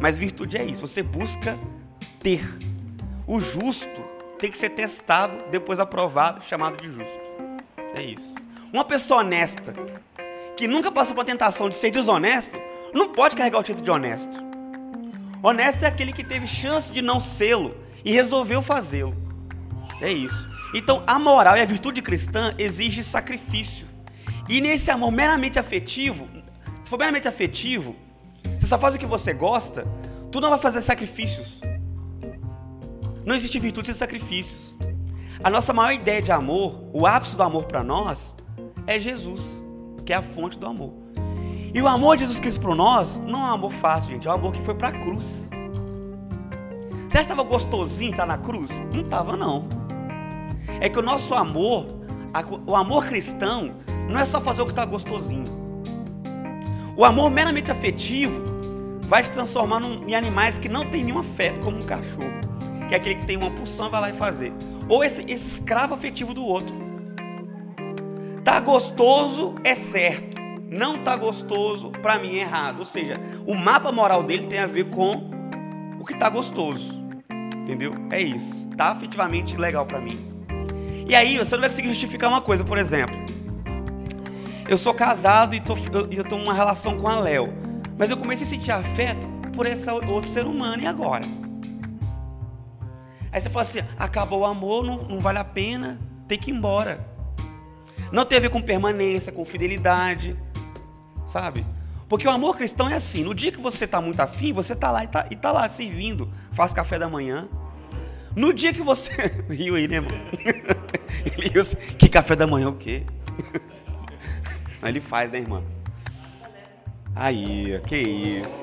Mas 0.00 0.18
virtude 0.18 0.56
é 0.56 0.64
isso, 0.64 0.86
você 0.86 1.02
busca 1.02 1.58
ter. 2.18 2.42
O 3.26 3.38
justo 3.38 4.02
tem 4.38 4.50
que 4.50 4.58
ser 4.58 4.70
testado, 4.70 5.36
depois 5.50 5.78
aprovado, 5.78 6.42
chamado 6.44 6.80
de 6.82 6.86
justo. 6.86 7.20
É 7.94 8.02
isso. 8.02 8.34
Uma 8.72 8.84
pessoa 8.84 9.20
honesta, 9.20 9.74
que 10.56 10.66
nunca 10.66 10.90
passou 10.90 11.14
por 11.14 11.24
tentação 11.24 11.68
de 11.68 11.76
ser 11.76 11.90
desonesto, 11.90 12.58
não 12.92 13.12
pode 13.12 13.36
carregar 13.36 13.58
o 13.58 13.62
título 13.62 13.84
de 13.84 13.90
honesto. 13.90 14.38
Honesto 15.42 15.84
é 15.84 15.86
aquele 15.86 16.12
que 16.12 16.24
teve 16.24 16.46
chance 16.46 16.92
de 16.92 17.00
não 17.00 17.20
sê-lo 17.20 17.74
e 18.04 18.12
resolveu 18.12 18.60
fazê-lo. 18.60 19.14
É 20.00 20.10
isso. 20.10 20.49
Então, 20.74 21.02
a 21.06 21.18
moral 21.18 21.56
e 21.56 21.60
a 21.60 21.64
virtude 21.64 22.00
cristã 22.00 22.54
exige 22.58 23.02
sacrifício. 23.02 23.86
E 24.48 24.60
nesse 24.60 24.90
amor 24.90 25.10
meramente 25.10 25.58
afetivo, 25.58 26.28
se 26.82 26.90
for 26.90 26.98
meramente 26.98 27.28
afetivo, 27.28 27.96
você 28.58 28.66
só 28.66 28.78
faz 28.78 28.94
o 28.94 28.98
que 28.98 29.06
você 29.06 29.32
gosta, 29.32 29.86
tu 30.30 30.40
não 30.40 30.50
vai 30.50 30.58
fazer 30.58 30.80
sacrifícios. 30.80 31.60
Não 33.24 33.34
existe 33.34 33.58
virtude 33.58 33.86
sem 33.86 33.94
sacrifícios. 33.94 34.76
A 35.42 35.50
nossa 35.50 35.72
maior 35.72 35.92
ideia 35.92 36.20
de 36.20 36.32
amor, 36.32 36.84
o 36.92 37.06
ápice 37.06 37.36
do 37.36 37.42
amor 37.42 37.64
para 37.64 37.82
nós, 37.82 38.36
é 38.86 38.98
Jesus, 38.98 39.64
que 40.04 40.12
é 40.12 40.16
a 40.16 40.22
fonte 40.22 40.58
do 40.58 40.66
amor. 40.66 40.92
E 41.72 41.80
o 41.80 41.86
amor 41.86 42.16
de 42.16 42.22
Jesus 42.22 42.40
Cristo 42.40 42.60
para 42.60 42.74
nós 42.74 43.18
não 43.20 43.40
é 43.40 43.44
um 43.44 43.54
amor 43.54 43.72
fácil, 43.72 44.12
gente, 44.12 44.26
é 44.26 44.30
um 44.30 44.34
amor 44.34 44.52
que 44.52 44.60
foi 44.60 44.74
para 44.74 44.88
a 44.88 44.92
cruz. 44.92 45.48
Você 47.08 47.18
acha 47.18 47.26
que 47.26 47.32
estava 47.32 47.42
gostosinho 47.42 48.10
estar 48.10 48.26
na 48.26 48.38
cruz? 48.38 48.70
Não 48.92 49.02
estava, 49.02 49.36
não. 49.36 49.68
É 50.80 50.88
que 50.88 50.98
o 50.98 51.02
nosso 51.02 51.34
amor, 51.34 51.86
o 52.66 52.74
amor 52.74 53.06
cristão, 53.06 53.74
não 54.08 54.18
é 54.18 54.24
só 54.24 54.40
fazer 54.40 54.62
o 54.62 54.64
que 54.64 54.72
está 54.72 54.84
gostosinho. 54.84 55.60
O 56.96 57.04
amor 57.04 57.30
meramente 57.30 57.70
afetivo 57.70 58.42
vai 59.02 59.22
te 59.22 59.30
transformar 59.30 59.82
em 59.82 60.14
animais 60.14 60.58
que 60.58 60.68
não 60.68 60.86
têm 60.86 61.04
nenhum 61.04 61.18
afeto, 61.18 61.60
como 61.60 61.78
um 61.78 61.82
cachorro, 61.82 62.30
que 62.88 62.94
é 62.94 62.96
aquele 62.96 63.16
que 63.16 63.26
tem 63.26 63.36
uma 63.36 63.50
pulsão 63.50 63.88
e 63.88 63.90
vai 63.90 64.00
lá 64.00 64.10
e 64.10 64.12
fazer. 64.14 64.52
Ou 64.88 65.04
esse, 65.04 65.22
esse 65.22 65.60
escravo 65.60 65.94
afetivo 65.94 66.32
do 66.32 66.44
outro. 66.44 66.74
Tá 68.44 68.58
gostoso 68.58 69.54
é 69.62 69.74
certo, 69.74 70.40
não 70.70 71.02
tá 71.02 71.16
gostoso 71.16 71.90
para 71.90 72.18
mim 72.18 72.36
é 72.36 72.40
errado. 72.40 72.78
Ou 72.78 72.86
seja, 72.86 73.14
o 73.46 73.54
mapa 73.54 73.92
moral 73.92 74.22
dele 74.22 74.46
tem 74.46 74.58
a 74.58 74.66
ver 74.66 74.88
com 74.88 75.30
o 76.00 76.04
que 76.04 76.14
tá 76.14 76.28
gostoso. 76.28 77.00
Entendeu? 77.56 77.92
É 78.10 78.20
isso. 78.20 78.68
Tá 78.76 78.90
afetivamente 78.90 79.56
legal 79.56 79.84
para 79.84 80.00
mim. 80.00 80.29
E 81.10 81.14
aí, 81.16 81.38
você 81.38 81.56
não 81.56 81.60
vai 81.62 81.68
conseguir 81.68 81.88
justificar 81.88 82.30
uma 82.30 82.40
coisa, 82.40 82.62
por 82.62 82.78
exemplo. 82.78 83.16
Eu 84.68 84.78
sou 84.78 84.94
casado 84.94 85.56
e 85.56 85.60
tô, 85.60 85.76
eu 86.08 86.22
estou 86.22 86.38
numa 86.38 86.54
relação 86.54 86.96
com 86.96 87.08
a 87.08 87.18
Léo. 87.18 87.52
Mas 87.98 88.12
eu 88.12 88.16
comecei 88.16 88.46
a 88.46 88.48
sentir 88.48 88.70
afeto 88.70 89.26
por 89.52 89.66
esse 89.66 89.90
outro 89.90 90.30
ser 90.30 90.46
humano 90.46 90.84
e 90.84 90.86
agora? 90.86 91.26
Aí 93.32 93.40
você 93.40 93.50
fala 93.50 93.62
assim: 93.62 93.80
acabou 93.98 94.42
o 94.42 94.44
amor, 94.44 94.84
não, 94.84 94.98
não 95.02 95.18
vale 95.18 95.38
a 95.38 95.44
pena, 95.44 95.98
tem 96.28 96.38
que 96.38 96.52
ir 96.52 96.54
embora. 96.54 97.04
Não 98.12 98.24
tem 98.24 98.38
a 98.38 98.42
ver 98.42 98.50
com 98.50 98.62
permanência, 98.62 99.32
com 99.32 99.44
fidelidade, 99.44 100.36
sabe? 101.26 101.66
Porque 102.08 102.28
o 102.28 102.30
amor 102.30 102.56
cristão 102.56 102.88
é 102.88 102.94
assim: 102.94 103.24
no 103.24 103.34
dia 103.34 103.50
que 103.50 103.60
você 103.60 103.84
está 103.84 104.00
muito 104.00 104.20
afim, 104.20 104.52
você 104.52 104.74
está 104.74 104.92
lá 104.92 105.02
e 105.02 105.06
está 105.06 105.24
tá 105.24 105.50
lá 105.50 105.68
servindo, 105.68 106.32
faz 106.52 106.72
café 106.72 107.00
da 107.00 107.08
manhã. 107.08 107.48
No 108.36 108.52
dia 108.52 108.72
que 108.72 108.80
você. 108.80 109.10
Riu 109.50 109.74
aí, 109.74 109.88
né, 109.88 109.96
irmão? 109.96 110.12
Ele 111.38 111.50
que 111.98 112.08
café 112.08 112.34
da 112.34 112.46
manhã 112.46 112.68
o 112.68 112.74
quê? 112.74 113.04
Ele 114.82 115.00
faz, 115.00 115.30
né, 115.30 115.38
irmã? 115.38 115.62
Aí, 117.14 117.80
que 117.86 117.96
isso. 117.96 118.62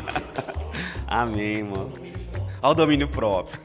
Amém, 1.06 1.58
irmão. 1.58 1.92
Ao 2.60 2.74
domínio 2.74 3.08
próprio. 3.08 3.60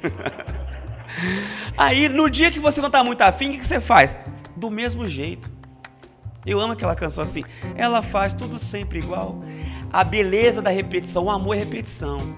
Aí, 1.77 2.09
no 2.09 2.29
dia 2.29 2.51
que 2.51 2.59
você 2.59 2.81
não 2.81 2.87
está 2.87 3.03
muito 3.03 3.21
afim, 3.21 3.49
o 3.49 3.51
que 3.53 3.65
você 3.65 3.79
faz? 3.79 4.17
Do 4.55 4.69
mesmo 4.69 5.07
jeito. 5.07 5.49
Eu 6.45 6.59
amo 6.59 6.73
aquela 6.73 6.95
canção 6.95 7.23
assim. 7.23 7.43
Ela 7.75 8.01
faz 8.01 8.33
tudo 8.33 8.57
sempre 8.57 8.99
igual. 8.99 9.43
A 9.91 10.03
beleza 10.03 10.61
da 10.61 10.69
repetição, 10.69 11.25
o 11.25 11.29
amor 11.29 11.55
é 11.55 11.59
repetição. 11.59 12.35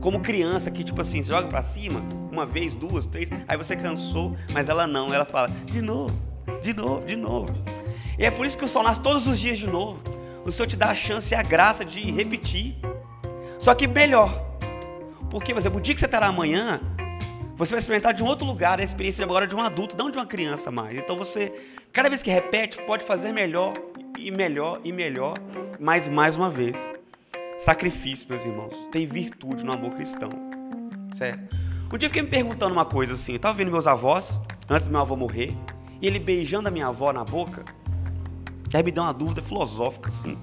Como 0.00 0.20
criança 0.20 0.70
que, 0.70 0.82
tipo 0.82 1.00
assim, 1.00 1.22
joga 1.22 1.48
para 1.48 1.62
cima, 1.62 2.02
uma 2.32 2.46
vez, 2.46 2.74
duas, 2.74 3.06
três, 3.06 3.28
aí 3.46 3.56
você 3.56 3.76
cansou, 3.76 4.36
mas 4.52 4.68
ela 4.68 4.86
não, 4.86 5.12
ela 5.12 5.24
fala, 5.24 5.48
de 5.48 5.82
novo, 5.82 6.14
de 6.62 6.72
novo, 6.72 7.04
de 7.04 7.16
novo. 7.16 7.54
E 8.18 8.24
é 8.24 8.30
por 8.30 8.46
isso 8.46 8.56
que 8.56 8.64
o 8.64 8.68
sol 8.68 8.82
nasce 8.82 9.00
todos 9.00 9.26
os 9.26 9.38
dias 9.38 9.58
de 9.58 9.66
novo. 9.66 10.00
O 10.44 10.50
Senhor 10.50 10.66
te 10.66 10.76
dá 10.76 10.88
a 10.88 10.94
chance 10.94 11.32
e 11.32 11.36
a 11.36 11.42
graça 11.42 11.84
de 11.84 12.10
repetir. 12.10 12.76
Só 13.58 13.74
que 13.74 13.86
melhor. 13.86 14.46
Porque, 15.30 15.52
por 15.52 15.60
exemplo, 15.60 15.78
o 15.78 15.82
dia 15.82 15.94
que 15.94 16.00
você 16.00 16.06
estará 16.06 16.26
amanhã, 16.26 16.80
você 17.56 17.72
vai 17.72 17.78
experimentar 17.78 18.14
de 18.14 18.22
um 18.22 18.26
outro 18.26 18.46
lugar 18.46 18.80
a 18.80 18.82
experiência 18.82 19.24
agora 19.24 19.46
de 19.46 19.54
um 19.54 19.60
adulto, 19.60 19.96
não 19.96 20.10
de 20.10 20.16
uma 20.16 20.26
criança 20.26 20.70
mais. 20.70 20.96
Então 20.96 21.16
você, 21.16 21.52
cada 21.92 22.08
vez 22.08 22.22
que 22.22 22.30
repete, 22.30 22.80
pode 22.82 23.04
fazer 23.04 23.32
melhor 23.32 23.74
e 24.18 24.30
melhor 24.30 24.80
e 24.82 24.92
melhor, 24.92 25.34
mais 25.78 26.08
mais 26.08 26.36
uma 26.36 26.48
vez. 26.48 26.99
Sacrifício, 27.60 28.26
meus 28.26 28.44
irmãos, 28.46 28.88
tem 28.90 29.04
virtude 29.04 29.66
no 29.66 29.72
amor 29.72 29.90
cristão. 29.90 30.30
Certo? 31.12 31.54
Um 31.92 31.98
dia 31.98 32.06
eu 32.06 32.10
fiquei 32.10 32.22
me 32.22 32.30
perguntando 32.30 32.72
uma 32.72 32.86
coisa 32.86 33.12
assim, 33.12 33.32
eu 33.32 33.36
estava 33.36 33.54
vendo 33.54 33.70
meus 33.70 33.86
avós, 33.86 34.40
antes 34.66 34.88
do 34.88 34.92
meu 34.92 35.02
avô 35.02 35.14
morrer, 35.14 35.54
e 36.00 36.06
ele 36.06 36.18
beijando 36.18 36.68
a 36.68 36.70
minha 36.70 36.86
avó 36.86 37.12
na 37.12 37.22
boca, 37.22 37.62
que 38.70 38.78
aí 38.78 38.82
me 38.82 38.90
deu 38.90 39.02
uma 39.02 39.12
dúvida 39.12 39.42
filosófica 39.42 40.08
assim. 40.08 40.38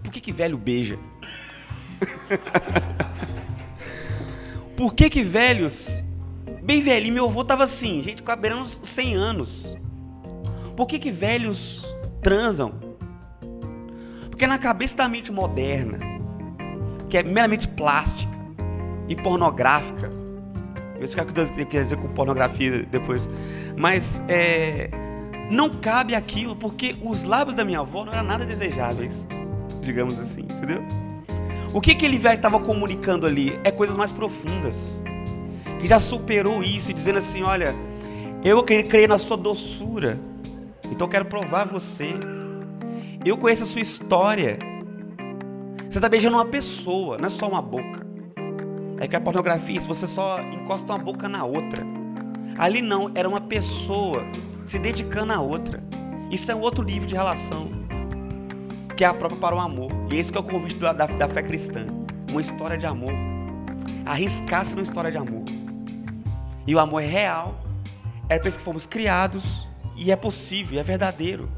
Por 0.00 0.12
que 0.12 0.20
que 0.20 0.30
velho 0.30 0.56
beija? 0.56 0.96
Por 4.76 4.94
que 4.94 5.10
que 5.10 5.24
velhos, 5.24 6.04
bem 6.62 6.82
velhinho, 6.82 7.14
meu 7.14 7.24
avô 7.24 7.42
tava 7.42 7.64
assim, 7.64 8.00
gente, 8.00 8.22
beirando 8.22 8.62
uns 8.62 8.80
100 8.84 9.14
anos. 9.16 9.76
Por 10.76 10.86
que 10.86 11.00
que 11.00 11.10
velhos 11.10 11.84
transam? 12.22 12.85
Porque 14.36 14.46
na 14.46 14.58
cabeça 14.58 14.94
da 14.94 15.08
mente 15.08 15.32
moderna, 15.32 15.96
que 17.08 17.16
é 17.16 17.22
meramente 17.22 17.66
plástica 17.66 18.36
e 19.08 19.16
pornográfica, 19.16 20.10
eu 21.00 21.08
ficar 21.08 21.24
que 21.24 21.32
Deus 21.32 21.48
quer 21.48 21.64
dizer 21.84 21.96
com 21.96 22.06
pornografia 22.08 22.82
depois, 22.82 23.30
mas 23.78 24.22
é 24.28 24.90
não 25.50 25.70
cabe 25.70 26.14
aquilo, 26.14 26.54
porque 26.54 26.96
os 27.00 27.24
lábios 27.24 27.56
da 27.56 27.64
minha 27.64 27.80
avó 27.80 28.04
não 28.04 28.12
eram 28.12 28.24
nada 28.24 28.44
desejáveis, 28.44 29.26
digamos 29.80 30.20
assim, 30.20 30.42
entendeu? 30.42 30.84
O 31.72 31.80
que, 31.80 31.94
que 31.94 32.04
ele 32.04 32.16
estava 32.16 32.60
comunicando 32.60 33.26
ali 33.26 33.58
é 33.64 33.70
coisas 33.70 33.96
mais 33.96 34.12
profundas, 34.12 35.02
que 35.80 35.88
já 35.88 35.98
superou 35.98 36.62
isso, 36.62 36.92
dizendo 36.92 37.20
assim: 37.20 37.42
olha, 37.42 37.74
Eu 38.44 38.62
creio 38.62 39.08
na 39.08 39.16
sua 39.16 39.38
doçura. 39.38 40.20
Então 40.90 41.08
quero 41.08 41.24
provar 41.24 41.66
você. 41.66 42.12
Eu 43.26 43.36
conheço 43.36 43.64
a 43.64 43.66
sua 43.66 43.80
história. 43.80 44.56
Você 45.90 45.98
está 45.98 46.08
beijando 46.08 46.36
uma 46.36 46.46
pessoa, 46.46 47.18
não 47.18 47.26
é 47.26 47.28
só 47.28 47.48
uma 47.48 47.60
boca. 47.60 48.06
É 49.00 49.08
que 49.08 49.16
a 49.16 49.20
pornografia, 49.20 49.80
se 49.80 49.88
você 49.88 50.06
só 50.06 50.40
encosta 50.40 50.92
uma 50.92 50.98
boca 51.02 51.28
na 51.28 51.44
outra. 51.44 51.84
Ali 52.56 52.80
não, 52.80 53.10
era 53.16 53.28
uma 53.28 53.40
pessoa 53.40 54.24
se 54.64 54.78
dedicando 54.78 55.32
à 55.32 55.40
outra. 55.40 55.82
Isso 56.30 56.52
é 56.52 56.54
um 56.54 56.60
outro 56.60 56.84
nível 56.84 57.08
de 57.08 57.16
relação. 57.16 57.68
Que 58.96 59.02
é 59.02 59.08
a 59.08 59.12
própria 59.12 59.40
para 59.40 59.56
o 59.56 59.58
amor. 59.58 59.90
E 60.08 60.16
esse 60.16 60.30
que 60.30 60.38
é 60.38 60.40
o 60.40 60.44
convite 60.44 60.78
da, 60.78 60.92
da, 60.92 61.06
da 61.06 61.28
fé 61.28 61.42
cristã. 61.42 61.84
Uma 62.30 62.40
história 62.40 62.78
de 62.78 62.86
amor. 62.86 63.12
Arriscar-se 64.04 64.70
numa 64.70 64.84
história 64.84 65.10
de 65.10 65.18
amor. 65.18 65.42
E 66.64 66.72
o 66.72 66.78
amor 66.78 67.02
é 67.02 67.06
real. 67.06 67.60
É 68.28 68.38
para 68.38 68.48
isso 68.48 68.58
que 68.58 68.64
fomos 68.64 68.86
criados. 68.86 69.66
E 69.96 70.12
é 70.12 70.16
possível, 70.16 70.78
é 70.78 70.84
verdadeiro. 70.84 71.55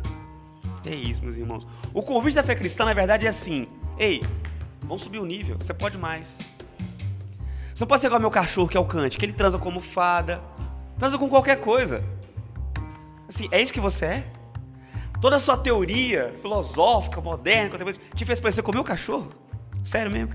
É 0.88 1.20
meus 1.20 1.36
irmãos. 1.36 1.66
O 1.92 2.02
convite 2.02 2.34
da 2.34 2.42
fé 2.42 2.54
cristã, 2.54 2.84
na 2.84 2.94
verdade, 2.94 3.26
é 3.26 3.28
assim: 3.28 3.66
ei, 3.98 4.22
vamos 4.80 5.02
subir 5.02 5.18
o 5.18 5.26
nível, 5.26 5.56
você 5.58 5.74
pode 5.74 5.98
mais. 5.98 6.40
Você 7.74 7.84
não 7.84 7.88
pode 7.88 8.00
ser 8.00 8.06
igual 8.08 8.20
meu 8.20 8.30
cachorro, 8.30 8.68
que 8.68 8.76
é 8.76 8.80
o 8.80 8.84
Kant, 8.84 9.16
que 9.16 9.24
ele 9.24 9.32
transa 9.32 9.58
como 9.58 9.80
fada, 9.80 10.42
transa 10.98 11.18
com 11.18 11.28
qualquer 11.28 11.60
coisa. 11.60 12.02
Assim, 13.28 13.48
é 13.52 13.60
isso 13.60 13.72
que 13.72 13.80
você 13.80 14.04
é? 14.06 14.24
Toda 15.20 15.36
a 15.36 15.38
sua 15.38 15.56
teoria 15.56 16.34
filosófica, 16.40 17.20
moderna, 17.20 17.78
te 18.14 18.24
fez 18.24 18.40
parecer 18.40 18.62
com 18.62 18.70
o 18.70 18.74
meu 18.74 18.84
cachorro? 18.84 19.28
Sério 19.82 20.10
mesmo? 20.10 20.34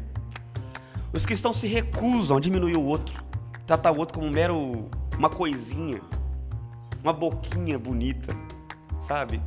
Os 1.12 1.26
cristãos 1.26 1.58
se 1.58 1.68
recusam 1.68 2.38
a 2.38 2.39
diminuir 2.39 2.76
o 2.76 2.84
outro, 2.84 3.24
tratar 3.66 3.91
o 3.91 3.97
outro 3.97 4.16
como 4.16 4.28
um 4.28 4.32
mero 4.32 4.89
uma 5.18 5.30
coisinha, 5.30 6.01
uma 7.04 7.14
boquinha 7.14 7.78
bonita, 7.78 8.36
sabe? 8.99 9.41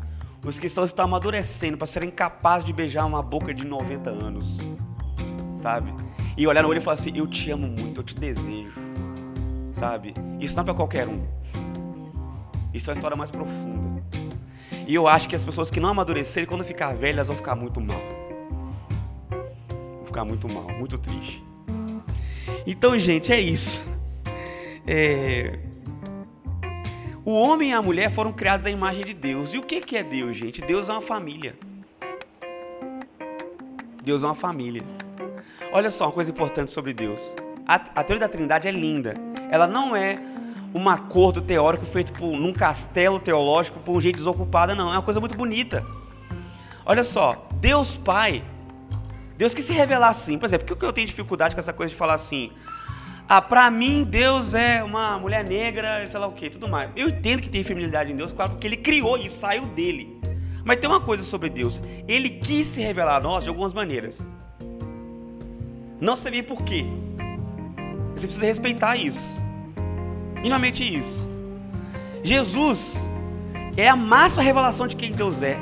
Os 0.47 0.59
cristãos 0.59 0.91
estão 0.91 1.05
amadurecendo 1.05 1.77
para 1.77 1.87
serem 1.87 2.11
capazes 2.11 2.65
de 2.65 2.73
beijar 2.73 3.05
uma 3.05 3.23
boca 3.23 3.53
de 3.53 3.67
90 3.67 4.09
anos, 4.09 4.57
sabe? 5.61 5.93
e 6.37 6.47
olhar 6.47 6.63
no 6.63 6.69
olho 6.69 6.79
e 6.79 6.81
falar 6.81 6.95
assim: 6.95 7.13
Eu 7.15 7.27
te 7.27 7.51
amo 7.51 7.67
muito, 7.67 8.01
eu 8.01 8.05
te 8.05 8.15
desejo. 8.15 8.79
Sabe? 9.73 10.15
Isso 10.39 10.55
não 10.55 10.63
é 10.63 10.65
para 10.65 10.75
qualquer 10.75 11.09
um. 11.09 11.27
Isso 12.73 12.91
é 12.91 12.93
uma 12.93 12.97
história 12.97 13.17
mais 13.17 13.31
profunda. 13.31 14.03
E 14.87 14.95
eu 14.95 15.09
acho 15.09 15.29
que 15.29 15.35
as 15.35 15.45
pessoas 15.45 15.71
que 15.71 15.81
não 15.81 15.89
amadurecerem, 15.89 16.49
quando 16.49 16.63
ficar 16.63 16.95
velhas, 16.95 17.29
vão 17.29 17.37
ficar 17.37 17.57
muito 17.57 17.81
mal. 17.81 18.01
Vão 19.31 20.07
ficar 20.07 20.25
muito 20.25 20.49
mal, 20.49 20.69
muito 20.79 20.99
triste. 20.99 21.45
Então, 22.67 22.99
gente, 22.99 23.33
é 23.33 23.41
isso. 23.41 23.83
É... 24.87 25.59
O 27.27 27.33
homem 27.33 27.71
e 27.71 27.73
a 27.73 27.83
mulher 27.83 28.09
foram 28.13 28.33
criados 28.33 28.67
à 28.67 28.71
imagem 28.71 29.05
de 29.05 29.13
Deus. 29.13 29.53
E 29.53 29.59
o 29.59 29.63
que 29.65 29.97
é 29.97 30.05
Deus, 30.05 30.37
gente? 30.37 30.61
Deus 30.61 30.89
é 30.89 30.93
uma 30.93 31.03
família. 31.03 31.59
Deus 34.01 34.23
é 34.23 34.27
uma 34.27 34.35
família. 34.37 34.85
Olha 35.73 35.91
só 35.91 36.05
uma 36.05 36.13
coisa 36.13 36.31
importante 36.31 36.71
sobre 36.71 36.95
Deus. 36.95 37.35
A, 37.67 37.75
a 37.75 38.05
teoria 38.05 38.21
da 38.21 38.29
Trindade 38.29 38.69
é 38.69 38.71
linda. 38.71 39.17
Ela 39.51 39.67
não 39.67 39.97
é 39.97 40.21
um 40.73 40.89
acordo 40.89 41.43
teórico 41.43 41.85
feito 41.85 42.13
por, 42.13 42.39
num 42.39 42.53
castelo 42.53 43.19
teológico 43.19 43.81
por 43.81 43.97
um 43.97 44.01
jeito 44.01 44.19
desocupada, 44.19 44.73
não. 44.73 44.91
É 44.91 44.93
uma 44.93 45.03
coisa 45.03 45.19
muito 45.19 45.37
bonita. 45.37 45.85
Olha 46.85 47.03
só, 47.03 47.49
Deus 47.55 47.97
Pai, 47.97 48.45
Deus 49.37 49.53
que 49.53 49.63
se 49.63 49.73
revelar 49.73 50.11
assim, 50.11 50.39
por 50.39 50.47
exemplo, 50.47 50.69
por 50.69 50.77
que 50.77 50.85
eu 50.85 50.93
tenho 50.93 51.09
dificuldade 51.09 51.57
com 51.57 51.61
essa 51.61 51.73
coisa 51.73 51.91
de 51.91 51.99
falar 51.99 52.15
assim? 52.15 52.53
Ah, 53.29 53.43
pra 53.43 53.71
mim 53.73 54.05
Deus 54.05 54.55
é 54.55 54.85
uma 54.85 55.19
mulher 55.19 55.45
negra, 55.45 56.07
sei 56.07 56.21
lá 56.21 56.29
o 56.29 56.33
que, 56.33 56.49
tudo 56.49 56.69
mais. 56.69 56.91
Eu 56.95 57.09
entendo 57.09 57.43
que 57.43 57.49
tem 57.49 57.65
feminilidade 57.65 58.13
em 58.13 58.17
Deus, 58.17 58.33
claro, 58.33 58.53
porque 58.53 58.67
Ele 58.67 58.77
criou 58.77 59.19
e 59.19 59.29
saiu 59.29 59.67
dele. 59.67 60.17
Mas 60.65 60.79
tem 60.79 60.89
uma 60.89 61.01
coisa 61.01 61.25
sobre 61.25 61.49
Deus, 61.49 61.81
Ele 62.07 62.31
quis 62.31 62.67
se 62.67 62.81
revelar 62.81 63.17
a 63.17 63.21
nós 63.21 63.43
de 63.43 63.49
algumas 63.49 63.73
maneiras. 63.73 64.25
Não 66.01 66.15
sabia 66.15 66.43
por 66.43 66.63
quê. 66.63 66.87
Você 68.15 68.27
precisa 68.27 68.47
respeitar 68.47 68.97
isso. 68.97 69.41
E 70.45 70.49
não 70.49 70.59
mente 70.59 70.83
isso. 70.97 71.29
Jesus 72.23 73.09
é 73.77 73.89
a 73.89 73.97
máxima 73.97 74.43
revelação 74.43 74.87
de 74.87 74.95
quem 74.95 75.11
Deus 75.11 75.43
é. 75.43 75.59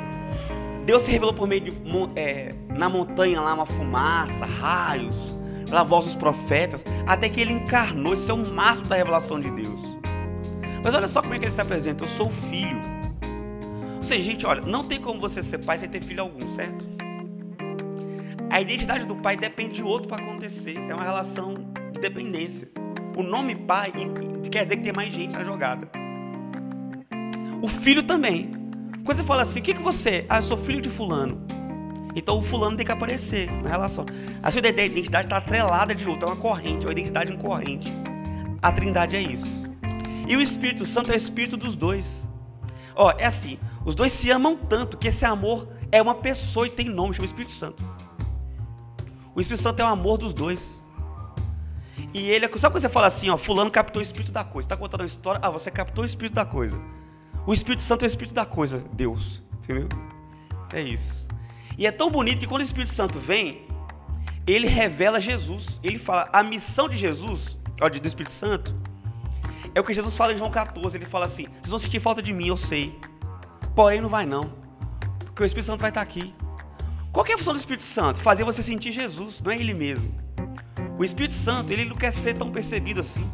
Deus 0.85 1.01
se 1.01 1.11
revelou 1.11 1.33
por 1.33 1.47
meio 1.47 1.61
de 1.61 1.73
é, 2.15 2.53
na 2.69 2.87
montanha 2.87 3.41
lá 3.41 3.55
uma 3.55 3.65
fumaça, 3.65 4.45
raios, 4.45 5.35
pela 5.65 5.83
voz 5.83 6.15
profetas, 6.15 6.85
até 7.05 7.29
que 7.29 7.41
ele 7.41 7.53
encarnou. 7.53 8.13
Isso 8.13 8.31
é 8.31 8.33
o 8.33 8.53
máximo 8.53 8.87
da 8.87 8.95
revelação 8.95 9.39
de 9.39 9.49
Deus. 9.51 9.97
Mas 10.83 10.93
olha 10.93 11.07
só 11.07 11.21
como 11.21 11.33
é 11.33 11.39
que 11.39 11.45
ele 11.45 11.51
se 11.51 11.61
apresenta. 11.61 12.03
Eu 12.03 12.07
sou 12.07 12.27
o 12.27 12.31
filho. 12.31 12.79
Ou 13.97 14.03
seja, 14.03 14.23
gente, 14.23 14.45
olha, 14.45 14.61
não 14.61 14.83
tem 14.83 15.01
como 15.01 15.19
você 15.19 15.41
ser 15.41 15.59
pai 15.59 15.79
sem 15.79 15.89
ter 15.89 16.01
filho 16.01 16.21
algum, 16.21 16.47
certo? 16.53 16.85
A 18.49 18.61
identidade 18.61 19.05
do 19.05 19.15
pai 19.15 19.35
depende 19.35 19.75
de 19.75 19.83
outro 19.83 20.07
para 20.07 20.23
acontecer. 20.23 20.77
É 20.77 20.93
uma 20.93 21.03
relação 21.03 21.55
de 21.91 21.99
dependência. 21.99 22.69
O 23.17 23.23
nome 23.23 23.55
pai 23.55 23.91
quer 24.51 24.63
dizer 24.63 24.77
que 24.77 24.83
tem 24.83 24.93
mais 24.93 25.11
gente 25.11 25.33
na 25.33 25.43
jogada. 25.43 25.89
O 27.61 27.67
filho 27.67 28.03
também. 28.03 28.51
Quando 29.03 29.17
você 29.17 29.23
fala 29.23 29.41
assim, 29.41 29.59
o 29.59 29.63
que, 29.63 29.73
que 29.73 29.81
você 29.81 30.09
é? 30.09 30.25
Ah, 30.29 30.37
eu 30.37 30.41
sou 30.41 30.57
filho 30.57 30.81
de 30.81 30.89
fulano. 30.89 31.45
Então 32.15 32.39
o 32.39 32.41
fulano 32.41 32.77
tem 32.77 32.85
que 32.85 32.91
aparecer 32.91 33.51
na 33.61 33.69
relação. 33.69 34.05
A 34.41 34.49
sua 34.49 34.59
identidade 34.59 35.27
está 35.27 35.37
atrelada 35.37 35.93
de 35.93 36.07
outro, 36.07 36.27
é 36.27 36.31
uma 36.31 36.37
corrente, 36.37 36.85
é 36.85 36.87
uma 36.87 36.93
identidade 36.93 37.33
incorrente. 37.33 37.91
A 38.61 38.71
trindade 38.71 39.15
é 39.15 39.21
isso. 39.21 39.65
E 40.27 40.35
o 40.35 40.41
Espírito 40.41 40.85
Santo 40.85 41.11
é 41.11 41.15
o 41.15 41.17
Espírito 41.17 41.57
dos 41.57 41.75
dois. 41.75 42.27
Ó, 42.95 43.11
é 43.17 43.25
assim, 43.25 43.59
os 43.83 43.93
dois 43.93 44.11
se 44.11 44.31
amam 44.31 44.55
tanto 44.55 44.97
que 44.97 45.09
esse 45.09 45.25
amor 45.25 45.67
é 45.91 46.01
uma 46.01 46.15
pessoa 46.15 46.65
e 46.65 46.69
tem 46.69 46.87
nome, 46.87 47.13
chama 47.13 47.25
Espírito 47.25 47.51
Santo. 47.51 47.83
O 49.35 49.41
Espírito 49.41 49.61
Santo 49.61 49.81
é 49.81 49.83
o 49.83 49.87
amor 49.87 50.17
dos 50.17 50.33
dois. 50.33 50.83
E 52.13 52.31
ele, 52.31 52.47
sabe 52.57 52.73
quando 52.73 52.81
você 52.81 52.89
fala 52.89 53.07
assim, 53.07 53.29
ó, 53.29 53.37
fulano 53.37 53.69
captou 53.69 53.99
o 53.99 54.03
espírito 54.03 54.31
da 54.31 54.45
coisa. 54.45 54.65
Está 54.65 54.77
contando 54.77 55.01
uma 55.01 55.05
história, 55.05 55.41
ah, 55.43 55.49
você 55.49 55.69
captou 55.69 56.03
o 56.03 56.05
espírito 56.05 56.33
da 56.33 56.45
coisa. 56.45 56.79
O 57.45 57.53
Espírito 57.53 57.83
Santo 57.83 58.01
é 58.03 58.05
o 58.05 58.07
espírito 58.07 58.33
da 58.33 58.45
coisa, 58.45 58.83
Deus, 58.93 59.43
entendeu? 59.57 59.87
É 60.73 60.81
isso. 60.81 61.27
E 61.77 61.85
é 61.85 61.91
tão 61.91 62.09
bonito 62.09 62.39
que 62.39 62.47
quando 62.47 62.61
o 62.61 62.63
Espírito 62.63 62.91
Santo 62.91 63.19
vem, 63.19 63.65
ele 64.47 64.67
revela 64.67 65.19
Jesus. 65.19 65.79
Ele 65.83 65.97
fala, 65.97 66.29
a 66.31 66.43
missão 66.43 66.87
de 66.87 66.97
Jesus, 66.97 67.57
ó, 67.81 67.89
do 67.89 68.07
Espírito 68.07 68.31
Santo, 68.31 68.75
é 69.73 69.79
o 69.79 69.83
que 69.83 69.93
Jesus 69.93 70.15
fala 70.15 70.33
em 70.33 70.37
João 70.37 70.49
14. 70.51 70.97
Ele 70.97 71.05
fala 71.05 71.25
assim: 71.25 71.43
vocês 71.43 71.69
vão 71.69 71.79
sentir 71.79 71.99
falta 71.99 72.21
de 72.21 72.31
mim, 72.31 72.47
eu 72.47 72.57
sei. 72.57 72.97
Porém, 73.75 73.99
não 73.99 74.09
vai 74.09 74.25
não. 74.25 74.53
Porque 75.19 75.43
o 75.43 75.45
Espírito 75.45 75.65
Santo 75.65 75.81
vai 75.81 75.89
estar 75.89 76.01
aqui. 76.01 76.33
Qual 77.11 77.25
é 77.25 77.33
a 77.33 77.37
função 77.37 77.53
do 77.53 77.59
Espírito 77.59 77.83
Santo? 77.83 78.21
Fazer 78.21 78.43
você 78.43 78.63
sentir 78.63 78.91
Jesus, 78.91 79.41
não 79.41 79.51
é 79.51 79.57
ele 79.57 79.73
mesmo. 79.73 80.13
O 80.97 81.03
Espírito 81.03 81.33
Santo, 81.33 81.73
ele 81.73 81.83
não 81.85 81.95
quer 81.95 82.11
ser 82.11 82.33
tão 82.35 82.51
percebido 82.51 83.01
assim. 83.01 83.29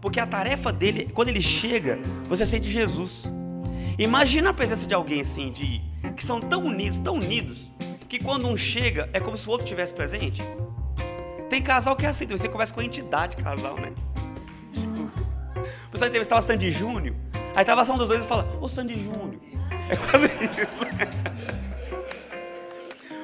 Porque 0.00 0.18
a 0.18 0.26
tarefa 0.26 0.72
dele, 0.72 1.10
quando 1.12 1.28
ele 1.28 1.40
chega, 1.40 1.98
você 2.28 2.44
sente 2.44 2.70
Jesus. 2.70 3.24
Imagina 3.98 4.50
a 4.50 4.52
presença 4.52 4.86
de 4.86 4.94
alguém 4.94 5.20
assim, 5.20 5.52
de 5.52 5.80
que 6.16 6.24
são 6.24 6.40
tão 6.40 6.64
unidos, 6.64 6.98
tão 6.98 7.14
unidos, 7.14 7.70
que 8.08 8.22
quando 8.22 8.46
um 8.46 8.56
chega, 8.56 9.08
é 9.12 9.20
como 9.20 9.36
se 9.36 9.46
o 9.46 9.50
outro 9.50 9.64
estivesse 9.64 9.92
presente. 9.92 10.42
Tem 11.48 11.62
casal 11.62 11.94
que 11.96 12.06
é 12.06 12.08
assim, 12.08 12.26
você 12.26 12.48
conversa 12.48 12.74
com 12.74 12.80
a 12.80 12.84
entidade 12.84 13.36
casal, 13.36 13.76
né? 13.76 13.92
Tipo, 14.72 15.02
o 15.86 15.90
pessoal 15.90 16.08
entrevistava 16.08 16.42
Sandy 16.42 16.70
Júnior, 16.70 17.14
aí 17.54 17.64
tava 17.64 17.84
só 17.84 17.94
um 17.94 17.98
dos 17.98 18.08
dois 18.08 18.22
e 18.22 18.26
fala, 18.26 18.46
ô 18.60 18.68
Sandy 18.68 18.94
Júnior. 18.94 19.40
É 19.88 19.96
quase 19.96 20.26
isso, 20.60 20.80
né? 20.80 21.08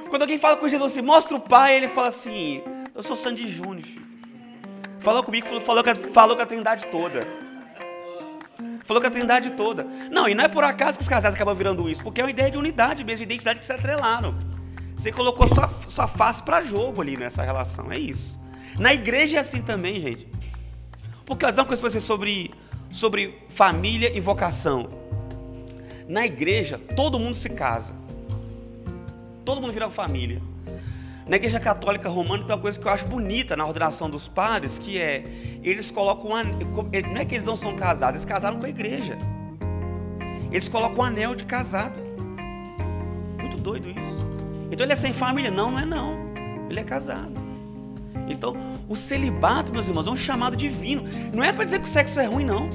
Quando 0.09 0.23
alguém 0.23 0.39
fala 0.39 0.57
com 0.57 0.69
Jesus 0.69 0.93
assim, 0.93 1.01
mostra 1.03 1.37
o 1.37 1.41
Pai, 1.41 1.75
ele 1.75 1.89
fala 1.89 2.09
assim: 2.09 2.63
Eu 2.95 3.03
sou 3.03 3.17
Sandy 3.17 3.49
Júnior, 3.49 3.83
filho. 3.83 4.07
Falou 5.01 5.25
comigo, 5.25 5.47
falou, 5.49 5.83
falou 6.13 6.37
com 6.37 6.43
a 6.43 6.47
trindade 6.47 6.87
toda. 6.87 7.27
Falou 8.85 9.01
com 9.01 9.09
a 9.09 9.11
trindade 9.11 9.51
toda. 9.53 9.85
Não, 10.11 10.29
e 10.29 10.35
não 10.35 10.45
é 10.45 10.49
por 10.49 10.63
acaso 10.65 10.99
que 10.99 11.03
os 11.03 11.09
casais 11.09 11.35
acabam 11.35 11.55
virando 11.55 11.89
isso, 11.89 12.03
porque 12.03 12.21
é 12.21 12.25
uma 12.25 12.31
ideia 12.31 12.51
de 12.51 12.59
unidade 12.59 13.03
mesmo, 13.03 13.19
de 13.19 13.33
identidade 13.33 13.59
que 13.59 13.67
se 13.67 13.73
atrelaram. 13.73 14.37
Você 15.03 15.11
colocou 15.11 15.49
sua, 15.49 15.69
sua 15.89 16.07
face 16.07 16.41
para 16.41 16.63
jogo 16.63 17.03
ali 17.03 17.17
nessa 17.17 17.43
relação, 17.43 17.91
é 17.91 17.99
isso. 17.99 18.41
Na 18.79 18.95
igreja 18.95 19.39
é 19.39 19.41
assim 19.41 19.61
também, 19.61 20.01
gente. 20.01 20.29
Porque, 21.27 21.45
uma 21.45 21.65
coisa 21.65 21.83
para 21.83 21.91
você 21.91 21.99
sobre, 21.99 22.55
sobre 22.93 23.37
família 23.49 24.17
e 24.17 24.21
vocação. 24.21 24.89
Na 26.07 26.25
igreja, 26.25 26.79
todo 26.95 27.19
mundo 27.19 27.35
se 27.35 27.49
casa. 27.49 27.97
Todo 29.45 29.61
mundo 29.61 29.73
vira 29.73 29.91
família. 29.91 30.41
Na 31.27 31.35
igreja 31.35 31.59
católica 31.59 32.09
romana 32.09 32.45
tem 32.45 32.55
uma 32.55 32.63
coisa 32.63 32.79
que 32.79 32.87
eu 32.87 32.93
acho 32.93 33.05
bonita 33.07 33.57
na 33.57 33.67
ordenação 33.67 34.09
dos 34.09 34.29
padres, 34.29 34.79
que 34.79 35.01
é 35.01 35.25
eles 35.65 35.91
colocam 35.91 36.31
um 36.31 36.35
anel, 36.37 36.59
não 37.13 37.21
é 37.21 37.25
que 37.25 37.35
eles 37.35 37.45
não 37.45 37.57
são 37.57 37.75
casados, 37.75 38.21
eles 38.21 38.25
casaram 38.25 38.61
com 38.61 38.67
a 38.67 38.69
igreja. 38.69 39.19
Eles 40.53 40.69
colocam 40.69 40.99
um 40.99 41.03
anel 41.03 41.35
de 41.35 41.45
casado. 41.45 42.01
Muito 43.41 43.57
doido 43.57 43.91
isso. 43.91 44.32
Então 44.73 44.87
ele 44.87 44.95
é 44.95 44.97
sem 44.97 45.13
família? 45.13 45.51
Não, 45.51 45.71
não 45.71 45.79
é 45.79 45.85
não. 45.85 46.19
Ele 46.69 46.81
é 46.81 46.83
casado. 46.83 47.41
Então, 48.27 48.57
o 48.89 48.97
celibato, 48.97 49.71
meus 49.73 49.87
irmãos, 49.87 50.07
é 50.07 50.11
um 50.11 50.17
chamado 50.17 50.57
divino. 50.57 51.05
Não 51.35 51.45
é 51.45 51.53
para 51.53 51.65
dizer 51.65 51.79
que 51.79 51.85
o 51.85 51.89
sexo 51.89 52.19
é 52.19 52.25
ruim, 52.25 52.47
não. 52.47 52.71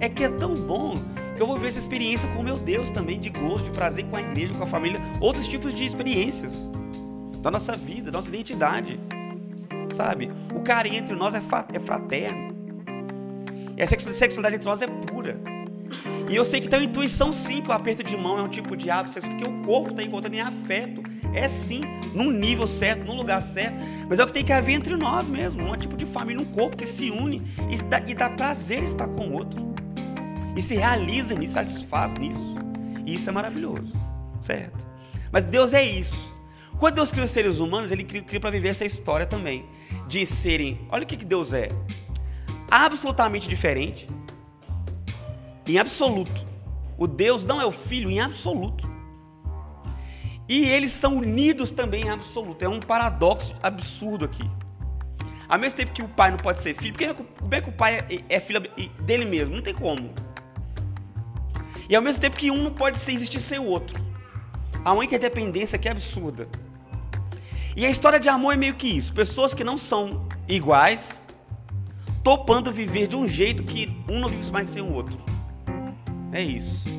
é 0.00 0.08
que 0.08 0.24
é 0.24 0.28
tão 0.28 0.54
bom 0.54 0.96
que 1.36 1.42
eu 1.42 1.46
vou 1.46 1.56
ver 1.56 1.68
essa 1.68 1.78
experiência 1.78 2.28
com 2.30 2.40
o 2.40 2.44
meu 2.44 2.58
Deus 2.58 2.90
também, 2.90 3.20
de 3.20 3.30
gosto, 3.30 3.66
de 3.66 3.70
prazer 3.70 4.04
com 4.06 4.16
a 4.16 4.20
igreja, 4.20 4.54
com 4.54 4.64
a 4.64 4.66
família, 4.66 5.00
outros 5.20 5.46
tipos 5.46 5.72
de 5.72 5.84
experiências 5.84 6.68
da 7.40 7.50
nossa 7.50 7.76
vida, 7.76 8.10
da 8.10 8.18
nossa 8.18 8.28
identidade. 8.28 8.98
Sabe? 9.94 10.32
O 10.52 10.60
carinho 10.60 10.96
entre 10.96 11.14
nós 11.14 11.34
é, 11.34 11.42
é 11.72 11.78
fraterno. 11.78 12.56
E 13.76 13.82
a 13.82 13.86
sexualidade 13.86 14.56
entre 14.56 14.68
nós 14.68 14.82
é 14.82 14.88
pura. 14.88 15.40
E 16.28 16.34
eu 16.34 16.44
sei 16.44 16.60
que 16.60 16.68
tem 16.68 16.80
uma 16.80 16.84
intuição 16.84 17.32
sim 17.32 17.62
que 17.62 17.68
o 17.68 17.72
aperto 17.72 18.02
de 18.02 18.16
mão 18.16 18.38
é 18.38 18.42
um 18.42 18.48
tipo 18.48 18.76
de 18.76 18.90
ato 18.90 19.08
sexo, 19.10 19.30
porque 19.30 19.44
o 19.44 19.62
corpo 19.62 19.90
está 19.90 20.02
encontrando 20.02 20.36
em 20.36 20.40
afeto. 20.40 21.02
É 21.32 21.46
sim, 21.48 21.80
num 22.14 22.30
nível 22.30 22.66
certo, 22.66 23.04
num 23.04 23.14
lugar 23.14 23.40
certo. 23.40 23.76
Mas 24.08 24.18
é 24.18 24.24
o 24.24 24.26
que 24.26 24.32
tem 24.32 24.44
que 24.44 24.52
haver 24.52 24.74
entre 24.74 24.96
nós 24.96 25.28
mesmo. 25.28 25.62
Um 25.62 25.76
tipo 25.76 25.96
de 25.96 26.06
família, 26.06 26.40
um 26.40 26.52
corpo 26.52 26.76
que 26.76 26.86
se 26.86 27.10
une 27.10 27.42
e 27.70 27.76
dá, 27.82 28.00
e 28.06 28.14
dá 28.14 28.30
prazer 28.30 28.82
estar 28.82 29.08
com 29.08 29.28
o 29.28 29.32
outro. 29.34 29.68
E 30.56 30.62
se 30.62 30.74
realiza 30.74 31.34
nisso, 31.34 31.54
satisfaz 31.54 32.14
nisso. 32.14 32.56
E 33.06 33.14
isso 33.14 33.28
é 33.28 33.32
maravilhoso, 33.32 33.94
certo? 34.40 34.86
Mas 35.30 35.44
Deus 35.44 35.72
é 35.72 35.82
isso. 35.82 36.36
Quando 36.78 36.96
Deus 36.96 37.10
cria 37.10 37.24
os 37.24 37.30
seres 37.30 37.58
humanos, 37.58 37.90
Ele 37.90 38.04
cria 38.04 38.40
para 38.40 38.50
viver 38.50 38.68
essa 38.68 38.84
história 38.84 39.26
também. 39.26 39.66
De 40.06 40.24
serem, 40.24 40.80
olha 40.90 41.04
o 41.04 41.06
que, 41.06 41.16
que 41.16 41.24
Deus 41.24 41.52
é. 41.52 41.68
Absolutamente 42.70 43.48
diferente. 43.48 44.08
Em 45.66 45.78
absoluto. 45.78 46.46
O 46.96 47.06
Deus 47.06 47.44
não 47.44 47.60
é 47.60 47.66
o 47.66 47.70
Filho 47.70 48.10
em 48.10 48.20
absoluto. 48.20 48.97
E 50.48 50.64
eles 50.68 50.92
são 50.92 51.18
unidos 51.18 51.70
também 51.70 52.04
em 52.04 52.08
absoluto. 52.08 52.64
É 52.64 52.68
um 52.68 52.80
paradoxo 52.80 53.54
absurdo 53.62 54.24
aqui. 54.24 54.48
Ao 55.48 55.58
mesmo 55.58 55.76
tempo 55.76 55.92
que 55.92 56.02
o 56.02 56.08
pai 56.08 56.30
não 56.30 56.38
pode 56.38 56.60
ser 56.60 56.74
filho, 56.74 56.92
porque 56.92 57.12
como 57.14 57.54
é 57.54 57.60
que 57.60 57.68
o 57.68 57.72
pai 57.72 57.98
é, 57.98 58.36
é 58.36 58.40
filho 58.40 58.60
dele 59.00 59.24
mesmo? 59.24 59.54
Não 59.54 59.62
tem 59.62 59.74
como. 59.74 60.12
E 61.88 61.96
ao 61.96 62.02
mesmo 62.02 62.20
tempo 62.20 62.36
que 62.36 62.50
um 62.50 62.62
não 62.62 62.72
pode 62.72 62.98
existir 62.98 63.40
sem 63.40 63.58
o 63.58 63.64
outro. 63.64 63.98
Há 64.84 64.92
uma 64.92 65.04
interdependência 65.04 65.78
que 65.78 65.88
é 65.88 65.90
absurda. 65.90 66.48
E 67.76 67.86
a 67.86 67.90
história 67.90 68.18
de 68.18 68.28
amor 68.28 68.54
é 68.54 68.56
meio 68.56 68.74
que 68.74 68.88
isso: 68.88 69.12
pessoas 69.12 69.54
que 69.54 69.64
não 69.64 69.78
são 69.78 70.26
iguais, 70.46 71.26
topando 72.22 72.72
viver 72.72 73.06
de 73.06 73.16
um 73.16 73.26
jeito 73.26 73.62
que 73.64 73.96
um 74.08 74.20
não 74.20 74.28
vive 74.28 74.50
mais 74.50 74.68
sem 74.68 74.82
o 74.82 74.92
outro. 74.92 75.18
É 76.32 76.42
isso. 76.42 76.97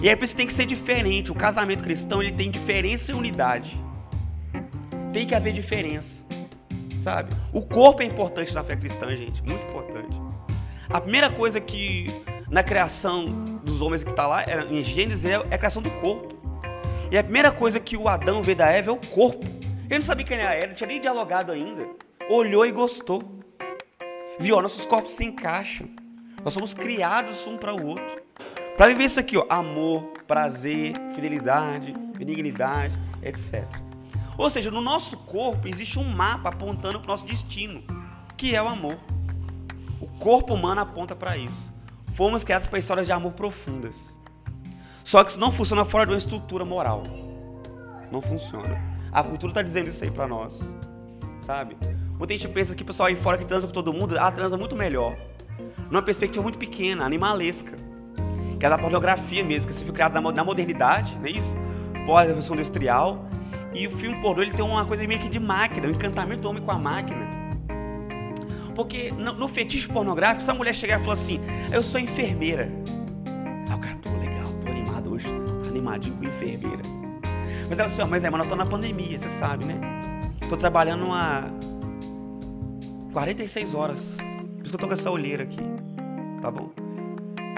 E 0.00 0.08
é 0.08 0.14
por 0.14 0.24
isso 0.24 0.34
que 0.34 0.38
tem 0.38 0.46
que 0.46 0.52
ser 0.52 0.66
diferente. 0.66 1.32
O 1.32 1.34
casamento 1.34 1.82
cristão 1.82 2.22
ele 2.22 2.32
tem 2.32 2.50
diferença 2.50 3.10
e 3.10 3.14
unidade. 3.14 3.78
Tem 5.12 5.26
que 5.26 5.34
haver 5.34 5.52
diferença. 5.52 6.24
Sabe? 7.00 7.34
O 7.52 7.62
corpo 7.62 8.02
é 8.02 8.04
importante 8.04 8.54
na 8.54 8.62
fé 8.62 8.76
cristã, 8.76 9.08
gente. 9.16 9.42
Muito 9.42 9.66
importante. 9.66 10.20
A 10.88 11.00
primeira 11.00 11.30
coisa 11.30 11.60
que 11.60 12.12
na 12.50 12.62
criação 12.62 13.30
dos 13.62 13.82
homens 13.82 14.02
que 14.02 14.10
está 14.10 14.26
lá, 14.26 14.42
era, 14.46 14.64
em 14.64 14.82
Gênesis, 14.82 15.24
é, 15.24 15.32
é 15.32 15.54
a 15.54 15.58
criação 15.58 15.82
do 15.82 15.90
corpo. 15.90 16.36
E 17.10 17.18
a 17.18 17.22
primeira 17.22 17.50
coisa 17.50 17.80
que 17.80 17.96
o 17.96 18.08
Adão 18.08 18.42
vê 18.42 18.54
da 18.54 18.66
Eva 18.66 18.90
é 18.90 18.92
o 18.92 18.96
corpo. 18.96 19.44
Ele 19.84 19.98
não 19.98 20.02
sabia 20.02 20.24
quem 20.24 20.38
era 20.38 20.54
ela, 20.54 20.68
não 20.68 20.74
tinha 20.74 20.86
nem 20.86 21.00
dialogado 21.00 21.52
ainda. 21.52 21.88
Olhou 22.28 22.64
e 22.64 22.72
gostou. 22.72 23.22
Viu, 24.38 24.60
nossos 24.60 24.86
corpos 24.86 25.12
se 25.12 25.24
encaixam. 25.24 25.88
Nós 26.44 26.54
somos 26.54 26.72
criados 26.72 27.46
um 27.46 27.56
para 27.56 27.74
o 27.74 27.86
outro. 27.86 28.22
Para 28.78 28.86
viver 28.92 29.06
isso 29.06 29.18
aqui, 29.18 29.36
ó, 29.36 29.44
amor, 29.48 30.04
prazer, 30.24 30.94
fidelidade, 31.12 31.92
benignidade, 32.16 32.96
etc. 33.20 33.64
Ou 34.36 34.48
seja, 34.48 34.70
no 34.70 34.80
nosso 34.80 35.16
corpo 35.16 35.66
existe 35.66 35.98
um 35.98 36.04
mapa 36.04 36.50
apontando 36.50 37.00
para 37.00 37.08
o 37.08 37.10
nosso 37.10 37.26
destino, 37.26 37.82
que 38.36 38.54
é 38.54 38.62
o 38.62 38.68
amor. 38.68 38.96
O 40.00 40.06
corpo 40.06 40.54
humano 40.54 40.80
aponta 40.80 41.16
para 41.16 41.36
isso. 41.36 41.72
Fomos 42.12 42.44
criados 42.44 42.68
para 42.68 42.78
histórias 42.78 43.04
de 43.04 43.12
amor 43.12 43.32
profundas. 43.32 44.16
Só 45.02 45.24
que 45.24 45.32
isso 45.32 45.40
não 45.40 45.50
funciona 45.50 45.84
fora 45.84 46.06
de 46.06 46.12
uma 46.12 46.18
estrutura 46.18 46.64
moral. 46.64 47.02
Não 48.12 48.22
funciona. 48.22 48.80
A 49.10 49.24
cultura 49.24 49.50
está 49.50 49.62
dizendo 49.62 49.88
isso 49.88 50.04
aí 50.04 50.10
para 50.12 50.28
nós. 50.28 50.60
Sabe? 51.42 51.76
Muita 52.16 52.32
gente 52.32 52.46
pensa 52.46 52.76
que 52.76 52.84
o 52.84 52.86
pessoal 52.86 53.08
aí 53.08 53.16
fora 53.16 53.38
que 53.38 53.44
transa 53.44 53.66
com 53.66 53.72
todo 53.72 53.92
mundo, 53.92 54.16
ah, 54.16 54.30
transa 54.30 54.56
muito 54.56 54.76
melhor. 54.76 55.16
Numa 55.90 56.00
perspectiva 56.02 56.44
muito 56.44 56.60
pequena, 56.60 57.04
animalesca. 57.04 57.88
Que 58.58 58.66
é 58.66 58.68
da 58.68 58.78
pornografia 58.78 59.44
mesmo, 59.44 59.68
que 59.68 59.74
se 59.74 59.84
foi 59.84 59.94
criado 59.94 60.20
na 60.20 60.44
modernidade, 60.44 61.16
não 61.16 61.26
é 61.26 61.30
isso? 61.30 61.56
Pós-revolução 62.04 62.56
industrial. 62.56 63.24
E 63.72 63.86
o 63.86 63.90
filme 63.90 64.20
pornô 64.20 64.42
ele 64.42 64.50
tem 64.50 64.64
uma 64.64 64.84
coisa 64.84 65.06
meio 65.06 65.20
que 65.20 65.28
de 65.28 65.38
máquina, 65.38 65.86
o 65.86 65.90
um 65.90 65.92
encantamento 65.92 66.42
do 66.42 66.48
homem 66.48 66.62
com 66.62 66.70
a 66.70 66.78
máquina. 66.78 67.28
Porque 68.74 69.10
no, 69.12 69.32
no 69.34 69.48
fetiche 69.48 69.88
pornográfico, 69.88 70.42
se 70.42 70.50
a 70.50 70.54
mulher 70.54 70.74
chegar 70.74 71.00
e 71.00 71.02
falar 71.02 71.14
assim, 71.14 71.40
eu 71.72 71.82
sou 71.82 72.00
enfermeira. 72.00 72.70
Aí 73.68 73.74
o 73.74 73.78
cara, 73.78 73.96
pô, 73.96 74.10
legal, 74.18 74.48
tô 74.62 74.68
animado 74.68 75.12
hoje, 75.12 75.28
animadinho 75.68 76.16
com 76.16 76.24
enfermeira. 76.24 76.82
Mas 77.68 77.78
ela 77.78 77.86
assim, 77.86 78.04
mas 78.04 78.24
é, 78.24 78.30
mano, 78.30 78.44
eu 78.44 78.48
tô 78.48 78.56
na 78.56 78.66
pandemia, 78.66 79.18
você 79.18 79.28
sabe, 79.28 79.64
né? 79.64 79.74
Tô 80.48 80.56
trabalhando 80.56 81.12
há 81.12 81.50
46 83.12 83.74
horas. 83.74 84.16
Por 84.56 84.62
isso 84.62 84.70
que 84.70 84.76
eu 84.76 84.80
tô 84.80 84.88
com 84.88 84.94
essa 84.94 85.10
olheira 85.10 85.42
aqui. 85.42 85.60
Tá 86.40 86.50
bom? 86.50 86.70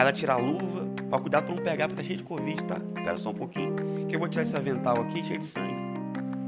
Ela 0.01 0.15
tira 0.15 0.33
a 0.33 0.39
luva, 0.39 0.89
ó, 1.13 1.19
cuidado 1.19 1.45
pra 1.45 1.55
não 1.55 1.63
pegar, 1.63 1.87
porque 1.87 2.01
tá 2.01 2.07
cheio 2.07 2.17
de 2.17 2.25
Covid, 2.25 2.65
tá? 2.65 2.79
Espera 2.97 3.19
só 3.19 3.29
um 3.29 3.35
pouquinho, 3.35 3.75
que 4.09 4.17
eu 4.17 4.19
vou 4.19 4.31
tirar 4.31 4.45
esse 4.45 4.57
avental 4.57 4.99
aqui, 4.99 5.23
cheio 5.23 5.39
de 5.39 5.45
sangue. 5.45 5.75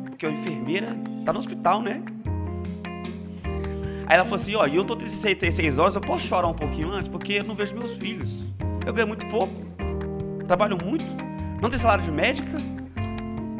Porque 0.06 0.24
a 0.24 0.30
enfermeira 0.30 0.94
tá 1.22 1.34
no 1.34 1.38
hospital, 1.38 1.82
né? 1.82 2.02
Aí 4.06 4.16
ela 4.16 4.24
falou 4.24 4.36
assim: 4.36 4.54
ó, 4.54 4.66
e 4.66 4.74
eu 4.74 4.86
tô 4.86 4.96
36 4.96 5.76
horas, 5.76 5.94
eu 5.94 6.00
posso 6.00 6.26
chorar 6.26 6.48
um 6.48 6.54
pouquinho 6.54 6.90
antes, 6.90 7.08
porque 7.08 7.34
eu 7.34 7.44
não 7.44 7.54
vejo 7.54 7.74
meus 7.74 7.92
filhos. 7.92 8.50
Eu 8.86 8.92
ganho 8.94 9.06
muito 9.06 9.26
pouco, 9.26 9.52
trabalho 10.46 10.78
muito, 10.82 11.04
não 11.60 11.68
tenho 11.68 11.82
salário 11.82 12.04
de 12.04 12.10
médica. 12.10 12.56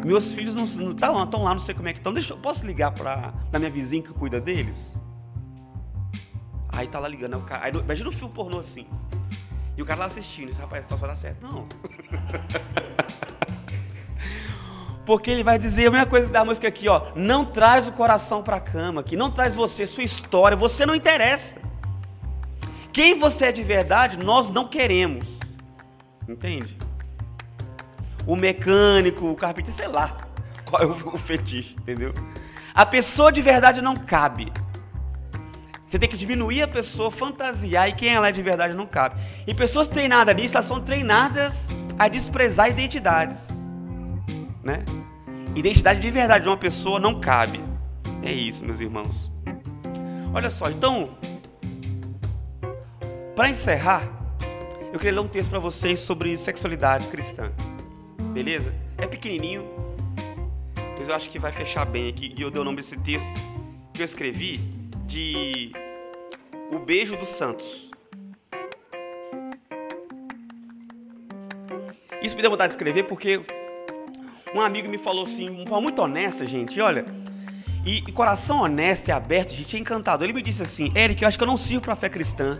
Meus 0.03 0.33
filhos 0.33 0.55
não 0.55 0.65
estão 0.65 0.95
tá 0.95 1.11
lá, 1.11 1.29
lá, 1.45 1.51
não 1.51 1.59
sei 1.59 1.75
como 1.75 1.89
é 1.89 1.93
que 1.93 1.99
estão. 1.99 2.15
Deixa 2.15 2.33
eu 2.33 2.39
posso 2.39 2.65
ligar 2.65 2.93
para 2.93 3.35
a 3.53 3.59
minha 3.59 3.71
vizinha 3.71 4.03
que 4.03 4.15
cuida 4.15 4.41
deles? 4.41 5.03
Aí 6.71 6.89
tá 6.89 6.99
lá 6.99 7.09
ligando, 7.09 7.35
aí 7.35 7.41
o 7.41 7.45
cara, 7.45 7.67
aí, 7.67 7.73
imagina 7.73 8.09
um 8.09 8.13
filme 8.13 8.33
pornô 8.33 8.59
assim. 8.59 8.87
E 9.77 9.83
o 9.83 9.85
cara 9.85 10.01
lá 10.01 10.07
assistindo, 10.07 10.51
esse 10.51 10.61
rapaz, 10.61 10.87
só 10.87 10.97
vai 10.97 11.09
dar 11.09 11.17
certo. 11.17 11.43
Não. 11.43 11.67
Porque 15.05 15.31
ele 15.31 15.43
vai 15.43 15.59
dizer 15.59 15.89
a 15.89 15.91
mesma 15.91 16.07
coisa 16.07 16.31
da 16.31 16.45
música 16.45 16.69
aqui, 16.69 16.89
ó. 16.89 17.11
Não 17.17 17.45
traz 17.45 17.89
o 17.89 17.93
coração 17.93 18.43
para 18.43 18.57
a 18.57 18.61
cama, 18.61 19.03
que 19.03 19.17
não 19.17 19.31
traz 19.31 19.55
você, 19.55 19.87
sua 19.87 20.05
história, 20.05 20.57
você 20.57 20.87
não 20.87 20.95
interessa. 20.95 21.57
Quem 22.93 23.19
você 23.19 23.47
é 23.47 23.53
de 23.53 23.65
verdade, 23.65 24.17
nós 24.17 24.51
não 24.51 24.69
queremos. 24.69 25.29
Entende? 26.29 26.77
O 28.27 28.37
mecânico, 28.37 29.27
o 29.27 29.35
carpinteiro, 29.35 29.77
sei 29.77 29.89
lá 29.89 30.33
qual 30.73 30.83
é 30.83 30.87
o 30.87 31.19
fetiche, 31.19 31.77
entendeu? 31.79 32.15
A 32.75 32.87
pessoa 32.87 33.31
de 33.31 33.43
verdade 33.43 33.83
não 33.83 33.95
cabe. 33.95 34.51
Você 35.93 35.99
tem 35.99 36.09
que 36.09 36.17
diminuir 36.17 36.63
a 36.63 36.69
pessoa, 36.69 37.11
fantasiar, 37.11 37.87
e 37.87 37.93
quem 37.93 38.15
ela 38.15 38.27
é 38.27 38.33
de 38.33 38.41
verdade 38.41 38.75
não 38.75 38.87
cabe. 38.87 39.21
E 39.47 39.53
pessoas 39.53 39.87
treinadas 39.87 40.35
nisso, 40.35 40.57
elas 40.57 40.65
são 40.65 40.81
treinadas 40.81 41.69
a 41.99 42.09
desprezar 42.09 42.71
identidades 42.71 43.63
né? 44.63 44.85
Identidade 45.55 46.01
de 46.01 46.11
verdade 46.11 46.45
de 46.45 46.49
uma 46.49 46.57
pessoa 46.57 46.99
não 46.99 47.21
cabe. 47.21 47.61
É 48.23 48.33
isso, 48.33 48.65
meus 48.65 48.81
irmãos. 48.81 49.31
Olha 50.33 50.49
só, 50.49 50.71
então, 50.71 51.11
para 53.37 53.51
encerrar, 53.51 54.03
eu 54.93 54.99
queria 54.99 55.13
ler 55.13 55.21
um 55.21 55.29
texto 55.29 55.51
para 55.51 55.59
vocês 55.59 56.01
sobre 56.01 56.37
sexualidade 56.39 57.09
cristã. 57.09 57.53
Beleza? 58.33 58.75
É 58.97 59.07
pequenininho, 59.07 59.69
mas 60.99 61.07
eu 61.07 61.15
acho 61.15 61.29
que 61.29 61.39
vai 61.39 61.53
fechar 61.53 61.85
bem 61.85 62.09
aqui. 62.09 62.35
E 62.35 62.41
eu 62.41 62.51
dei 62.51 62.63
o 62.63 62.65
nome 62.65 62.79
desse 62.79 62.97
texto 62.97 63.29
que 63.93 64.01
eu 64.01 64.07
escrevi 64.07 64.59
de 65.07 65.73
O 66.73 66.79
Beijo 66.79 67.19
dos 67.19 67.29
Santos. 67.29 67.91
Isso 72.23 72.35
me 72.35 72.41
deu 72.41 72.51
vontade 72.51 72.71
de 72.71 72.77
escrever 72.77 73.03
porque 73.05 73.43
um 74.55 74.61
amigo 74.61 74.89
me 74.89 74.97
falou 74.97 75.25
assim, 75.25 75.51
uma 75.51 75.67
forma 75.67 75.83
muito 75.83 76.01
honesta, 76.01 76.47
gente, 76.47 76.81
olha. 76.81 77.05
E, 77.85 77.99
e 77.99 78.13
coração 78.13 78.61
honesto 78.61 79.09
e 79.09 79.13
aberto, 79.13 79.53
gente, 79.53 79.77
é 79.77 79.81
encantado. 79.81 80.25
Ele 80.25 80.33
me 80.33 80.41
disse 80.41 80.63
assim, 80.63 80.91
Eric, 80.97 81.21
eu 81.21 81.29
acho 81.29 81.37
que 81.37 81.45
eu 81.45 81.49
não 81.49 81.59
sirvo 81.59 81.83
para 81.83 81.93
a 81.93 81.97
fé 81.97 82.09
cristã. 82.09 82.59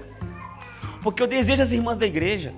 Porque 1.03 1.23
eu 1.23 1.27
desejo 1.27 1.63
as 1.63 1.73
irmãs 1.73 1.97
da 1.97 2.07
igreja. 2.07 2.53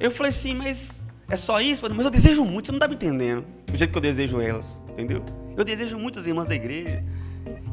Eu 0.00 0.10
falei 0.10 0.30
assim, 0.30 0.52
mas 0.52 1.00
é 1.28 1.36
só 1.36 1.60
isso? 1.60 1.88
Mas 1.94 2.04
eu 2.04 2.10
desejo 2.10 2.44
muito, 2.44 2.66
você 2.66 2.72
não 2.72 2.78
está 2.78 2.88
me 2.88 2.96
entendendo. 2.96 3.44
Do 3.66 3.76
jeito 3.76 3.92
que 3.92 3.98
eu 3.98 4.02
desejo 4.02 4.40
elas, 4.40 4.82
entendeu? 4.88 5.24
Eu 5.56 5.64
desejo 5.64 5.96
muito 5.96 6.18
as 6.18 6.26
irmãs 6.26 6.48
da 6.48 6.56
igreja. 6.56 7.04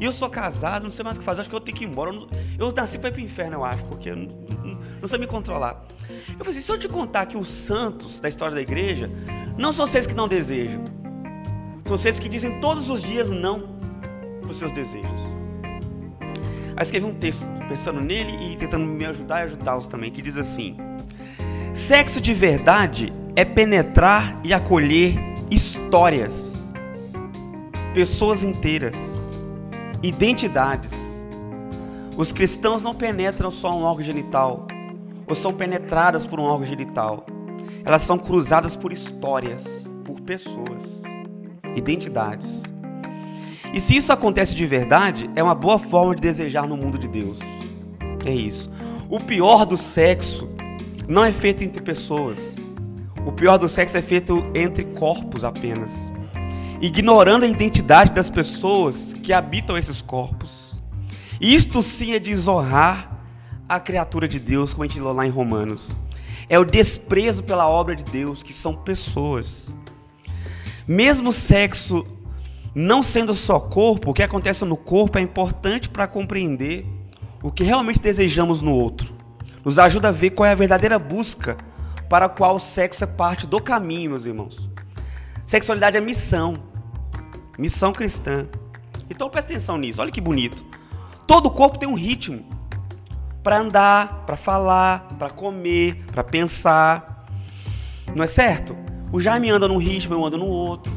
E 0.00 0.04
eu 0.04 0.12
sou 0.12 0.30
casado, 0.30 0.82
não 0.82 0.90
sei 0.90 1.04
mais 1.04 1.16
o 1.16 1.20
que 1.20 1.26
fazer, 1.26 1.42
acho 1.42 1.50
que 1.50 1.56
eu 1.56 1.60
tenho 1.60 1.76
que 1.76 1.84
ir 1.84 1.88
embora. 1.88 2.10
Eu, 2.58 2.72
nasci 2.72 2.98
para 2.98 3.08
ir 3.10 3.12
para 3.12 3.20
o 3.20 3.24
inferno, 3.24 3.56
eu 3.56 3.64
acho, 3.64 3.84
porque 3.84 4.10
eu 4.10 4.16
não, 4.16 4.26
não, 4.64 4.80
não 5.02 5.08
sei 5.08 5.18
me 5.18 5.26
controlar. 5.26 5.84
Eu 6.28 6.38
falei 6.38 6.50
assim, 6.50 6.60
se 6.60 6.72
eu 6.72 6.78
te 6.78 6.88
contar 6.88 7.26
que 7.26 7.36
os 7.36 7.48
santos 7.48 8.18
da 8.18 8.28
história 8.28 8.54
da 8.54 8.62
igreja 8.62 9.10
não 9.58 9.72
são 9.72 9.86
seres 9.86 10.06
que 10.06 10.14
não 10.14 10.26
desejam. 10.26 10.82
São 11.84 11.96
seres 11.96 12.18
que 12.18 12.28
dizem 12.28 12.60
todos 12.60 12.88
os 12.88 13.02
dias 13.02 13.28
não 13.28 13.76
para 14.40 14.50
os 14.50 14.58
seus 14.58 14.72
desejos. 14.72 15.10
Aí 16.76 16.82
escrevi 16.82 17.04
um 17.04 17.14
texto 17.14 17.46
pensando 17.68 18.00
nele 18.00 18.52
e 18.52 18.56
tentando 18.56 18.86
me 18.86 19.04
ajudar 19.04 19.40
e 19.40 19.42
ajudá-los 19.44 19.86
também, 19.86 20.10
que 20.10 20.22
diz 20.22 20.38
assim: 20.38 20.76
Sexo 21.74 22.20
de 22.20 22.32
verdade 22.32 23.12
é 23.36 23.44
penetrar 23.44 24.40
e 24.42 24.54
acolher 24.54 25.14
histórias, 25.50 26.72
pessoas 27.92 28.42
inteiras, 28.42 29.19
identidades. 30.02 31.18
Os 32.16 32.32
cristãos 32.32 32.82
não 32.82 32.94
penetram 32.94 33.50
só 33.50 33.76
um 33.76 33.82
órgão 33.82 34.04
genital, 34.04 34.66
ou 35.26 35.34
são 35.34 35.52
penetradas 35.52 36.26
por 36.26 36.40
um 36.40 36.44
órgão 36.44 36.64
genital. 36.64 37.26
Elas 37.84 38.02
são 38.02 38.18
cruzadas 38.18 38.74
por 38.74 38.92
histórias, 38.92 39.88
por 40.04 40.20
pessoas, 40.20 41.02
identidades. 41.74 42.62
E 43.72 43.80
se 43.80 43.96
isso 43.96 44.12
acontece 44.12 44.54
de 44.54 44.66
verdade, 44.66 45.30
é 45.36 45.42
uma 45.42 45.54
boa 45.54 45.78
forma 45.78 46.14
de 46.14 46.22
desejar 46.22 46.66
no 46.66 46.76
mundo 46.76 46.98
de 46.98 47.06
Deus. 47.06 47.38
É 48.24 48.32
isso. 48.32 48.70
O 49.08 49.20
pior 49.20 49.64
do 49.64 49.76
sexo 49.76 50.48
não 51.06 51.24
é 51.24 51.32
feito 51.32 51.62
entre 51.62 51.82
pessoas. 51.82 52.56
O 53.24 53.32
pior 53.32 53.58
do 53.58 53.68
sexo 53.68 53.96
é 53.96 54.02
feito 54.02 54.44
entre 54.54 54.84
corpos 54.84 55.44
apenas, 55.44 56.12
ignorando 56.80 57.44
a 57.44 57.48
identidade 57.48 58.12
das 58.12 58.30
pessoas 58.30 59.14
que 59.22 59.32
habitam 59.32 59.76
esses 59.76 60.00
corpos. 60.00 60.74
Isto 61.40 61.82
sim 61.82 62.12
é 62.12 62.18
desonrar 62.18 63.24
a 63.68 63.78
criatura 63.78 64.26
de 64.26 64.38
Deus, 64.38 64.72
como 64.72 64.84
a 64.84 64.86
gente 64.86 65.00
lê 65.00 65.12
lá 65.12 65.26
em 65.26 65.30
Romanos. 65.30 65.94
É 66.48 66.58
o 66.58 66.64
desprezo 66.64 67.42
pela 67.42 67.68
obra 67.68 67.94
de 67.94 68.04
Deus, 68.04 68.42
que 68.42 68.52
são 68.52 68.74
pessoas. 68.74 69.68
Mesmo 70.88 71.28
o 71.30 71.32
sexo 71.32 72.04
não 72.74 73.02
sendo 73.02 73.34
só 73.34 73.60
corpo, 73.60 74.10
o 74.10 74.14
que 74.14 74.22
acontece 74.22 74.64
no 74.64 74.76
corpo 74.76 75.18
é 75.18 75.20
importante 75.20 75.88
para 75.88 76.06
compreender 76.06 76.86
o 77.42 77.50
que 77.50 77.64
realmente 77.64 78.00
desejamos 78.00 78.62
no 78.62 78.72
outro. 78.72 79.14
Nos 79.64 79.78
ajuda 79.78 80.08
a 80.08 80.12
ver 80.12 80.30
qual 80.30 80.46
é 80.46 80.52
a 80.52 80.56
verdadeira 80.56 80.98
busca 80.98 81.56
para 82.08 82.26
a 82.26 82.28
qual 82.28 82.56
o 82.56 82.60
sexo 82.60 83.04
é 83.04 83.06
parte 83.06 83.46
do 83.46 83.60
caminho, 83.60 84.10
meus 84.10 84.24
irmãos. 84.24 84.68
Sexualidade 85.44 85.96
é 85.96 86.00
missão. 86.00 86.69
Missão 87.60 87.92
cristã. 87.92 88.48
Então 89.10 89.28
presta 89.28 89.52
atenção 89.52 89.76
nisso, 89.76 90.00
olha 90.00 90.10
que 90.10 90.20
bonito. 90.20 90.64
Todo 91.26 91.46
o 91.46 91.50
corpo 91.50 91.78
tem 91.78 91.86
um 91.86 91.94
ritmo 91.94 92.42
para 93.42 93.58
andar, 93.58 94.24
para 94.24 94.34
falar, 94.34 95.14
para 95.18 95.28
comer, 95.28 96.02
para 96.10 96.24
pensar. 96.24 97.26
Não 98.14 98.24
é 98.24 98.26
certo? 98.26 98.74
O 99.12 99.20
Jaime 99.20 99.50
anda 99.50 99.68
num 99.68 99.76
ritmo, 99.76 100.14
eu 100.14 100.24
ando 100.24 100.38
no 100.38 100.46
outro. 100.46 100.90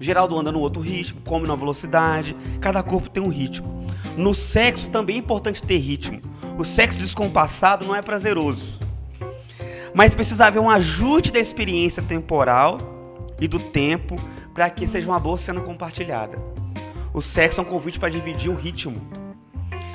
Geraldo 0.00 0.36
anda 0.36 0.50
no 0.50 0.58
outro 0.58 0.82
ritmo, 0.82 1.20
come 1.20 1.46
numa 1.46 1.56
velocidade. 1.56 2.36
Cada 2.60 2.82
corpo 2.82 3.08
tem 3.08 3.22
um 3.22 3.28
ritmo. 3.28 3.86
No 4.16 4.34
sexo 4.34 4.90
também 4.90 5.14
é 5.14 5.18
importante 5.20 5.62
ter 5.62 5.78
ritmo. 5.78 6.20
O 6.58 6.64
sexo 6.64 6.98
descompassado 6.98 7.86
não 7.86 7.94
é 7.94 8.02
prazeroso. 8.02 8.80
Mas 9.94 10.16
precisa 10.16 10.46
haver 10.46 10.58
um 10.58 10.68
ajuste 10.68 11.30
da 11.30 11.38
experiência 11.38 12.02
temporal 12.02 12.78
e 13.40 13.46
do 13.46 13.60
tempo 13.60 14.16
para 14.54 14.68
que 14.70 14.86
seja 14.86 15.08
uma 15.08 15.18
boa 15.18 15.38
cena 15.38 15.60
compartilhada. 15.60 16.38
O 17.12 17.20
sexo 17.20 17.60
é 17.60 17.62
um 17.62 17.66
convite 17.66 17.98
para 17.98 18.08
dividir 18.08 18.50
o 18.50 18.54
ritmo. 18.54 19.00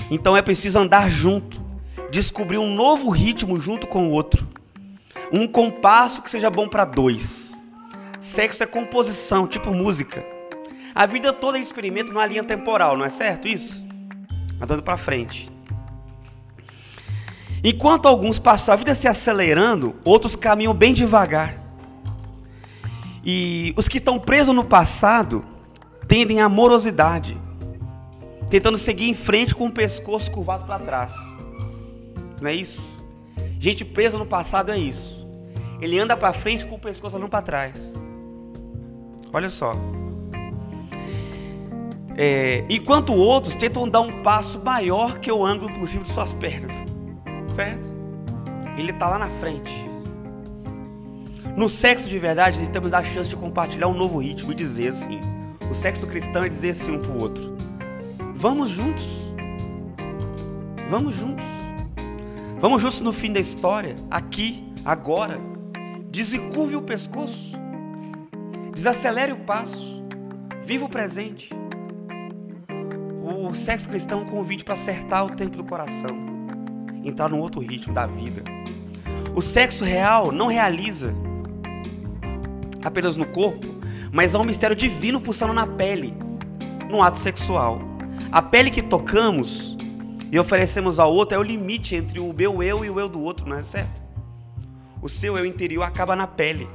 Então 0.09 0.37
é 0.37 0.41
preciso 0.41 0.79
andar 0.79 1.09
junto, 1.09 1.61
descobrir 2.11 2.57
um 2.57 2.73
novo 2.73 3.09
ritmo 3.09 3.59
junto 3.59 3.87
com 3.87 4.07
o 4.07 4.11
outro. 4.11 4.47
Um 5.31 5.47
compasso 5.47 6.21
que 6.21 6.31
seja 6.31 6.49
bom 6.49 6.67
para 6.67 6.85
dois. 6.85 7.57
Sexo 8.19 8.63
é 8.63 8.65
composição, 8.65 9.47
tipo 9.47 9.73
música. 9.73 10.25
A 10.95 11.05
vida 11.05 11.33
toda 11.33 11.57
a 11.57 11.57
gente 11.57 11.67
experimenta 11.67 12.11
numa 12.11 12.25
linha 12.25 12.43
temporal, 12.43 12.97
não 12.97 13.05
é 13.05 13.09
certo 13.09 13.47
isso? 13.47 13.85
Andando 14.59 14.81
para 14.81 14.97
frente. 14.97 15.49
Enquanto 17.63 18.07
alguns 18.07 18.39
passam 18.39 18.73
a 18.73 18.77
vida 18.77 18.95
se 18.95 19.07
acelerando, 19.07 19.95
outros 20.03 20.35
caminham 20.35 20.73
bem 20.73 20.93
devagar. 20.93 21.66
E 23.29 23.73
os 23.75 23.89
que 23.89 23.97
estão 23.97 24.17
presos 24.17 24.55
no 24.55 24.63
passado 24.63 25.43
tendem 26.07 26.39
à 26.39 26.47
morosidade, 26.47 27.37
tentando 28.49 28.77
seguir 28.77 29.09
em 29.09 29.13
frente 29.13 29.53
com 29.53 29.67
o 29.67 29.71
pescoço 29.71 30.31
curvado 30.31 30.65
para 30.65 30.79
trás. 30.79 31.13
Não 32.41 32.49
é 32.49 32.55
isso? 32.55 32.97
Gente 33.59 33.83
presa 33.83 34.17
no 34.17 34.25
passado 34.25 34.71
é 34.71 34.77
isso. 34.77 35.27
Ele 35.81 35.99
anda 35.99 36.15
para 36.15 36.31
frente 36.31 36.65
com 36.65 36.75
o 36.75 36.79
pescoço 36.79 37.17
olhando 37.17 37.29
para 37.29 37.41
trás. 37.41 37.93
Olha 39.33 39.49
só. 39.49 39.73
É, 42.15 42.63
enquanto 42.69 43.13
outros 43.13 43.57
tentam 43.57 43.89
dar 43.89 43.99
um 43.99 44.23
passo 44.23 44.57
maior 44.63 45.19
que 45.19 45.29
o 45.29 45.45
ângulo 45.45 45.77
possível 45.77 46.03
de 46.03 46.13
suas 46.13 46.31
pernas. 46.31 46.71
Certo? 47.49 47.91
Ele 48.77 48.91
está 48.91 49.09
lá 49.09 49.19
na 49.19 49.29
frente. 49.41 49.86
No 51.57 51.67
sexo 51.67 52.07
de 52.07 52.19
verdade, 52.19 52.59
nós 52.59 52.67
temos 52.67 52.93
a 52.93 53.03
chance 53.03 53.31
de 53.31 53.35
compartilhar 53.35 53.87
um 53.87 53.93
novo 53.95 54.19
ritmo 54.19 54.51
e 54.51 54.55
dizer 54.55 54.89
assim. 54.89 55.19
O 55.71 55.73
sexo 55.73 56.05
cristão 56.05 56.43
é 56.43 56.49
dizer 56.49 56.69
assim 56.69 56.91
um 56.91 56.99
para 56.99 57.09
o 57.09 57.19
outro. 57.19 57.57
Vamos 58.35 58.69
juntos. 58.69 59.03
Vamos 60.87 61.15
juntos. 61.15 61.43
Vamos 62.59 62.79
juntos 62.79 63.01
no 63.01 63.11
fim 63.11 63.33
da 63.33 63.39
história, 63.39 63.95
aqui, 64.11 64.71
agora. 64.85 65.41
Desencurve 66.11 66.75
o 66.75 66.81
pescoço. 66.83 67.53
Desacelere 68.71 69.31
o 69.31 69.37
passo. 69.37 70.05
Viva 70.63 70.85
o 70.85 70.89
presente. 70.89 71.49
O 73.23 73.51
sexo 73.55 73.89
cristão 73.89 74.19
é 74.19 74.21
um 74.21 74.27
convite 74.27 74.63
para 74.63 74.75
acertar 74.75 75.25
o 75.25 75.31
tempo 75.31 75.57
do 75.57 75.63
coração. 75.63 76.15
Entrar 77.03 77.27
num 77.27 77.39
outro 77.39 77.61
ritmo 77.61 77.95
da 77.95 78.05
vida. 78.05 78.43
O 79.33 79.41
sexo 79.41 79.83
real 79.83 80.31
não 80.31 80.45
realiza 80.45 81.15
apenas 82.83 83.17
no 83.17 83.25
corpo, 83.25 83.67
mas 84.11 84.35
há 84.35 84.39
um 84.39 84.43
mistério 84.43 84.75
divino 84.75 85.19
pulsando 85.19 85.53
na 85.53 85.67
pele, 85.67 86.13
no 86.89 87.01
ato 87.01 87.17
sexual. 87.17 87.79
A 88.31 88.41
pele 88.41 88.71
que 88.71 88.81
tocamos 88.81 89.77
e 90.31 90.37
oferecemos 90.39 90.99
ao 90.99 91.13
outro 91.13 91.35
é 91.35 91.39
o 91.39 91.43
limite 91.43 91.95
entre 91.95 92.19
o 92.19 92.33
meu 92.33 92.61
eu 92.61 92.83
e 92.83 92.89
o 92.89 92.99
eu 92.99 93.07
do 93.07 93.21
outro, 93.21 93.47
não 93.47 93.57
é 93.57 93.63
certo? 93.63 94.01
O 95.01 95.07
seu 95.07 95.37
eu 95.37 95.45
interior 95.45 95.83
acaba 95.83 96.15
na 96.15 96.27
pele. 96.27 96.67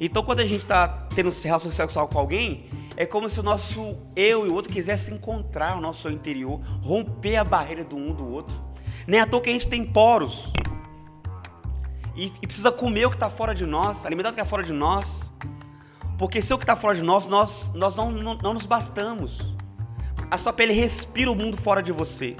Então, 0.00 0.22
quando 0.22 0.40
a 0.40 0.46
gente 0.46 0.62
está 0.62 0.88
tendo 1.14 1.30
relação 1.42 1.70
sexual 1.70 2.08
com 2.08 2.18
alguém, 2.18 2.66
é 2.96 3.06
como 3.06 3.28
se 3.30 3.40
o 3.40 3.42
nosso 3.42 3.96
eu 4.14 4.46
e 4.46 4.50
o 4.50 4.54
outro 4.54 4.72
quisessem 4.72 5.14
encontrar 5.14 5.76
o 5.76 5.80
nosso 5.80 6.08
interior, 6.10 6.60
romper 6.82 7.36
a 7.36 7.44
barreira 7.44 7.84
do 7.84 7.96
um 7.96 8.12
do 8.12 8.30
outro. 8.30 8.56
Nem 9.06 9.20
à 9.20 9.26
toa 9.26 9.40
que 9.40 9.50
a 9.50 9.52
gente 9.52 9.68
tem 9.68 9.84
poros. 9.84 10.52
E, 12.16 12.32
e 12.40 12.46
precisa 12.46 12.72
comer 12.72 13.06
o 13.06 13.10
que 13.10 13.16
está 13.16 13.28
fora 13.28 13.54
de 13.54 13.66
nós, 13.66 14.04
alimentar 14.06 14.30
o 14.30 14.32
que 14.32 14.40
está 14.40 14.48
fora 14.48 14.62
de 14.62 14.72
nós. 14.72 15.30
Porque 16.18 16.40
se 16.40 16.52
o 16.54 16.58
que 16.58 16.64
está 16.64 16.74
fora 16.74 16.96
de 16.96 17.02
nós, 17.02 17.26
nós, 17.26 17.70
nós 17.74 17.94
não, 17.94 18.10
não, 18.10 18.34
não 18.38 18.54
nos 18.54 18.64
bastamos. 18.64 19.54
A 20.30 20.38
sua 20.38 20.52
pele 20.52 20.72
respira 20.72 21.30
o 21.30 21.34
mundo 21.34 21.56
fora 21.56 21.82
de 21.82 21.92
você. 21.92 22.36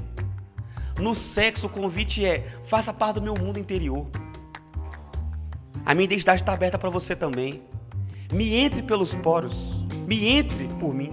No 0.99 1.15
sexo, 1.15 1.67
o 1.67 1.71
convite 1.71 2.25
é: 2.25 2.47
faça 2.65 2.93
parte 2.93 3.17
do 3.17 3.23
meu 3.23 3.35
mundo 3.35 3.59
interior. 3.59 4.07
A 5.85 5.95
minha 5.95 6.05
identidade 6.05 6.41
está 6.43 6.53
aberta 6.53 6.79
para 6.79 6.89
você 6.89 7.15
também. 7.15 7.63
Me 8.33 8.55
entre 8.55 8.83
pelos 8.83 9.15
poros. 9.15 9.85
Me 10.07 10.27
entre 10.27 10.67
por 10.81 10.95
mim. 10.95 11.13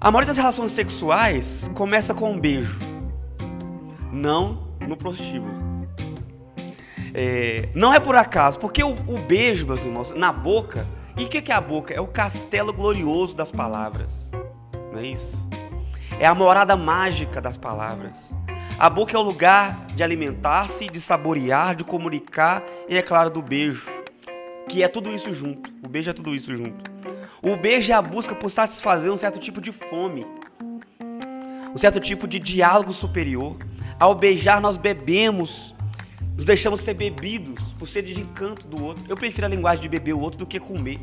A 0.00 0.10
maioria 0.10 0.28
das 0.28 0.38
relações 0.38 0.72
sexuais 0.72 1.70
começa 1.74 2.14
com 2.14 2.32
um 2.32 2.40
beijo. 2.40 2.78
Não 4.10 4.70
no 4.80 4.96
prostíbulo. 4.96 5.59
É, 7.14 7.68
não 7.74 7.92
é 7.92 8.00
por 8.00 8.16
acaso, 8.16 8.58
porque 8.58 8.82
o, 8.82 8.92
o, 9.06 9.18
beijo, 9.18 9.66
meus 9.66 9.84
irmãos, 9.84 10.12
na 10.12 10.32
boca. 10.32 10.86
E 11.16 11.24
o 11.24 11.28
que, 11.28 11.42
que 11.42 11.52
é 11.52 11.54
a 11.54 11.60
boca? 11.60 11.92
É 11.92 12.00
o 12.00 12.06
castelo 12.06 12.72
glorioso 12.72 13.34
das 13.34 13.50
palavras. 13.50 14.30
Não 14.92 15.00
é 15.00 15.06
isso? 15.06 15.48
É 16.18 16.26
a 16.26 16.34
morada 16.34 16.76
mágica 16.76 17.40
das 17.40 17.56
palavras. 17.56 18.32
A 18.78 18.88
boca 18.88 19.14
é 19.14 19.18
o 19.18 19.22
lugar 19.22 19.86
de 19.94 20.02
alimentar-se, 20.02 20.88
de 20.88 21.00
saborear, 21.00 21.74
de 21.74 21.84
comunicar 21.84 22.62
e, 22.88 22.96
é 22.96 23.02
claro, 23.02 23.28
do 23.28 23.42
beijo, 23.42 23.90
que 24.68 24.82
é 24.82 24.88
tudo 24.88 25.10
isso 25.10 25.32
junto. 25.32 25.70
O 25.84 25.88
beijo 25.88 26.10
é 26.10 26.12
tudo 26.12 26.34
isso 26.34 26.56
junto. 26.56 26.90
O 27.42 27.56
beijo 27.56 27.92
é 27.92 27.94
a 27.94 28.02
busca 28.02 28.34
por 28.34 28.50
satisfazer 28.50 29.10
um 29.10 29.16
certo 29.16 29.38
tipo 29.38 29.60
de 29.60 29.72
fome, 29.72 30.26
um 31.74 31.78
certo 31.78 32.00
tipo 32.00 32.26
de 32.26 32.38
diálogo 32.38 32.92
superior. 32.92 33.56
Ao 33.98 34.14
beijar, 34.14 34.60
nós 34.60 34.76
bebemos, 34.76 35.74
nos 36.40 36.46
deixamos 36.46 36.80
ser 36.80 36.94
bebidos 36.94 37.62
por 37.78 37.86
sede 37.86 38.14
de 38.14 38.22
encanto 38.22 38.66
do 38.66 38.82
outro. 38.82 39.04
Eu 39.06 39.14
prefiro 39.14 39.46
a 39.46 39.50
linguagem 39.50 39.82
de 39.82 39.90
beber 39.90 40.14
o 40.14 40.18
outro 40.18 40.38
do 40.38 40.46
que 40.46 40.58
comer. 40.58 40.98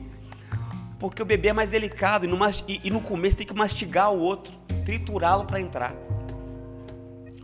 Porque 0.98 1.22
o 1.22 1.26
bebê 1.26 1.50
é 1.50 1.54
mais 1.54 1.70
delicado 1.70 2.26
e 2.26 2.28
no, 2.28 2.40
e, 2.68 2.82
e 2.84 2.90
no 2.90 3.00
começo 3.00 3.38
tem 3.38 3.46
que 3.46 3.54
mastigar 3.54 4.12
o 4.12 4.20
outro, 4.20 4.52
triturá-lo 4.84 5.46
para 5.46 5.62
entrar. 5.62 5.94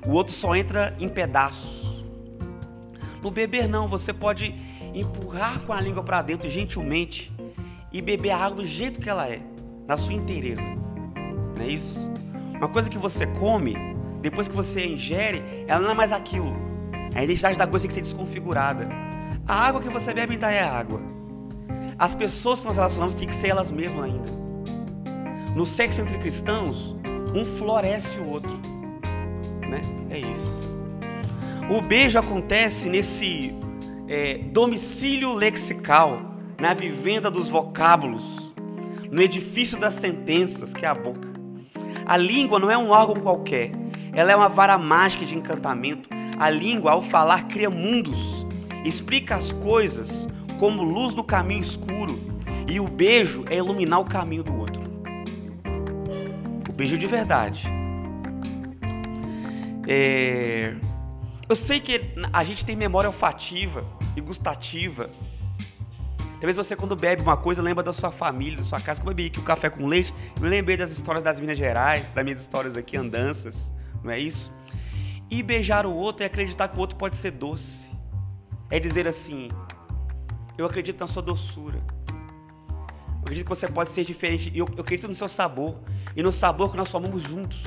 O 0.08 0.10
outro 0.10 0.34
só 0.34 0.56
entra 0.56 0.98
em 1.00 1.08
pedaços. 1.08 2.04
No 3.22 3.30
beber 3.30 3.70
não, 3.70 3.88
você 3.88 4.12
pode 4.12 4.56
empurrar 4.96 5.60
com 5.60 5.72
a 5.72 5.80
língua 5.80 6.02
para 6.02 6.24
dentro 6.24 6.50
gentilmente 6.50 7.32
e 7.92 8.02
beber 8.02 8.32
a 8.32 8.38
água 8.38 8.64
do 8.64 8.66
jeito 8.66 9.00
que 9.00 9.08
ela 9.08 9.30
é, 9.30 9.40
na 9.88 9.98
sua 9.98 10.16
inteireza. 10.16 10.66
Não 11.56 11.64
é 11.64 11.68
isso? 11.68 12.12
Uma 12.56 12.70
coisa 12.70 12.90
que 12.90 12.98
você 12.98 13.28
come, 13.28 13.76
depois 14.20 14.48
que 14.48 14.56
você 14.56 14.84
ingere, 14.84 15.44
ela 15.68 15.80
não 15.80 15.92
é 15.92 15.94
mais 15.94 16.12
aquilo. 16.12 16.73
A 17.16 17.24
identidade 17.24 17.58
da 17.58 17.68
coisa 17.68 17.84
tem 17.84 17.90
que 17.90 17.94
ser 17.94 18.02
desconfigurada. 18.02 18.88
A 19.48 19.68
água 19.68 19.82
que 19.82 19.90
você 19.90 20.14
bebe 20.14 20.34
ainda 20.34 20.52
é 20.52 20.64
água. 20.64 21.02
As 21.98 22.16
pessoas 22.16 22.60
que 22.60 22.66
nós 22.66 22.76
relacionamos 22.76 23.16
têm 23.16 23.28
que 23.28 23.36
ser 23.36 23.50
elas 23.50 23.70
mesmas 23.70 24.06
ainda. 24.06 24.32
No 25.56 25.66
sexo 25.66 26.02
entre 26.02 26.18
cristãos, 26.18 26.96
um 27.36 27.46
floresce 27.46 28.20
o 28.20 28.30
outro. 28.30 28.52
Né? 29.70 29.82
É 30.10 30.18
isso. 30.18 30.60
O 31.70 31.82
beijo 31.82 32.20
acontece 32.20 32.90
nesse 32.90 33.56
é, 34.08 34.38
domicílio 34.52 35.34
lexical, 35.34 36.22
na 36.60 36.74
vivenda 36.74 37.30
dos 37.32 37.48
vocábulos, 37.48 38.54
no 39.12 39.22
edifício 39.22 39.80
das 39.80 39.94
sentenças, 39.94 40.74
que 40.74 40.86
é 40.86 40.90
a 40.90 40.94
boca. 40.94 41.30
A 42.06 42.18
língua 42.18 42.60
não 42.60 42.70
é 42.70 42.78
um 42.78 42.90
órgão 42.90 43.16
qualquer, 43.16 43.72
ela 44.14 44.32
é 44.32 44.36
uma 44.36 44.50
vara 44.50 44.78
mágica 44.78 45.26
de 45.26 45.36
encantamento. 45.36 46.10
A 46.38 46.50
língua, 46.50 46.92
ao 46.92 47.02
falar, 47.02 47.48
cria 47.48 47.70
mundos, 47.70 48.46
explica 48.84 49.36
as 49.36 49.52
coisas 49.52 50.28
como 50.60 50.82
luz 50.82 51.14
no 51.14 51.24
caminho 51.24 51.62
escuro, 51.62 52.20
e 52.68 52.80
o 52.80 52.88
beijo 52.88 53.44
é 53.50 53.58
iluminar 53.58 54.00
o 54.00 54.06
caminho 54.06 54.44
do 54.44 54.56
outro. 54.56 54.84
O 56.68 56.72
beijo 56.72 56.98
de 56.98 57.06
verdade. 57.08 57.68
É... 59.88 60.76
Eu 61.48 61.56
sei 61.56 61.80
que 61.80 62.14
a 62.32 62.44
gente 62.44 62.66
tem 62.66 62.76
memória 62.76 63.10
olfativa 63.10 63.86
e 64.16 64.22
gustativa. 64.22 65.10
Talvez 66.40 66.58
você, 66.58 66.76
quando 66.76 66.96
bebe 66.96 67.22
uma 67.22 67.38
coisa, 67.38 67.62
lembra 67.62 67.84
da 67.84 67.94
sua 67.94 68.12
família, 68.12 68.58
da 68.58 68.64
sua 68.64 68.82
casa. 68.82 69.00
Como 69.00 69.12
eu 69.12 69.16
bebi 69.16 69.30
aqui 69.30 69.40
o 69.40 69.44
café 69.44 69.70
com 69.70 69.86
leite, 69.86 70.14
eu 70.42 70.48
lembrei 70.48 70.76
das 70.76 70.92
histórias 70.92 71.24
das 71.24 71.40
Minas 71.40 71.58
Gerais, 71.58 72.12
das 72.12 72.24
minhas 72.24 72.40
histórias 72.40 72.76
aqui, 72.76 72.98
andanças, 72.98 73.74
não 74.04 74.12
é 74.12 74.20
isso? 74.20 74.54
E 75.34 75.42
beijar 75.42 75.84
o 75.84 75.92
outro 75.92 76.22
é 76.22 76.28
acreditar 76.28 76.68
que 76.68 76.78
o 76.78 76.80
outro 76.80 76.96
pode 76.96 77.16
ser 77.16 77.32
doce. 77.32 77.90
É 78.70 78.80
dizer 78.80 79.08
assim: 79.08 79.50
Eu 80.56 80.64
acredito 80.64 81.00
na 81.00 81.08
sua 81.08 81.24
doçura. 81.24 81.82
Eu 82.08 83.22
acredito 83.22 83.46
que 83.46 83.50
você 83.50 83.68
pode 83.68 83.90
ser 83.90 84.06
diferente. 84.06 84.52
Eu, 84.54 84.68
eu 84.76 84.82
acredito 84.82 85.08
no 85.08 85.16
seu 85.16 85.28
sabor. 85.28 85.80
E 86.16 86.22
no 86.22 86.32
sabor 86.32 86.70
que 86.70 86.78
nós 86.78 86.92
formamos 86.92 87.24
juntos. 87.24 87.64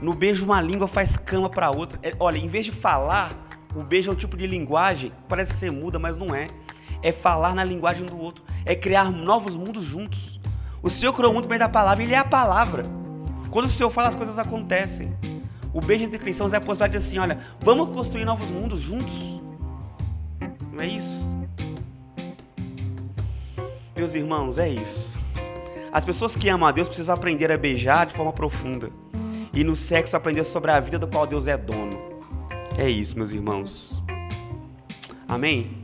No 0.00 0.12
beijo, 0.12 0.44
uma 0.44 0.60
língua 0.60 0.88
faz 0.88 1.16
cama 1.16 1.48
para 1.48 1.70
outra. 1.70 2.00
É, 2.02 2.16
olha, 2.18 2.36
em 2.36 2.48
vez 2.48 2.64
de 2.64 2.72
falar, 2.72 3.30
o 3.76 3.84
beijo 3.84 4.10
é 4.10 4.12
um 4.12 4.16
tipo 4.16 4.36
de 4.36 4.48
linguagem, 4.48 5.12
parece 5.28 5.54
ser 5.54 5.70
muda, 5.70 6.00
mas 6.00 6.18
não 6.18 6.34
é. 6.34 6.48
É 7.00 7.12
falar 7.12 7.54
na 7.54 7.62
linguagem 7.62 8.04
do 8.04 8.18
outro, 8.18 8.44
é 8.64 8.74
criar 8.74 9.08
novos 9.08 9.54
mundos 9.54 9.84
juntos. 9.84 10.40
O 10.82 10.90
Senhor 10.90 11.12
criou 11.12 11.30
o 11.30 11.34
mundo 11.36 11.48
meio 11.48 11.60
da 11.60 11.68
palavra, 11.68 12.02
Ele 12.02 12.12
é 12.14 12.18
a 12.18 12.24
palavra. 12.24 12.82
Quando 13.52 13.66
o 13.66 13.68
Senhor 13.68 13.90
fala, 13.90 14.08
as 14.08 14.16
coisas 14.16 14.36
acontecem. 14.36 15.16
O 15.72 15.80
beijo 15.80 16.04
entre 16.04 16.18
cristãos 16.18 16.52
é 16.52 16.56
a 16.56 16.60
possibilidade 16.60 16.92
de 16.92 16.96
assim, 16.98 17.18
olha, 17.18 17.38
vamos 17.60 17.94
construir 17.94 18.24
novos 18.24 18.50
mundos 18.50 18.80
juntos. 18.80 19.40
Não 20.72 20.80
é 20.80 20.86
isso? 20.86 21.30
Meus 23.96 24.14
irmãos, 24.14 24.58
é 24.58 24.68
isso. 24.68 25.10
As 25.92 26.04
pessoas 26.04 26.34
que 26.34 26.48
amam 26.48 26.68
a 26.68 26.72
Deus 26.72 26.88
precisam 26.88 27.14
aprender 27.14 27.52
a 27.52 27.56
beijar 27.56 28.06
de 28.06 28.14
forma 28.14 28.32
profunda. 28.32 28.90
E 29.52 29.62
no 29.62 29.76
sexo 29.76 30.16
aprender 30.16 30.44
sobre 30.44 30.70
a 30.70 30.80
vida 30.80 30.98
do 30.98 31.06
qual 31.06 31.26
Deus 31.26 31.46
é 31.46 31.56
dono. 31.56 32.00
É 32.78 32.88
isso, 32.88 33.16
meus 33.16 33.32
irmãos. 33.32 34.02
Amém? 35.28 35.82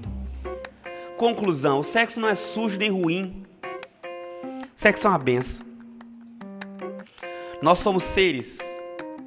Conclusão: 1.16 1.80
o 1.80 1.84
sexo 1.84 2.20
não 2.20 2.28
é 2.28 2.34
sujo 2.34 2.78
nem 2.78 2.90
ruim. 2.90 3.44
O 3.62 4.80
sexo 4.80 5.06
é 5.06 5.10
uma 5.10 5.18
benção. 5.18 5.66
Nós 7.60 7.80
somos 7.80 8.04
seres, 8.04 8.60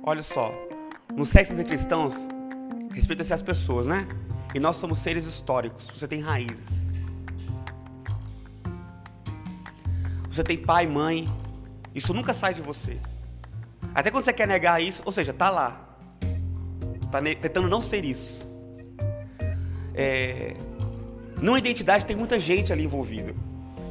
olha 0.04 0.22
só, 0.22 0.54
no 1.16 1.26
sexo 1.26 1.54
entre 1.54 1.66
cristãos, 1.66 2.28
respeita-se 2.94 3.34
as 3.34 3.42
pessoas, 3.42 3.88
né? 3.88 4.08
E 4.54 4.60
nós 4.60 4.76
somos 4.78 5.00
seres 5.00 5.26
históricos. 5.26 5.90
Você 5.90 6.08
tem 6.08 6.22
raízes. 6.22 6.82
Você 10.30 10.44
tem 10.44 10.58
pai, 10.58 10.88
mãe. 10.88 11.28
Isso 11.94 12.14
nunca 12.14 12.34
sai 12.34 12.54
de 12.54 12.62
você. 12.62 13.00
Até 13.94 14.10
quando 14.10 14.24
você 14.24 14.34
quer 14.34 14.48
negar 14.48 14.82
isso, 14.82 15.02
ou 15.06 15.12
seja, 15.12 15.34
tá 15.34 15.50
lá. 15.50 15.90
Está 17.02 17.20
tentando 17.22 17.68
não 17.68 17.82
ser 17.82 18.06
isso. 18.06 18.48
É, 19.94 20.56
numa 21.42 21.60
identidade 21.60 22.06
tem 22.06 22.16
muita 22.16 22.40
gente 22.40 22.72
ali 22.72 22.86
envolvida. 22.86 23.36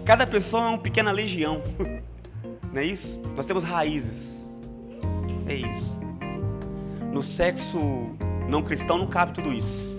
Cada 0.04 0.26
pessoa 0.26 0.64
é 0.64 0.66
uma 0.68 0.78
pequena 0.78 1.12
legião. 1.12 1.62
Não 2.72 2.80
é 2.80 2.84
isso? 2.84 3.20
Nós 3.36 3.44
temos 3.44 3.64
raízes. 3.64 4.48
É 5.46 5.54
isso. 5.54 5.99
No 7.10 7.22
sexo 7.22 8.14
não 8.48 8.62
cristão 8.62 8.98
não 8.98 9.06
cabe 9.06 9.32
tudo 9.32 9.52
isso. 9.52 9.90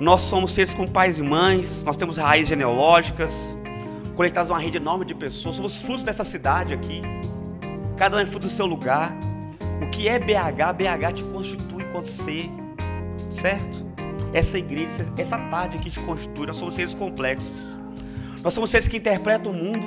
Nós 0.00 0.22
somos 0.22 0.52
seres 0.52 0.72
com 0.72 0.86
pais 0.86 1.18
e 1.18 1.22
mães, 1.22 1.84
nós 1.84 1.96
temos 1.96 2.16
raízes 2.16 2.48
genealógicas, 2.48 3.56
conectados 4.16 4.50
a 4.50 4.54
uma 4.54 4.60
rede 4.60 4.78
enorme 4.78 5.04
de 5.04 5.14
pessoas, 5.14 5.56
somos 5.56 5.82
frutos 5.82 6.02
dessa 6.02 6.24
cidade 6.24 6.72
aqui. 6.72 7.02
Cada 7.96 8.16
um 8.16 8.20
é 8.20 8.24
fruto 8.24 8.46
do 8.46 8.50
seu 8.50 8.64
lugar. 8.64 9.12
O 9.82 9.90
que 9.90 10.08
é 10.08 10.18
BH? 10.18 10.72
BH 10.74 11.12
te 11.14 11.24
constitui 11.24 11.82
enquanto 11.82 12.06
ser, 12.06 12.50
certo? 13.30 13.84
Essa 14.32 14.58
igreja, 14.58 15.04
essa 15.18 15.38
tarde 15.38 15.76
aqui 15.76 15.90
te 15.90 16.00
constitui, 16.00 16.46
nós 16.46 16.56
somos 16.56 16.74
seres 16.74 16.94
complexos. 16.94 17.50
Nós 18.42 18.54
somos 18.54 18.70
seres 18.70 18.88
que 18.88 18.96
interpretam 18.96 19.52
o 19.52 19.54
mundo. 19.54 19.86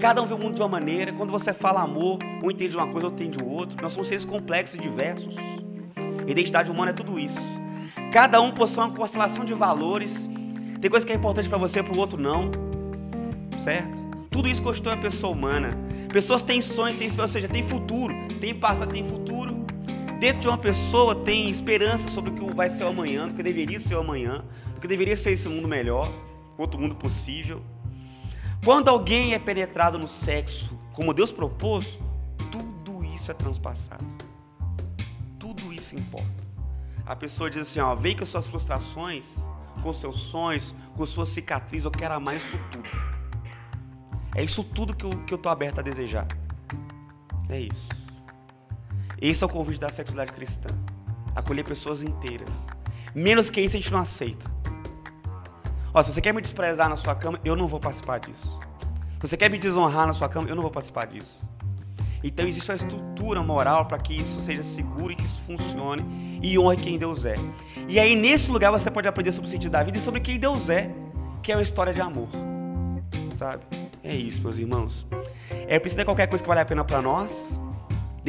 Cada 0.00 0.22
um 0.22 0.26
vê 0.26 0.32
o 0.32 0.38
mundo 0.38 0.54
de 0.54 0.62
uma 0.62 0.68
maneira. 0.68 1.12
Quando 1.12 1.30
você 1.30 1.52
fala 1.52 1.82
amor, 1.82 2.18
um 2.42 2.50
entende 2.50 2.76
uma 2.76 2.86
coisa, 2.86 3.06
outro 3.06 3.24
entende 3.24 3.42
o 3.42 3.48
outro. 3.48 3.76
Nós 3.82 3.92
somos 3.92 4.08
seres 4.08 4.24
complexos 4.24 4.78
e 4.78 4.82
diversos. 4.82 5.34
Identidade 6.26 6.70
humana 6.70 6.90
é 6.90 6.94
tudo 6.94 7.18
isso. 7.18 7.38
Cada 8.12 8.40
um 8.40 8.52
possui 8.52 8.84
uma 8.84 8.94
constelação 8.94 9.44
de 9.44 9.54
valores. 9.54 10.30
Tem 10.80 10.90
coisa 10.90 11.04
que 11.04 11.12
é 11.12 11.16
importante 11.16 11.48
para 11.48 11.58
você, 11.58 11.82
para 11.82 11.94
o 11.94 11.98
outro 11.98 12.20
não. 12.20 12.50
Certo? 13.58 14.06
Tudo 14.30 14.48
isso 14.48 14.62
constitui 14.62 14.92
a 14.92 14.96
pessoa 14.96 15.32
humana. 15.32 15.76
Pessoas 16.12 16.42
têm 16.42 16.60
sonhos, 16.60 16.96
têm, 16.96 17.08
ou 17.18 17.28
seja, 17.28 17.48
tem 17.48 17.62
futuro, 17.62 18.14
tem 18.40 18.54
passado, 18.54 18.92
tem 18.92 19.04
futuro. 19.04 19.66
Dentro 20.20 20.40
de 20.40 20.48
uma 20.48 20.58
pessoa 20.58 21.14
tem 21.14 21.48
esperança 21.48 22.08
sobre 22.08 22.30
o 22.30 22.34
que 22.34 22.54
vai 22.54 22.68
ser 22.68 22.84
o 22.84 22.88
amanhã, 22.88 23.28
do 23.28 23.34
que 23.34 23.42
deveria 23.42 23.78
ser 23.78 23.94
o 23.94 24.00
amanhã, 24.00 24.44
do 24.74 24.80
que 24.80 24.88
deveria 24.88 25.16
ser 25.16 25.32
esse 25.32 25.48
mundo 25.48 25.68
melhor, 25.68 26.10
outro 26.56 26.80
mundo 26.80 26.94
possível. 26.94 27.62
Quando 28.64 28.88
alguém 28.88 29.34
é 29.34 29.38
penetrado 29.38 29.98
no 29.98 30.08
sexo, 30.08 30.76
como 30.92 31.14
Deus 31.14 31.30
propôs, 31.30 31.98
isso 33.18 33.30
é 33.30 33.34
transpassado. 33.34 34.04
Tudo 35.38 35.72
isso 35.72 35.96
importa. 35.96 36.48
A 37.04 37.16
pessoa 37.16 37.50
diz 37.50 37.62
assim: 37.62 37.80
ó, 37.80 37.94
vem 37.94 38.16
com 38.16 38.24
suas 38.24 38.46
frustrações, 38.46 39.36
com 39.82 39.92
seus 39.92 40.16
sonhos, 40.20 40.74
com 40.94 41.04
suas 41.04 41.28
cicatrizes, 41.30 41.84
eu 41.84 41.90
quero 41.90 42.14
amar 42.14 42.36
isso 42.36 42.58
tudo. 42.70 42.88
É 44.34 44.42
isso 44.42 44.62
tudo 44.62 44.94
que 44.94 45.04
eu, 45.04 45.10
que 45.24 45.34
eu 45.34 45.38
tô 45.38 45.48
aberto 45.48 45.80
a 45.80 45.82
desejar. 45.82 46.26
É 47.48 47.58
isso. 47.58 47.88
Esse 49.20 49.42
é 49.42 49.46
o 49.46 49.50
convite 49.50 49.80
da 49.80 49.88
sexualidade 49.88 50.32
cristã. 50.32 50.68
Acolher 51.34 51.64
pessoas 51.64 52.02
inteiras. 52.02 52.66
Menos 53.14 53.50
que 53.50 53.60
isso 53.60 53.76
a 53.76 53.80
gente 53.80 53.92
não 53.92 54.00
aceita. 54.00 54.48
Ó, 55.92 56.02
se 56.02 56.12
você 56.12 56.20
quer 56.20 56.32
me 56.32 56.40
desprezar 56.40 56.88
na 56.88 56.96
sua 56.96 57.14
cama, 57.14 57.40
eu 57.44 57.56
não 57.56 57.66
vou 57.66 57.80
participar 57.80 58.20
disso. 58.20 58.58
Se 59.14 59.28
você 59.28 59.36
quer 59.36 59.50
me 59.50 59.58
desonrar 59.58 60.06
na 60.06 60.12
sua 60.12 60.28
cama, 60.28 60.48
eu 60.48 60.54
não 60.54 60.62
vou 60.62 60.70
participar 60.70 61.06
disso. 61.06 61.40
Então 62.22 62.46
existe 62.46 62.70
uma 62.70 62.76
estrutura 62.76 63.42
moral 63.42 63.86
para 63.86 63.98
que 63.98 64.14
isso 64.14 64.40
seja 64.40 64.62
seguro 64.62 65.12
e 65.12 65.16
que 65.16 65.24
isso 65.24 65.40
funcione 65.40 66.40
e 66.42 66.58
honre 66.58 66.76
quem 66.76 66.98
Deus 66.98 67.24
é. 67.24 67.34
E 67.88 67.98
aí 67.98 68.16
nesse 68.16 68.50
lugar 68.50 68.70
você 68.70 68.90
pode 68.90 69.06
aprender 69.06 69.32
sobre 69.32 69.48
o 69.48 69.50
sentido 69.50 69.72
da 69.72 69.82
vida 69.82 69.98
e 69.98 70.00
sobre 70.02 70.20
quem 70.20 70.38
Deus 70.38 70.68
é, 70.68 70.90
que 71.42 71.52
é 71.52 71.56
uma 71.56 71.62
história 71.62 71.92
de 71.92 72.00
amor. 72.00 72.28
Sabe? 73.34 73.64
É 74.02 74.14
isso, 74.14 74.42
meus 74.42 74.58
irmãos. 74.58 75.06
É 75.66 75.78
preciso 75.78 75.98
de 75.98 76.04
qualquer 76.04 76.26
coisa 76.26 76.42
que 76.42 76.48
vale 76.48 76.60
a 76.60 76.64
pena 76.64 76.84
para 76.84 77.00
nós 77.00 77.58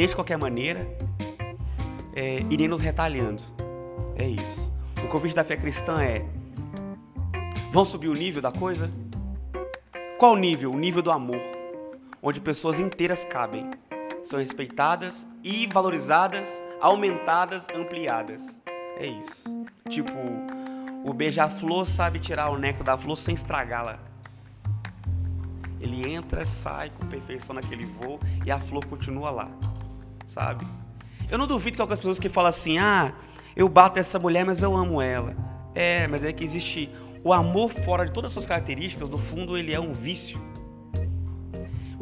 de 0.07 0.15
qualquer 0.15 0.37
maneira 0.37 0.87
é, 2.15 2.43
e 2.49 2.57
nem 2.57 2.67
nos 2.67 2.81
retalhando. 2.81 3.41
É 4.15 4.27
isso. 4.27 4.71
O 5.03 5.07
convite 5.07 5.35
da 5.35 5.43
fé 5.43 5.55
cristã 5.55 6.01
é: 6.01 6.25
vamos 7.71 7.89
subir 7.89 8.07
o 8.07 8.13
nível 8.13 8.41
da 8.41 8.51
coisa? 8.51 8.89
Qual 10.17 10.33
o 10.33 10.37
nível? 10.37 10.71
O 10.71 10.77
nível 10.77 11.01
do 11.01 11.11
amor, 11.11 11.41
onde 12.21 12.41
pessoas 12.41 12.79
inteiras 12.79 13.25
cabem, 13.25 13.71
são 14.23 14.39
respeitadas 14.39 15.27
e 15.43 15.67
valorizadas, 15.67 16.63
aumentadas, 16.81 17.67
ampliadas. 17.73 18.43
É 18.97 19.07
isso. 19.07 19.65
Tipo, 19.89 20.13
o 21.05 21.13
beija-flor 21.13 21.85
sabe 21.85 22.19
tirar 22.19 22.49
o 22.49 22.57
néctar 22.57 22.83
da 22.83 22.97
flor 22.97 23.15
sem 23.15 23.33
estragá-la. 23.33 23.99
Ele 25.79 26.11
entra, 26.11 26.45
sai 26.45 26.89
com 26.89 27.07
perfeição 27.07 27.55
naquele 27.55 27.85
voo 27.85 28.19
e 28.45 28.51
a 28.51 28.59
flor 28.59 28.85
continua 28.85 29.31
lá 29.31 29.49
sabe? 30.29 30.65
Eu 31.29 31.37
não 31.37 31.47
duvido 31.47 31.75
que 31.75 31.81
algumas 31.81 31.99
pessoas 31.99 32.19
que 32.19 32.29
falam 32.29 32.49
assim, 32.49 32.77
ah, 32.77 33.13
eu 33.55 33.67
bato 33.67 33.99
essa 33.99 34.17
mulher, 34.17 34.45
mas 34.45 34.63
eu 34.63 34.75
amo 34.75 35.01
ela. 35.01 35.35
É, 35.75 36.07
mas 36.07 36.23
é 36.23 36.31
que 36.31 36.43
existe 36.43 36.89
o 37.23 37.33
amor 37.33 37.69
fora 37.69 38.05
de 38.05 38.11
todas 38.11 38.29
as 38.29 38.33
suas 38.33 38.45
características, 38.45 39.09
no 39.09 39.17
fundo 39.17 39.57
ele 39.57 39.73
é 39.73 39.79
um 39.79 39.91
vício. 39.91 40.39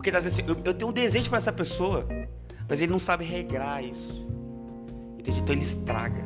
O 0.08 0.10
que 0.10 0.16
ele 0.16 0.22
tá 0.22 0.28
assim, 0.30 0.44
eu, 0.48 0.56
eu 0.64 0.74
tenho 0.74 0.90
um 0.90 0.94
desejo 0.94 1.28
para 1.28 1.38
essa 1.38 1.52
pessoa, 1.52 2.08
Mas 2.70 2.80
ele 2.80 2.90
não 2.90 3.00
sabe 3.00 3.26
regrar 3.26 3.84
isso. 3.84 4.26
Então 5.20 5.54
ele 5.54 5.64
estraga. 5.64 6.24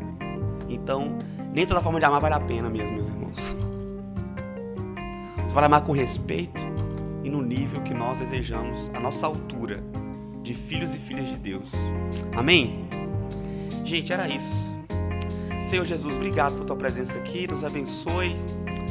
Então, 0.70 1.18
nem 1.52 1.66
toda 1.66 1.82
forma 1.82 1.98
de 1.98 2.06
amar 2.06 2.22
vale 2.22 2.36
a 2.36 2.40
pena 2.40 2.70
mesmo, 2.70 2.92
meus 2.92 3.08
irmãos. 3.08 3.40
Você 5.44 5.56
vai 5.56 5.64
amar 5.64 5.82
com 5.82 5.94
respeito 5.94 6.62
e 7.24 7.30
no 7.30 7.42
nível 7.42 7.82
que 7.82 7.94
nós 7.94 8.20
desejamos, 8.20 8.92
a 8.94 9.00
nossa 9.00 9.26
altura 9.26 9.84
de 10.44 10.54
filhos 10.54 10.94
e 10.94 11.00
filhas 11.00 11.28
de 11.28 11.38
Deus. 11.38 11.72
Amém? 12.36 12.88
Gente, 13.84 14.14
era 14.14 14.28
isso. 14.28 14.70
Senhor 15.66 15.86
Jesus, 15.86 16.16
obrigado 16.16 16.56
por 16.56 16.66
tua 16.66 16.76
presença 16.76 17.18
aqui, 17.18 17.48
nos 17.48 17.64
abençoe. 17.64 18.36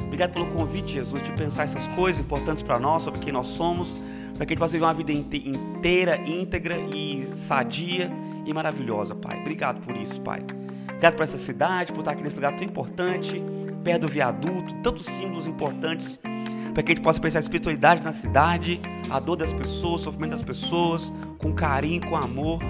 Obrigado 0.07 0.33
pelo 0.33 0.47
convite, 0.47 0.95
Jesus, 0.95 1.23
de 1.23 1.31
pensar 1.33 1.63
essas 1.63 1.87
coisas 1.89 2.21
importantes 2.21 2.61
para 2.61 2.79
nós, 2.81 3.03
sobre 3.05 3.21
quem 3.21 3.33
nós 3.33 3.47
somos, 3.47 3.97
para 4.41 4.47
que 4.47 4.55
a 4.55 4.55
gente 4.55 4.59
possa 4.61 4.73
viver 4.73 4.87
uma 4.87 4.95
vida 4.95 5.13
inteira, 5.13 6.17
íntegra 6.17 6.79
e 6.79 7.29
sadia 7.35 8.11
e 8.47 8.55
maravilhosa, 8.55 9.15
Pai. 9.15 9.39
Obrigado 9.39 9.85
por 9.85 9.95
isso, 9.95 10.19
Pai. 10.23 10.43
Obrigado 10.85 11.15
por 11.15 11.25
essa 11.25 11.37
cidade, 11.37 11.93
por 11.93 11.99
estar 11.99 12.13
aqui 12.13 12.23
nesse 12.23 12.37
lugar 12.37 12.57
tão 12.57 12.67
importante, 12.67 13.43
perto 13.85 14.07
do 14.07 14.09
viaduto, 14.09 14.73
tantos 14.83 15.05
símbolos 15.05 15.47
importantes, 15.47 16.19
para 16.73 16.83
que 16.83 16.91
a 16.91 16.95
gente 16.95 17.05
possa 17.05 17.21
pensar 17.21 17.39
a 17.39 17.41
espiritualidade 17.41 18.03
na 18.03 18.15
cidade, 18.15 18.81
a 19.11 19.21
dor 19.21 19.37
das 19.37 19.53
pessoas, 19.53 20.01
o 20.01 20.05
sofrimento 20.05 20.31
das 20.31 20.43
pessoas, 20.43 21.13
com 21.37 21.53
carinho, 21.53 22.01
com 22.09 22.17
amor 22.17 22.61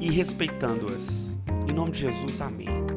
e 0.00 0.10
respeitando-as. 0.10 1.36
Em 1.68 1.74
nome 1.74 1.90
de 1.90 1.98
Jesus, 1.98 2.40
amém. 2.40 2.87